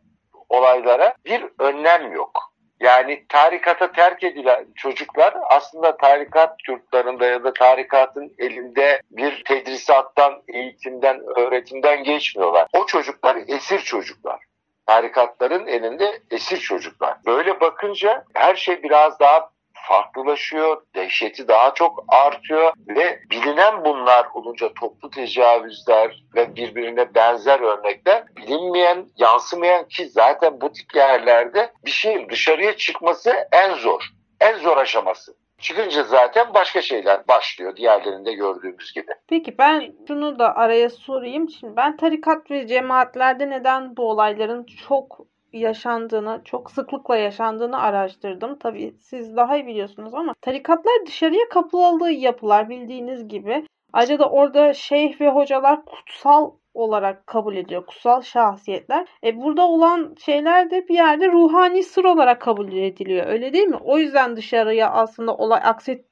olaylara 0.48 1.14
bir 1.24 1.44
önlem 1.58 2.12
yok. 2.12 2.50
Yani 2.80 3.24
tarikata 3.28 3.92
terk 3.92 4.24
edilen 4.24 4.66
çocuklar 4.76 5.34
aslında 5.50 5.96
tarikat 5.96 6.56
yurtlarında 6.68 7.26
ya 7.26 7.44
da 7.44 7.52
tarikatın 7.52 8.34
elinde 8.38 9.00
bir 9.10 9.44
tedrisattan, 9.44 10.42
eğitimden, 10.48 11.20
öğretimden 11.38 12.04
geçmiyorlar. 12.04 12.68
O 12.72 12.86
çocuklar 12.86 13.38
esir 13.48 13.78
çocuklar 13.78 14.49
tarikatların 14.90 15.66
elinde 15.66 16.20
esir 16.30 16.58
çocuklar. 16.58 17.16
Böyle 17.26 17.60
bakınca 17.60 18.24
her 18.34 18.54
şey 18.54 18.82
biraz 18.82 19.20
daha 19.20 19.50
farklılaşıyor, 19.88 20.82
dehşeti 20.94 21.48
daha 21.48 21.74
çok 21.74 22.04
artıyor 22.08 22.72
ve 22.88 23.20
bilinen 23.30 23.84
bunlar 23.84 24.26
olunca 24.34 24.74
toplu 24.80 25.10
tecavüzler 25.10 26.24
ve 26.34 26.56
birbirine 26.56 27.14
benzer 27.14 27.60
örnekler 27.60 28.24
bilinmeyen, 28.36 29.06
yansımayan 29.16 29.88
ki 29.88 30.08
zaten 30.08 30.60
bu 30.60 30.72
tip 30.72 30.94
yerlerde 30.94 31.72
bir 31.84 31.90
şeyin 31.90 32.28
dışarıya 32.28 32.76
çıkması 32.76 33.34
en 33.52 33.74
zor, 33.74 34.02
en 34.40 34.58
zor 34.58 34.76
aşaması. 34.76 35.39
Çıkınca 35.60 36.02
zaten 36.02 36.54
başka 36.54 36.82
şeyler 36.82 37.28
başlıyor 37.28 37.76
diğerlerinde 37.76 38.32
gördüğümüz 38.32 38.92
gibi. 38.92 39.12
Peki 39.28 39.58
ben 39.58 39.92
şunu 40.08 40.38
da 40.38 40.56
araya 40.56 40.90
sorayım. 40.90 41.48
Şimdi 41.50 41.76
ben 41.76 41.96
tarikat 41.96 42.50
ve 42.50 42.66
cemaatlerde 42.66 43.50
neden 43.50 43.96
bu 43.96 44.10
olayların 44.10 44.64
çok 44.88 45.26
yaşandığını, 45.52 46.40
çok 46.44 46.70
sıklıkla 46.70 47.16
yaşandığını 47.16 47.82
araştırdım. 47.82 48.58
Tabii 48.58 48.94
siz 49.00 49.36
daha 49.36 49.56
iyi 49.56 49.66
biliyorsunuz 49.66 50.14
ama 50.14 50.34
tarikatlar 50.40 51.06
dışarıya 51.06 51.48
kapılalı 51.48 52.10
yapılar 52.10 52.68
bildiğiniz 52.68 53.28
gibi. 53.28 53.66
Ayrıca 53.92 54.18
da 54.18 54.30
orada 54.30 54.72
şeyh 54.72 55.20
ve 55.20 55.28
hocalar 55.28 55.84
kutsal 55.84 56.50
olarak 56.80 57.26
kabul 57.26 57.56
ediyor. 57.56 57.86
Kutsal 57.86 58.22
şahsiyetler. 58.22 59.06
E 59.24 59.36
burada 59.36 59.68
olan 59.68 60.14
şeyler 60.24 60.70
de 60.70 60.88
bir 60.88 60.94
yerde 60.94 61.28
ruhani 61.32 61.82
sır 61.82 62.04
olarak 62.04 62.40
kabul 62.40 62.72
ediliyor. 62.72 63.26
Öyle 63.26 63.52
değil 63.52 63.66
mi? 63.68 63.76
O 63.76 63.98
yüzden 63.98 64.36
dışarıya 64.36 64.90
aslında 64.90 65.34
olay 65.36 65.60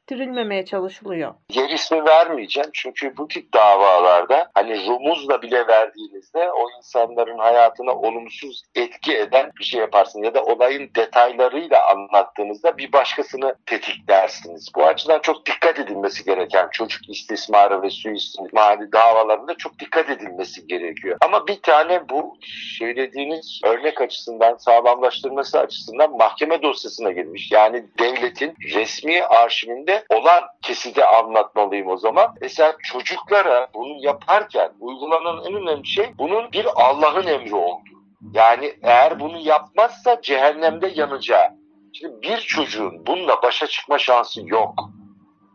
aksettirilmemeye 0.09 0.65
çalışılıyor. 0.65 1.35
Yer 1.53 1.71
ismi 1.71 2.05
vermeyeceğim. 2.05 2.71
Çünkü 2.75 3.17
bu 3.17 3.29
tip 3.29 3.55
davalarda 3.55 4.51
hani 4.55 4.87
rumuzla 4.87 5.43
bile 5.43 5.67
verdiğinizde 5.67 6.51
o 6.53 6.71
insanların 6.79 7.39
hayatına 7.39 7.93
olumsuz 7.93 8.63
etki 8.75 9.19
eden 9.19 9.51
bir 9.59 9.65
şey 9.65 9.81
yaparsın. 9.81 10.23
Ya 10.23 10.35
da 10.35 10.45
olayın 10.45 10.91
detaylarıyla 10.97 11.79
anlattığınızda 11.91 12.79
bir 12.79 12.93
başkasını 12.93 13.55
tetiklersiniz. 13.67 14.69
Bu 14.77 14.85
açıdan 14.85 15.19
çok 15.19 15.47
dikkat 15.47 15.79
edilmesi 15.79 16.25
gereken 16.25 16.69
çocuk 16.73 17.09
istismarı 17.09 17.83
ve 17.83 17.91
suistimali 17.91 18.93
davalarında 18.93 19.55
çok 19.55 19.79
dikkat 19.79 20.11
edilmesi 20.11 20.67
gerekiyor. 20.67 21.17
Ama 21.21 21.47
bir 21.47 21.63
tane 21.63 22.09
bu 22.09 22.37
söylediğiniz 22.79 23.61
örnek 23.65 24.01
açısından 24.01 24.57
sağlamlaştırması 24.57 25.61
açısından 25.61 26.17
mahkeme 26.17 26.63
dosyasına 26.63 27.11
girmiş. 27.11 27.53
Yani 27.53 27.85
devletin 27.99 28.55
resmi 28.75 29.23
arşivinde 29.25 29.98
olan 30.11 30.43
kesidi 30.63 31.05
anlatmalıyım 31.05 31.89
o 31.89 31.97
zaman. 31.97 32.35
Mesela 32.41 32.77
çocuklara 32.83 33.69
bunu 33.75 34.05
yaparken 34.05 34.73
uygulanan 34.81 35.45
en 35.45 35.55
önemli 35.55 35.87
şey 35.87 36.07
bunun 36.19 36.53
bir 36.53 36.67
Allah'ın 36.77 37.27
emri 37.27 37.55
olduğu. 37.55 37.99
Yani 38.33 38.75
eğer 38.83 39.21
bunu 39.21 39.39
yapmazsa 39.39 40.23
cehennemde 40.23 40.93
yanacağı. 40.95 41.49
Şimdi 41.93 42.23
bir 42.23 42.37
çocuğun 42.37 43.07
bununla 43.07 43.43
başa 43.43 43.67
çıkma 43.67 43.99
şansı 43.99 44.41
yok. 44.45 44.75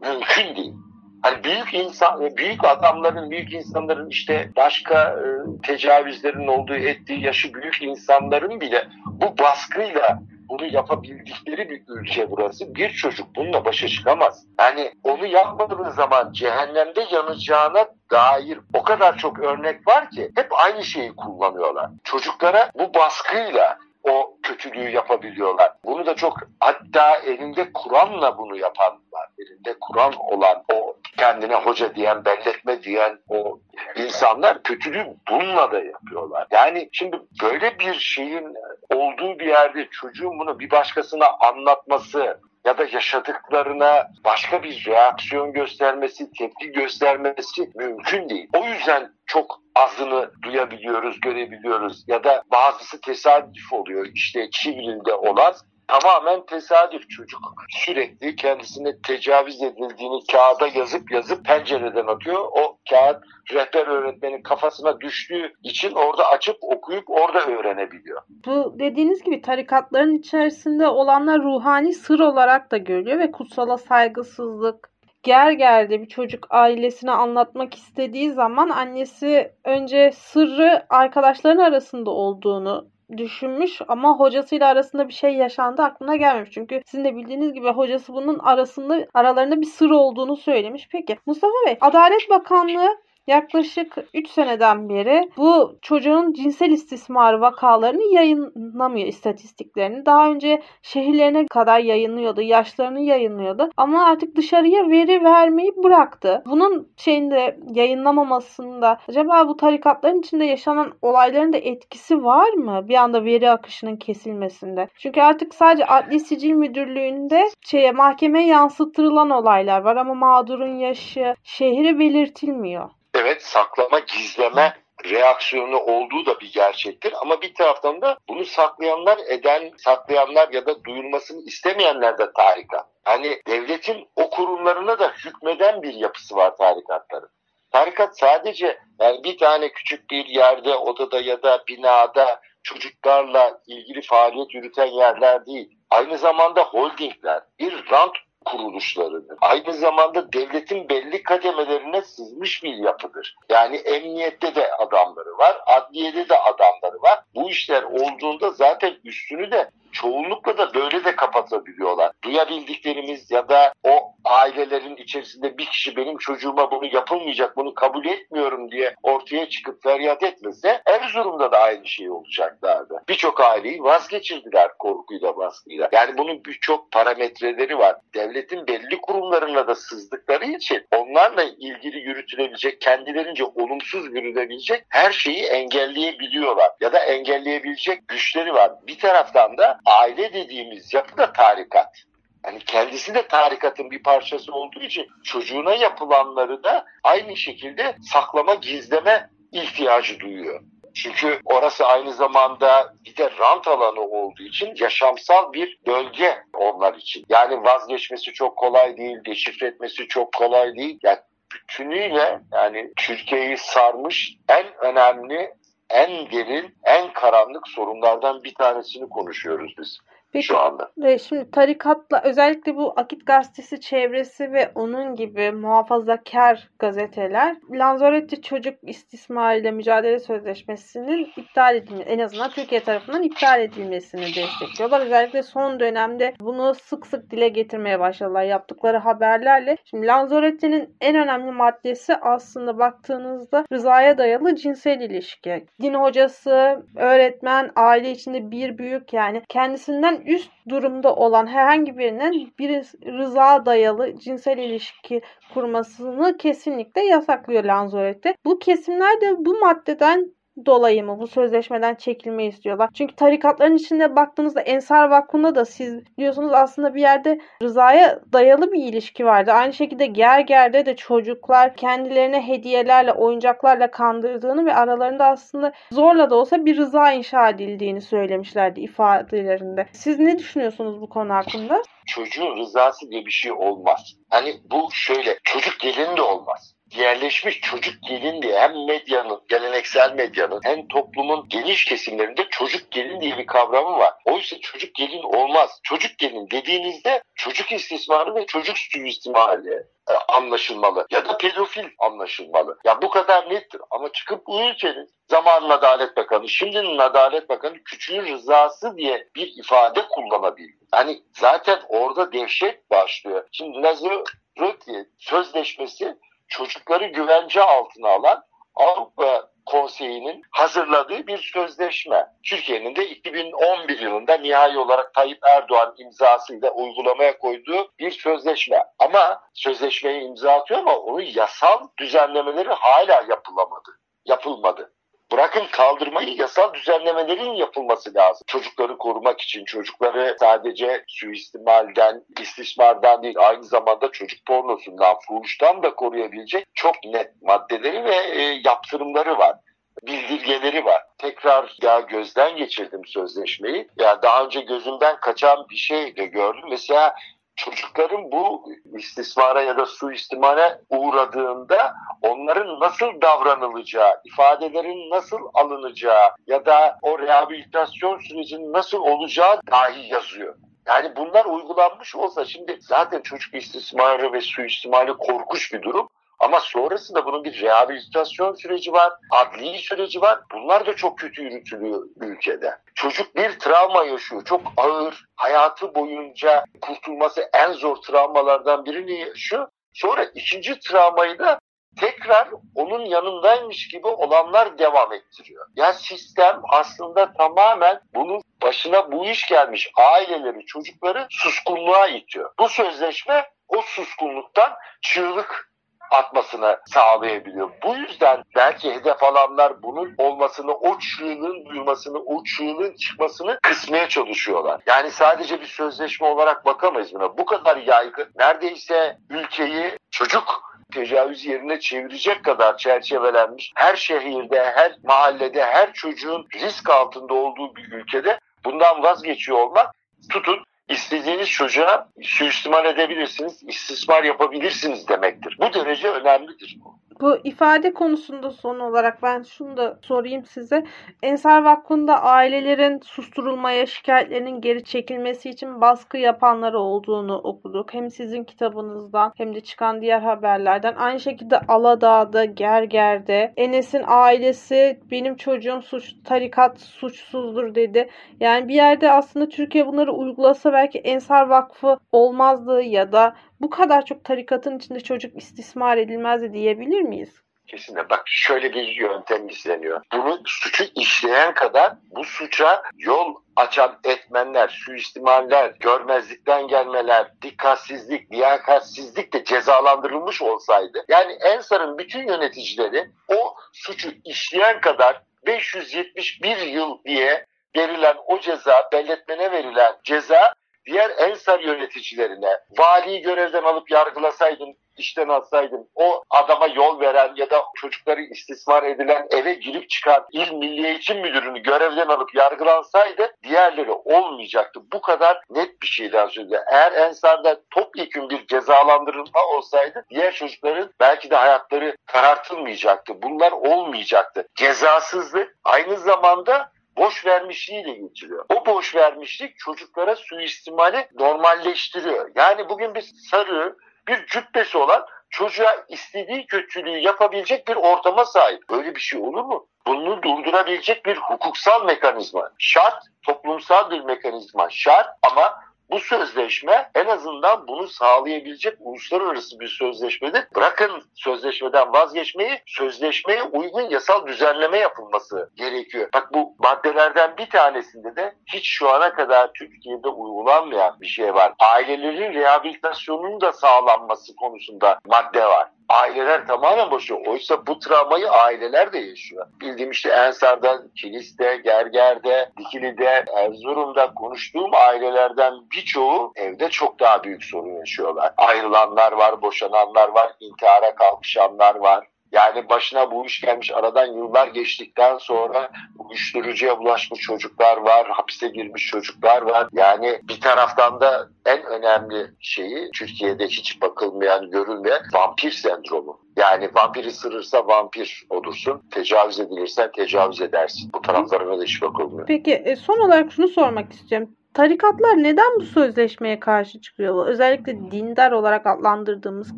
Mümkün 0.01 0.55
değil. 0.55 0.73
Hani 1.21 1.43
büyük 1.43 1.73
insan, 1.73 2.37
büyük 2.37 2.65
adamların, 2.65 3.31
büyük 3.31 3.53
insanların 3.53 4.09
işte 4.09 4.51
başka 4.55 5.03
e, 5.03 5.23
tecavüzlerin 5.67 6.47
olduğu, 6.47 6.75
ettiği 6.75 7.23
yaşı 7.23 7.53
büyük 7.53 7.81
insanların 7.81 8.61
bile 8.61 8.87
bu 9.05 9.37
baskıyla 9.37 10.19
bunu 10.53 10.67
yapabildikleri 10.67 11.69
bir 11.69 11.83
ülke 11.87 12.31
burası. 12.31 12.75
Bir 12.75 12.89
çocuk 12.89 13.35
bununla 13.35 13.65
başa 13.65 13.87
çıkamaz. 13.87 14.45
Yani 14.59 14.91
onu 15.03 15.25
yapmadığı 15.25 15.91
zaman 15.91 16.33
cehennemde 16.33 17.05
yanacağına 17.11 17.85
dair 18.11 18.59
o 18.73 18.83
kadar 18.83 19.17
çok 19.17 19.39
örnek 19.39 19.87
var 19.87 20.09
ki 20.09 20.31
hep 20.35 20.47
aynı 20.51 20.83
şeyi 20.83 21.15
kullanıyorlar. 21.15 21.89
Çocuklara 22.03 22.71
bu 22.75 22.93
baskıyla 22.93 23.77
o 24.03 24.37
kötülüğü 24.43 24.89
yapabiliyorlar. 24.89 25.71
Bunu 25.85 26.05
da 26.05 26.15
çok 26.15 26.37
hatta 26.59 27.17
elinde 27.17 27.73
Kur'an'la 27.73 28.37
bunu 28.37 28.57
yapanlar, 28.57 29.27
elinde 29.37 29.75
Kur'an 29.81 30.13
olan 30.15 30.63
o 30.73 30.95
kendine 31.17 31.55
hoca 31.55 31.95
diyen, 31.95 32.25
belletme 32.25 32.83
diyen 32.83 33.19
o 33.29 33.59
insanlar 33.95 34.63
kötülüğü 34.63 35.05
bununla 35.31 35.71
da 35.71 35.79
yapıyorlar. 35.79 36.47
Yani 36.51 36.89
şimdi 36.91 37.19
böyle 37.43 37.79
bir 37.79 37.93
şeyin 37.93 38.53
olduğu 38.89 39.39
bir 39.39 39.45
yerde 39.45 39.87
çocuğun 39.91 40.39
bunu 40.39 40.59
bir 40.59 40.71
başkasına 40.71 41.25
anlatması 41.39 42.39
ya 42.65 42.77
da 42.77 42.85
yaşadıklarına 42.85 44.07
başka 44.25 44.63
bir 44.63 44.85
reaksiyon 44.87 45.53
göstermesi, 45.53 46.31
tepki 46.31 46.71
göstermesi 46.71 47.69
mümkün 47.75 48.29
değil. 48.29 48.49
O 48.53 48.65
yüzden 48.65 49.11
çok 49.25 49.61
azını 49.75 50.31
duyabiliyoruz, 50.41 51.19
görebiliyoruz 51.21 52.03
ya 52.07 52.23
da 52.23 52.43
bazısı 52.51 53.01
tesadüf 53.01 53.73
oluyor. 53.73 54.05
İşte 54.13 54.49
Çivril'de 54.51 55.13
olan 55.13 55.53
tamamen 55.87 56.45
tesadüf 56.45 57.09
çocuk 57.09 57.41
sürekli 57.69 58.35
kendisine 58.35 59.01
tecavüz 59.07 59.61
edildiğini 59.63 60.19
kağıda 60.31 60.67
yazıp 60.67 61.11
yazıp 61.11 61.45
pencereden 61.45 62.07
atıyor. 62.07 62.39
O 62.39 62.77
kağıt 62.89 63.23
rehber 63.53 63.87
öğretmenin 63.87 64.41
kafasına 64.41 65.01
düştüğü 65.01 65.53
için 65.63 65.91
orada 65.91 66.23
açıp 66.25 66.57
okuyup 66.61 67.09
orada 67.09 67.39
öğrenebiliyor. 67.39 68.21
Bu 68.45 68.79
dediğiniz 68.79 69.23
gibi 69.23 69.41
tarikatların 69.41 70.15
içerisinde 70.15 70.87
olanlar 70.87 71.41
ruhani 71.41 71.93
sır 71.93 72.19
olarak 72.19 72.71
da 72.71 72.77
görülüyor 72.77 73.19
ve 73.19 73.31
kutsala 73.31 73.77
saygısızlık, 73.77 74.93
Gerger'de 75.23 76.01
bir 76.01 76.07
çocuk 76.07 76.47
ailesine 76.49 77.11
anlatmak 77.11 77.73
istediği 77.73 78.31
zaman 78.31 78.69
annesi 78.69 79.51
önce 79.65 80.11
sırrı 80.11 80.85
arkadaşların 80.89 81.63
arasında 81.63 82.09
olduğunu 82.09 82.92
düşünmüş 83.17 83.81
ama 83.87 84.19
hocasıyla 84.19 84.67
arasında 84.67 85.07
bir 85.07 85.13
şey 85.13 85.35
yaşandı 85.35 85.81
aklına 85.81 86.15
gelmemiş. 86.15 86.51
Çünkü 86.51 86.81
sizin 86.85 87.05
de 87.05 87.15
bildiğiniz 87.15 87.53
gibi 87.53 87.67
hocası 87.67 88.13
bunun 88.13 88.39
arasında 88.39 89.07
aralarında 89.13 89.61
bir 89.61 89.65
sır 89.65 89.89
olduğunu 89.89 90.35
söylemiş. 90.35 90.87
Peki 90.91 91.17
Mustafa 91.25 91.53
Bey 91.67 91.77
Adalet 91.81 92.29
Bakanlığı 92.29 92.97
yaklaşık 93.27 93.97
3 94.13 94.29
seneden 94.29 94.89
beri 94.89 95.29
bu 95.37 95.77
çocuğun 95.81 96.33
cinsel 96.33 96.71
istismar 96.71 97.33
vakalarını 97.33 98.13
yayınlamıyor 98.13 99.07
istatistiklerini. 99.07 100.05
Daha 100.05 100.29
önce 100.29 100.61
şehirlerine 100.81 101.45
kadar 101.47 101.79
yayınlıyordu, 101.79 102.41
yaşlarını 102.41 102.99
yayınlıyordu 102.99 103.69
ama 103.77 104.05
artık 104.05 104.35
dışarıya 104.35 104.89
veri 104.89 105.23
vermeyi 105.23 105.71
bıraktı. 105.83 106.43
Bunun 106.45 106.87
şeyinde 106.97 107.59
yayınlamamasında 107.73 108.97
acaba 109.09 109.47
bu 109.47 109.57
tarikatların 109.57 110.19
içinde 110.19 110.45
yaşanan 110.45 110.93
olayların 111.01 111.53
da 111.53 111.57
etkisi 111.57 112.23
var 112.23 112.53
mı? 112.53 112.87
Bir 112.87 112.95
anda 112.95 113.25
veri 113.25 113.49
akışının 113.49 113.95
kesilmesinde. 113.95 114.87
Çünkü 114.95 115.21
artık 115.21 115.53
sadece 115.53 115.85
Adli 115.85 116.19
Sicil 116.19 116.53
Müdürlüğü'nde 116.53 117.43
şeye 117.61 117.91
mahkemeye 117.91 118.47
yansıtırılan 118.47 119.29
olaylar 119.29 119.81
var 119.81 119.95
ama 119.95 120.13
mağdurun 120.13 120.77
yaşı, 120.79 121.35
şehri 121.43 121.99
belirtilmiyor 121.99 122.89
evet 123.13 123.43
saklama, 123.43 123.99
gizleme 123.99 124.83
reaksiyonu 125.05 125.79
olduğu 125.79 126.25
da 126.25 126.39
bir 126.39 126.51
gerçektir. 126.53 127.13
Ama 127.21 127.41
bir 127.41 127.53
taraftan 127.53 128.01
da 128.01 128.17
bunu 128.29 128.45
saklayanlar, 128.45 129.17
eden, 129.27 129.71
saklayanlar 129.77 130.49
ya 130.53 130.65
da 130.65 130.83
duyulmasını 130.83 131.41
istemeyenler 131.41 132.17
de 132.17 132.31
tarikat. 132.33 132.85
Hani 133.03 133.41
devletin 133.47 134.07
o 134.15 134.29
kurumlarına 134.29 134.99
da 134.99 135.11
hükmeden 135.25 135.83
bir 135.83 135.93
yapısı 135.93 136.35
var 136.35 136.57
tarikatların. 136.57 137.29
Tarikat 137.71 138.19
sadece 138.19 138.79
yani 138.99 139.23
bir 139.23 139.37
tane 139.37 139.71
küçük 139.71 140.09
bir 140.09 140.25
yerde, 140.25 140.75
odada 140.75 141.19
ya 141.19 141.43
da 141.43 141.63
binada 141.67 142.41
çocuklarla 142.63 143.61
ilgili 143.67 144.01
faaliyet 144.01 144.53
yürüten 144.53 144.85
yerler 144.85 145.45
değil. 145.45 145.77
Aynı 145.89 146.17
zamanda 146.17 146.63
holdingler, 146.63 147.41
bir 147.59 147.91
rant 147.91 148.13
kuruluşlarıdır. 148.45 149.37
Aynı 149.41 149.73
zamanda 149.73 150.33
devletin 150.33 150.89
belli 150.89 151.23
kademelerine 151.23 152.01
sızmış 152.01 152.63
bir 152.63 152.73
yapıdır. 152.73 153.35
Yani 153.49 153.75
emniyette 153.75 154.55
de 154.55 154.71
adamları 154.73 155.37
var, 155.37 155.57
adliyede 155.65 156.29
de 156.29 156.39
adamları 156.39 157.01
var. 157.01 157.19
Bu 157.35 157.49
işler 157.49 157.83
olduğunda 157.83 158.51
zaten 158.51 158.93
üstünü 159.03 159.51
de 159.51 159.69
çoğunlukla 159.93 160.57
da 160.57 160.73
böyle 160.73 161.05
de 161.05 161.15
kapatabiliyorlar. 161.15 162.11
Duyabildiklerimiz 162.23 163.31
ya 163.31 163.49
da 163.49 163.73
o 163.83 164.13
ailelerin 164.25 164.95
içerisinde 164.95 165.57
bir 165.57 165.65
kişi 165.65 165.95
benim 165.95 166.17
çocuğuma 166.17 166.71
bunu 166.71 166.85
yapılmayacak, 166.85 167.57
bunu 167.57 167.73
kabul 167.73 168.05
etmiyorum 168.05 168.71
diye 168.71 168.95
ortaya 169.03 169.49
çıkıp 169.49 169.83
feryat 169.83 170.23
etmese 170.23 170.81
Erzurum'da 170.85 171.51
da 171.51 171.57
aynı 171.57 171.87
şey 171.87 172.09
olacaklardı. 172.09 173.03
Birçok 173.09 173.41
aileyi 173.41 173.83
vazgeçirdiler 173.83 174.77
korkuyla, 174.79 175.37
baskıyla. 175.37 175.89
Yani 175.91 176.17
bunun 176.17 176.45
birçok 176.45 176.91
parametreleri 176.91 177.77
var. 177.77 177.95
Devletin 178.33 178.67
belli 178.67 179.01
kurumlarına 179.01 179.67
da 179.67 179.75
sızdıkları 179.75 180.45
için 180.45 180.87
onlarla 180.95 181.43
ilgili 181.43 181.97
yürütülebilecek, 181.97 182.81
kendilerince 182.81 183.43
olumsuz 183.43 184.05
yürütülebilecek 184.05 184.85
her 184.89 185.11
şeyi 185.11 185.43
engelleyebiliyorlar. 185.43 186.71
Ya 186.81 186.93
da 186.93 186.99
engelleyebilecek 186.99 188.07
güçleri 188.07 188.53
var. 188.53 188.71
Bir 188.87 188.99
taraftan 188.99 189.57
da 189.57 189.79
aile 189.85 190.33
dediğimiz 190.33 190.93
yapı 190.93 191.17
da 191.17 191.33
tarikat. 191.33 192.03
Yani 192.45 192.59
kendisi 192.59 193.15
de 193.15 193.27
tarikatın 193.27 193.91
bir 193.91 194.03
parçası 194.03 194.53
olduğu 194.53 194.81
için 194.81 195.07
çocuğuna 195.23 195.73
yapılanları 195.73 196.63
da 196.63 196.85
aynı 197.03 197.37
şekilde 197.37 197.95
saklama, 198.13 198.53
gizleme 198.53 199.29
ihtiyacı 199.51 200.19
duyuyor. 200.19 200.61
Çünkü 200.95 201.39
orası 201.45 201.85
aynı 201.85 202.13
zamanda 202.13 202.93
bir 203.05 203.17
de 203.17 203.31
rant 203.39 203.67
alanı 203.67 204.01
olduğu 204.01 204.43
için 204.43 204.73
yaşamsal 204.75 205.53
bir 205.53 205.79
bölge 205.87 206.37
onlar 206.53 206.93
için. 206.93 207.25
Yani 207.29 207.63
vazgeçmesi 207.63 208.33
çok 208.33 208.57
kolay 208.57 208.97
değil, 208.97 209.17
deşifre 209.25 209.67
etmesi 209.67 210.07
çok 210.07 210.33
kolay 210.33 210.75
değil. 210.75 210.99
Yani 211.03 211.19
bütünüyle 211.53 212.39
yani 212.51 212.91
Türkiye'yi 212.95 213.57
sarmış 213.57 214.37
en 214.49 214.65
önemli 214.85 215.53
en 215.89 216.31
derin, 216.31 216.75
en 216.83 217.13
karanlık 217.13 217.67
sorunlardan 217.67 218.43
bir 218.43 218.53
tanesini 218.53 219.09
konuşuyoruz 219.09 219.73
biz. 219.77 219.97
Peki, 220.33 220.45
şu 220.45 220.59
anda. 220.59 220.91
Şimdi 221.17 221.51
tarikatla 221.51 222.21
özellikle 222.23 222.75
bu 222.75 222.93
Akit 222.95 223.25
Gazetesi 223.25 223.81
çevresi 223.81 224.53
ve 224.53 224.71
onun 224.75 225.15
gibi 225.15 225.51
muhafazakar 225.51 226.69
gazeteler 226.79 227.55
Lanzarote 227.71 228.41
Çocuk 228.41 228.73
İstismarıyla 228.83 229.71
Mücadele 229.71 230.19
Sözleşmesi'nin 230.19 231.31
iptal 231.37 231.75
edilmesi, 231.75 232.09
en 232.09 232.19
azından 232.19 232.49
Türkiye 232.49 232.83
tarafından 232.83 233.23
iptal 233.23 233.61
edilmesini 233.61 234.21
destekliyorlar. 234.21 235.01
Özellikle 235.01 235.43
son 235.43 235.79
dönemde 235.79 236.33
bunu 236.39 236.75
sık 236.75 237.07
sık 237.07 237.31
dile 237.31 237.47
getirmeye 237.47 237.99
başladılar 237.99 238.43
yaptıkları 238.43 238.97
haberlerle. 238.97 239.77
Şimdi 239.85 240.07
Lanzarote'nin 240.07 240.95
en 241.01 241.15
önemli 241.15 241.51
maddesi 241.51 242.15
aslında 242.15 242.79
baktığınızda 242.79 243.65
rızaya 243.73 244.17
dayalı 244.17 244.55
cinsel 244.55 245.01
ilişki. 245.01 245.65
Din 245.81 245.93
hocası, 245.93 246.85
öğretmen, 246.95 247.71
aile 247.75 248.11
içinde 248.11 248.51
bir 248.51 248.77
büyük 248.77 249.13
yani 249.13 249.41
kendisinden 249.49 250.22
üst 250.25 250.51
durumda 250.69 251.15
olan 251.15 251.47
herhangi 251.47 251.97
birinin 251.97 252.53
bir 252.59 252.69
rıza 253.05 253.65
dayalı 253.65 254.19
cinsel 254.19 254.57
ilişki 254.57 255.21
kurmasını 255.53 256.37
kesinlikle 256.37 257.01
yasaklıyor 257.01 257.63
Lanzarote. 257.63 258.35
Bu 258.45 258.59
kesimler 258.59 259.21
de 259.21 259.45
bu 259.45 259.59
maddeden 259.59 260.33
dolayı 260.65 261.03
mı 261.03 261.19
bu 261.19 261.27
sözleşmeden 261.27 261.95
çekilmeyi 261.95 262.49
istiyorlar? 262.49 262.89
Çünkü 262.93 263.15
tarikatların 263.15 263.75
içinde 263.75 264.15
baktığınızda 264.15 264.61
Ensar 264.61 265.09
Vakfı'nda 265.09 265.55
da 265.55 265.65
siz 265.65 266.03
diyorsunuz 266.17 266.53
aslında 266.53 266.95
bir 266.95 267.01
yerde 267.01 267.39
rızaya 267.61 268.19
dayalı 268.33 268.71
bir 268.71 268.83
ilişki 268.83 269.25
vardı. 269.25 269.51
Aynı 269.51 269.73
şekilde 269.73 270.05
Gerger'de 270.05 270.85
de 270.85 270.95
çocuklar 270.95 271.75
kendilerine 271.75 272.47
hediyelerle, 272.47 273.13
oyuncaklarla 273.13 273.91
kandırdığını 273.91 274.65
ve 274.65 274.75
aralarında 274.75 275.25
aslında 275.25 275.73
zorla 275.91 276.29
da 276.29 276.35
olsa 276.35 276.65
bir 276.65 276.77
rıza 276.77 277.11
inşa 277.11 277.49
edildiğini 277.49 278.01
söylemişlerdi 278.01 278.81
ifadelerinde. 278.81 279.87
Siz 279.93 280.19
ne 280.19 280.39
düşünüyorsunuz 280.39 281.01
bu 281.01 281.09
konu 281.09 281.33
hakkında? 281.33 281.81
Çocuğun 282.05 282.57
rızası 282.57 283.11
diye 283.11 283.25
bir 283.25 283.31
şey 283.31 283.51
olmaz. 283.51 284.15
Hani 284.29 284.53
bu 284.71 284.89
şöyle 284.91 285.39
çocuk 285.43 285.79
gelin 285.79 286.17
de 286.17 286.21
olmaz 286.21 286.75
yerleşmiş 286.97 287.61
çocuk 287.61 288.03
gelin 288.03 288.41
diye 288.41 288.59
hem 288.59 288.85
medyanın, 288.85 289.41
geleneksel 289.49 290.13
medyanın 290.13 290.59
hem 290.63 290.87
toplumun 290.87 291.49
geniş 291.49 291.85
kesimlerinde 291.85 292.47
çocuk 292.49 292.91
gelin 292.91 293.21
diye 293.21 293.37
bir 293.37 293.45
kavramı 293.45 293.97
var. 293.97 294.13
Oysa 294.25 294.59
çocuk 294.59 294.95
gelin 294.95 295.23
olmaz. 295.23 295.79
Çocuk 295.83 296.17
gelin 296.17 296.49
dediğinizde 296.51 297.23
çocuk 297.35 297.71
istismarı 297.71 298.35
ve 298.35 298.45
çocuk 298.45 298.77
suistimali 298.77 299.83
e, 300.09 300.13
anlaşılmalı 300.27 301.07
ya 301.11 301.25
da 301.25 301.37
pedofil 301.37 301.85
anlaşılmalı. 301.99 302.77
Ya 302.85 303.01
bu 303.01 303.09
kadar 303.09 303.49
nettir 303.49 303.81
ama 303.91 304.11
çıkıp 304.11 304.47
bu 304.47 304.61
ülkenin 304.61 305.09
zamanın 305.29 305.69
Adalet 305.69 306.17
Bakanı, 306.17 306.49
şimdinin 306.49 306.97
Adalet 306.97 307.49
Bakanı 307.49 307.83
küçüğün 307.83 308.25
rızası 308.25 308.97
diye 308.97 309.27
bir 309.35 309.53
ifade 309.57 310.01
kullanabildi. 310.07 310.85
Hani 310.91 311.23
zaten 311.39 311.79
orada 311.87 312.33
dehşet 312.33 312.91
başlıyor. 312.91 313.47
Şimdi 313.51 313.81
Nazareti 313.81 315.09
sözleşmesi 315.17 316.17
çocukları 316.47 317.05
güvence 317.05 317.61
altına 317.61 318.09
alan 318.09 318.43
Avrupa 318.75 319.53
Konseyi'nin 319.65 320.41
hazırladığı 320.51 321.27
bir 321.27 321.37
sözleşme. 321.37 322.27
Türkiye'nin 322.43 322.95
de 322.95 323.09
2011 323.09 323.99
yılında 323.99 324.37
nihai 324.37 324.77
olarak 324.77 325.13
Tayyip 325.13 325.39
Erdoğan 325.55 325.95
imzasıyla 325.97 326.71
uygulamaya 326.71 327.37
koyduğu 327.37 327.91
bir 327.99 328.11
sözleşme. 328.11 328.83
Ama 328.99 329.41
sözleşmeyi 329.53 330.21
imza 330.21 330.53
atıyor 330.53 330.79
ama 330.79 330.97
onun 330.97 331.21
yasal 331.21 331.87
düzenlemeleri 331.99 332.69
hala 332.69 333.23
yapılamadı. 333.29 333.99
Yapılmadı. 334.25 334.93
Bırakın 335.33 335.65
kaldırmayı 335.71 336.35
yasal 336.37 336.73
düzenlemelerin 336.73 337.53
yapılması 337.53 338.15
lazım. 338.15 338.43
Çocukları 338.47 338.97
korumak 338.97 339.41
için 339.41 339.65
çocukları 339.65 340.35
sadece 340.39 341.03
suistimalden, 341.07 342.23
istismardan 342.41 343.23
değil 343.23 343.35
aynı 343.37 343.63
zamanda 343.63 344.11
çocuk 344.11 344.45
pornosundan, 344.45 345.15
fuhuştan 345.27 345.83
da 345.83 345.95
koruyabilecek 345.95 346.65
çok 346.73 346.95
net 347.05 347.41
maddeleri 347.41 348.03
ve 348.03 348.15
e, 348.15 348.61
yaptırımları 348.65 349.37
var 349.37 349.55
bildirgeleri 350.03 350.85
var. 350.85 351.01
Tekrar 351.17 351.77
ya 351.81 351.99
gözden 351.99 352.57
geçirdim 352.57 353.01
sözleşmeyi. 353.05 353.87
Ya 353.99 354.21
daha 354.21 354.45
önce 354.45 354.61
gözümden 354.61 355.15
kaçan 355.21 355.65
bir 355.69 355.75
şey 355.75 356.17
de 356.17 356.25
gördüm. 356.25 356.63
Mesela 356.69 357.15
çocukların 357.55 358.31
bu 358.31 358.71
istismara 358.97 359.61
ya 359.61 359.77
da 359.77 359.85
suistimale 359.85 360.81
uğradığında 360.89 361.93
onların 362.21 362.79
nasıl 362.79 363.21
davranılacağı, 363.21 364.21
ifadelerin 364.25 365.09
nasıl 365.09 365.39
alınacağı 365.53 366.29
ya 366.47 366.65
da 366.65 366.97
o 367.01 367.19
rehabilitasyon 367.19 368.19
sürecinin 368.19 368.73
nasıl 368.73 368.97
olacağı 368.97 369.61
dahi 369.71 370.13
yazıyor. 370.13 370.55
Yani 370.85 371.15
bunlar 371.15 371.45
uygulanmış 371.45 372.15
olsa 372.15 372.45
şimdi 372.45 372.77
zaten 372.81 373.21
çocuk 373.21 373.53
istismarı 373.53 374.33
ve 374.33 374.41
suistimali 374.41 375.13
korkunç 375.13 375.73
bir 375.73 375.81
durum. 375.81 376.09
Ama 376.43 376.59
sonrasında 376.59 377.25
bunun 377.25 377.43
bir 377.43 377.61
rehabilitasyon 377.61 378.53
süreci 378.53 378.93
var, 378.93 379.13
adli 379.31 379.77
süreci 379.77 380.21
var. 380.21 380.39
Bunlar 380.53 380.85
da 380.85 380.95
çok 380.95 381.19
kötü 381.19 381.43
yürütülüyor 381.43 382.07
ülkede. 382.21 382.77
Çocuk 382.95 383.35
bir 383.35 383.59
travma 383.59 384.05
yaşıyor. 384.05 384.45
Çok 384.45 384.61
ağır, 384.77 385.25
hayatı 385.35 385.95
boyunca 385.95 386.63
kurtulması 386.81 387.49
en 387.53 387.71
zor 387.71 387.95
travmalardan 387.95 388.85
birini 388.85 389.19
yaşıyor. 389.19 389.67
Sonra 389.93 390.23
ikinci 390.23 390.79
travmayı 390.79 391.39
da 391.39 391.59
tekrar 391.99 392.49
onun 392.75 393.05
yanındaymış 393.05 393.87
gibi 393.87 394.07
olanlar 394.07 394.77
devam 394.77 395.13
ettiriyor. 395.13 395.67
Ya 395.75 395.93
sistem 395.93 396.61
aslında 396.69 397.33
tamamen 397.33 397.99
bunun 398.15 398.41
başına 398.61 399.11
bu 399.11 399.25
iş 399.25 399.47
gelmiş 399.47 399.91
aileleri, 399.95 400.65
çocukları 400.65 401.27
suskunluğa 401.29 402.07
itiyor. 402.07 402.51
Bu 402.59 402.69
sözleşme 402.69 403.49
o 403.67 403.81
suskunluktan 403.81 404.73
çığlık 405.01 405.72
atmasını 406.11 406.77
sağlayabiliyor. 406.85 407.71
Bu 407.83 407.95
yüzden 407.95 408.43
belki 408.55 408.93
hedef 408.93 409.23
alanlar 409.23 409.83
bunun 409.83 410.15
olmasını, 410.17 410.73
o 410.73 410.99
çığlığın 410.99 411.65
duyulmasını, 411.65 412.17
o 412.17 412.43
çığlığın 412.43 412.95
çıkmasını 412.95 413.59
kısmaya 413.63 414.09
çalışıyorlar. 414.09 414.81
Yani 414.85 415.11
sadece 415.11 415.61
bir 415.61 415.65
sözleşme 415.65 416.27
olarak 416.27 416.65
bakamayız 416.65 417.13
buna. 417.13 417.37
Bu 417.37 417.45
kadar 417.45 417.77
yaygın, 417.77 418.27
neredeyse 418.35 419.17
ülkeyi 419.29 419.97
çocuk 420.11 420.73
tecavüz 420.93 421.45
yerine 421.45 421.79
çevirecek 421.79 422.43
kadar 422.43 422.77
çerçevelenmiş 422.77 423.71
her 423.75 423.95
şehirde, 423.95 424.71
her 424.75 424.95
mahallede, 425.03 425.65
her 425.65 425.93
çocuğun 425.93 426.47
risk 426.53 426.89
altında 426.89 427.33
olduğu 427.33 427.75
bir 427.75 427.91
ülkede 427.91 428.39
bundan 428.65 429.03
vazgeçiyor 429.03 429.57
olmak 429.57 429.95
tutun 430.31 430.63
istediğiniz 430.89 431.49
çocuğa 431.49 432.09
suistimal 432.21 432.85
edebilirsiniz, 432.85 433.63
istismar 433.67 434.23
yapabilirsiniz 434.23 435.07
demektir. 435.07 435.57
Bu 435.59 435.73
derece 435.73 436.09
önemlidir. 436.09 436.77
Bu 436.83 437.02
ifade 437.43 437.93
konusunda 437.93 438.51
son 438.51 438.79
olarak 438.79 439.23
ben 439.23 439.43
şunu 439.43 439.77
da 439.77 439.97
sorayım 440.01 440.45
size. 440.45 440.83
Ensar 441.23 441.63
Vakfı'nda 441.63 442.23
ailelerin 442.23 442.99
susturulmaya, 443.03 443.85
şikayetlerinin 443.85 444.61
geri 444.61 444.83
çekilmesi 444.83 445.49
için 445.49 445.81
baskı 445.81 446.17
yapanları 446.17 446.79
olduğunu 446.79 447.37
okuduk. 447.37 447.93
Hem 447.93 448.09
sizin 448.09 448.43
kitabınızdan 448.43 449.33
hem 449.37 449.55
de 449.55 449.61
çıkan 449.61 450.01
diğer 450.01 450.19
haberlerden. 450.19 450.95
Aynı 450.95 451.19
şekilde 451.19 451.59
Aladağ'da, 451.59 452.45
Gerger'de 452.45 453.53
Enes'in 453.57 454.03
ailesi 454.07 454.99
benim 455.11 455.35
çocuğum 455.35 455.81
suç, 455.81 456.13
tarikat 456.25 456.79
suçsuzdur 456.81 457.75
dedi. 457.75 458.09
Yani 458.39 458.67
bir 458.67 458.73
yerde 458.73 459.11
aslında 459.11 459.49
Türkiye 459.49 459.87
bunları 459.87 460.13
uygulasa 460.13 460.73
belki 460.73 460.99
Ensar 460.99 461.47
Vakfı 461.47 461.97
olmazdı 462.11 462.81
ya 462.81 463.11
da 463.11 463.35
bu 463.63 463.69
kadar 463.69 464.05
çok 464.05 464.23
tarikatın 464.23 464.77
içinde 464.77 464.99
çocuk 464.99 465.37
istismar 465.37 465.97
edilmezdi 465.97 466.53
diyebilir 466.53 467.01
miyiz? 467.01 467.43
Kesinlikle. 467.67 468.09
Bak 468.09 468.23
şöyle 468.25 468.73
bir 468.73 468.87
yöntem 468.87 469.49
izleniyor. 469.49 470.01
Bunu 470.13 470.41
suçu 470.45 470.83
işleyen 470.95 471.53
kadar 471.53 471.93
bu 472.15 472.23
suça 472.23 472.83
yol 472.97 473.35
açan 473.55 473.99
etmenler, 474.03 474.83
suistimaller, 474.85 475.73
görmezlikten 475.79 476.67
gelmeler, 476.67 477.31
dikkatsizlik, 477.41 478.31
liyakatsizlik 478.31 479.33
de 479.33 479.43
cezalandırılmış 479.43 480.41
olsaydı 480.41 481.05
yani 481.07 481.33
Ensar'ın 481.33 481.97
bütün 481.97 482.27
yöneticileri 482.27 483.11
o 483.27 483.55
suçu 483.73 484.09
işleyen 484.25 484.81
kadar 484.81 485.21
571 485.45 486.57
yıl 486.57 487.03
diye 487.05 487.45
verilen 487.75 488.15
o 488.27 488.39
ceza, 488.39 488.89
belletmene 488.93 489.51
verilen 489.51 489.93
ceza 490.03 490.53
diğer 490.85 491.11
Ensar 491.17 491.59
yöneticilerine 491.59 492.57
valiyi 492.77 493.21
görevden 493.21 493.63
alıp 493.63 493.91
yargılasaydın, 493.91 494.75
işten 494.97 495.27
atsaydın, 495.27 495.89
o 495.95 496.23
adama 496.29 496.67
yol 496.67 496.99
veren 496.99 497.33
ya 497.35 497.49
da 497.49 497.63
çocukları 497.75 498.21
istismar 498.21 498.83
edilen 498.83 499.27
eve 499.29 499.53
girip 499.53 499.89
çıkan 499.89 500.25
İl 500.31 500.51
Milli 500.51 500.87
Eğitim 500.87 501.21
Müdürünü 501.21 501.59
görevden 501.59 502.07
alıp 502.07 502.35
yargılansaydı 502.35 503.31
diğerleri 503.43 503.91
olmayacaktı. 503.91 504.79
Bu 504.93 505.01
kadar 505.01 505.41
net 505.49 505.81
bir 505.81 505.87
şeyden 505.87 506.27
söyledi. 506.27 506.59
Eğer 506.71 506.91
Ensar'da 506.91 507.61
topyekun 507.69 508.29
bir 508.29 508.47
cezalandırılma 508.47 509.45
olsaydı 509.55 510.05
diğer 510.09 510.33
çocukların 510.33 510.89
belki 510.99 511.29
de 511.29 511.35
hayatları 511.35 511.95
karartılmayacaktı. 512.05 513.21
Bunlar 513.21 513.51
olmayacaktı. 513.51 514.47
Cezasızlık 514.55 515.55
aynı 515.63 515.97
zamanda 515.97 516.72
boş 516.97 517.25
vermişliğiyle 517.25 517.93
geçiriyor. 517.93 518.45
O 518.49 518.65
boş 518.65 518.95
vermişlik 518.95 519.57
çocuklara 519.57 520.15
suistimali 520.15 521.07
normalleştiriyor. 521.19 522.31
Yani 522.35 522.69
bugün 522.69 522.95
bir 522.95 523.11
sarı, 523.31 523.75
bir 524.07 524.25
cübbesi 524.25 524.77
olan 524.77 525.05
çocuğa 525.29 525.85
istediği 525.89 526.45
kötülüğü 526.45 526.97
yapabilecek 526.97 527.67
bir 527.67 527.75
ortama 527.75 528.25
sahip. 528.25 528.69
Böyle 528.69 528.95
bir 528.95 528.99
şey 528.99 529.21
olur 529.21 529.43
mu? 529.43 529.67
Bunu 529.87 530.23
durdurabilecek 530.23 531.05
bir 531.05 531.17
hukuksal 531.17 531.85
mekanizma 531.85 532.51
şart, 532.57 533.03
toplumsal 533.25 533.91
bir 533.91 534.01
mekanizma 534.01 534.67
şart 534.69 535.07
ama 535.31 535.55
bu 535.91 535.99
sözleşme 535.99 536.89
en 536.95 537.05
azından 537.05 537.67
bunu 537.67 537.87
sağlayabilecek 537.87 538.77
uluslararası 538.79 539.59
bir 539.59 539.67
sözleşmedir. 539.67 540.43
Bırakın 540.55 540.91
sözleşmeden 541.15 541.93
vazgeçmeyi, 541.93 542.59
sözleşmeye 542.65 543.43
uygun 543.43 543.89
yasal 543.89 544.27
düzenleme 544.27 544.77
yapılması 544.77 545.51
gerekiyor. 545.55 546.09
Bak 546.13 546.33
bu 546.33 546.55
maddelerden 546.59 547.37
bir 547.37 547.49
tanesinde 547.49 548.15
de 548.15 548.35
hiç 548.53 548.69
şu 548.69 548.89
ana 548.89 549.13
kadar 549.13 549.53
Türkiye'de 549.53 550.07
uygulanmayan 550.07 551.01
bir 551.01 551.07
şey 551.07 551.33
var. 551.33 551.53
Ailelerin 551.73 552.33
rehabilitasyonunun 552.33 553.41
da 553.41 553.53
sağlanması 553.53 554.35
konusunda 554.35 554.99
madde 555.05 555.45
var 555.45 555.67
aileler 555.89 556.47
tamamen 556.47 556.91
boşuyor. 556.91 557.27
Oysa 557.27 557.67
bu 557.67 557.79
travmayı 557.79 558.29
aileler 558.31 558.93
de 558.93 558.99
yaşıyor. 558.99 559.47
Bildiğim 559.61 559.91
işte 559.91 560.09
Ensar'da, 560.09 560.81
Kilis'te, 560.95 561.57
Gerger'de, 561.57 562.49
Dikili'de, 562.59 563.25
Erzurum'da 563.35 564.13
konuştuğum 564.13 564.71
ailelerden 564.73 565.53
birçoğu 565.71 566.31
evde 566.35 566.69
çok 566.69 566.99
daha 566.99 567.23
büyük 567.23 567.43
sorun 567.43 567.77
yaşıyorlar. 567.77 568.33
Ayrılanlar 568.37 569.11
var, 569.11 569.41
boşananlar 569.41 570.09
var, 570.09 570.31
intihara 570.39 570.95
kalkışanlar 570.95 571.75
var. 571.75 572.07
Yani 572.33 572.69
başına 572.69 573.11
bu 573.11 573.25
iş 573.25 573.41
gelmiş 573.41 573.71
aradan 573.71 574.05
yıllar 574.05 574.47
geçtikten 574.47 575.17
sonra 575.17 575.69
uyuşturucuya 575.99 576.79
bulaşmış 576.79 577.19
çocuklar 577.19 577.77
var, 577.77 578.07
hapise 578.09 578.47
girmiş 578.47 578.87
çocuklar 578.87 579.41
var. 579.41 579.67
Yani 579.71 580.19
bir 580.23 580.41
taraftan 580.41 581.01
da 581.01 581.29
en 581.45 581.63
önemli 581.63 582.27
şeyi 582.39 582.91
Türkiye'de 582.91 583.47
hiç 583.47 583.81
bakılmayan, 583.81 584.51
görülmeyen 584.51 585.01
vampir 585.13 585.51
sendromu. 585.51 586.19
Yani 586.37 586.69
vampir 586.75 587.05
ısırırsa 587.05 587.67
vampir 587.67 588.25
olursun, 588.29 588.81
tecavüz 588.91 589.39
edilirsen 589.39 589.91
tecavüz 589.91 590.41
edersin. 590.41 590.91
Bu 590.93 591.01
taraflarına 591.01 591.59
da 591.59 591.63
hiç 591.63 591.81
bakılmıyor. 591.81 592.27
Peki 592.27 592.53
e, 592.53 592.75
son 592.75 592.99
olarak 592.99 593.31
şunu 593.31 593.47
sormak 593.47 593.93
istiyorum. 593.93 594.29
Tarikatlar 594.53 595.23
neden 595.23 595.59
bu 595.59 595.65
sözleşmeye 595.65 596.39
karşı 596.39 596.81
çıkıyor? 596.81 597.27
Özellikle 597.27 597.91
dindar 597.91 598.31
olarak 598.31 598.67
adlandırdığımız 598.67 599.57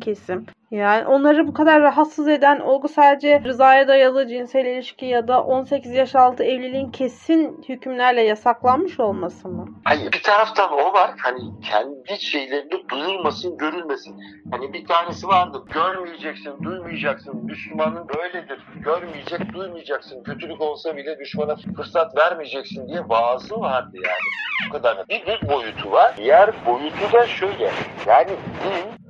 kesim. 0.00 0.46
Yani 0.70 1.06
onları 1.06 1.46
bu 1.46 1.54
kadar 1.54 1.82
rahatsız 1.82 2.28
eden 2.28 2.60
olgu 2.60 2.88
sadece 2.88 3.40
rızaya 3.44 3.88
dayalı 3.88 4.26
cinsel 4.26 4.66
ilişki 4.66 5.06
ya 5.06 5.28
da 5.28 5.42
18 5.42 5.92
yaş 5.92 6.14
altı 6.14 6.44
evliliğin 6.44 6.90
kesin 6.90 7.64
hükümlerle 7.68 8.22
yasaklanmış 8.22 9.00
olması 9.00 9.48
mı? 9.48 9.68
Hayır 9.84 10.12
bir 10.12 10.22
taraftan 10.22 10.72
o 10.72 10.92
var. 10.92 11.10
Hani 11.22 11.40
kendi 11.60 12.20
şeylerinde 12.20 12.88
duyulmasın, 12.88 13.58
görülmesin. 13.58 14.20
Hani 14.50 14.72
bir 14.72 14.86
tanesi 14.86 15.28
vardı. 15.28 15.62
Görmeyeceksin, 15.74 16.62
duymayacaksın. 16.62 17.44
Müslümanın 17.44 18.08
böyledir. 18.08 18.58
Görmeyecek, 18.84 19.52
duymayacaksın. 19.52 20.22
Kötülük 20.22 20.60
olsa 20.60 20.96
bile 20.96 21.18
düşmana 21.18 21.56
fırsat 21.76 22.16
vermeyeceksin 22.16 22.88
diye 22.88 23.08
vaazı 23.08 23.60
vardı 23.60 23.96
yani. 23.96 24.68
Bu 24.68 24.72
kadar. 24.72 25.08
Bir, 25.08 25.26
bir 25.26 25.48
boyutu 25.48 25.92
var. 25.92 26.14
Diğer 26.16 26.50
boyutu 26.66 27.12
da 27.12 27.26
şöyle. 27.26 27.70
Yani 28.06 28.30
din 28.30 29.05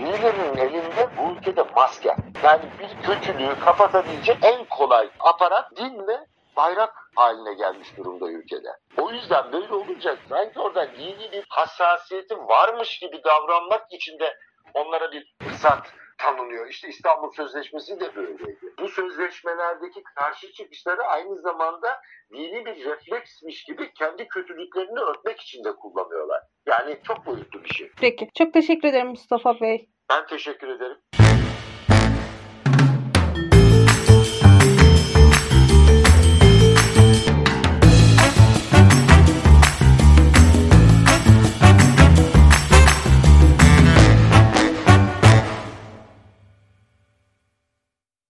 birilerinin 0.00 0.56
elinde 0.56 1.08
bu 1.18 1.32
ülkede 1.32 1.62
maske. 1.76 2.16
Yani 2.44 2.62
bir 2.78 3.06
kötülüğü 3.06 3.60
kapatabilecek 3.60 4.38
en 4.42 4.64
kolay 4.64 5.10
aparat 5.20 5.76
din 5.76 6.06
ve 6.06 6.26
bayrak 6.56 6.94
haline 7.16 7.54
gelmiş 7.54 7.96
durumda 7.96 8.28
ülkede. 8.28 8.68
O 8.98 9.10
yüzden 9.10 9.52
böyle 9.52 9.74
olunca 9.74 10.16
sanki 10.28 10.60
orada 10.60 10.92
dini 10.92 11.32
bir 11.32 11.44
hassasiyeti 11.48 12.38
varmış 12.38 12.98
gibi 12.98 13.20
davranmak 13.24 13.92
için 13.92 14.18
de 14.18 14.36
onlara 14.74 15.12
bir 15.12 15.34
fırsat 15.42 15.92
tanınıyor. 16.20 16.68
İşte 16.68 16.88
İstanbul 16.88 17.32
Sözleşmesi 17.32 18.00
de 18.00 18.16
böyleydi. 18.16 18.58
Bu 18.80 18.88
sözleşmelerdeki 18.88 20.02
karşı 20.02 20.52
çıkışları 20.52 21.02
aynı 21.02 21.40
zamanda 21.40 22.00
dini 22.32 22.66
bir 22.66 22.84
refleksmiş 22.84 23.64
gibi 23.64 23.92
kendi 23.94 24.28
kötülüklerini 24.28 25.00
örtmek 25.00 25.40
için 25.40 25.64
de 25.64 25.76
kullanıyorlar. 25.76 26.42
Yani 26.66 26.98
çok 27.06 27.26
boyutlu 27.26 27.64
bir 27.64 27.68
şey. 27.68 27.90
Peki. 28.00 28.28
Çok 28.38 28.52
teşekkür 28.52 28.88
ederim 28.88 29.08
Mustafa 29.08 29.60
Bey. 29.60 29.88
Ben 30.10 30.26
teşekkür 30.26 30.68
ederim. 30.68 30.98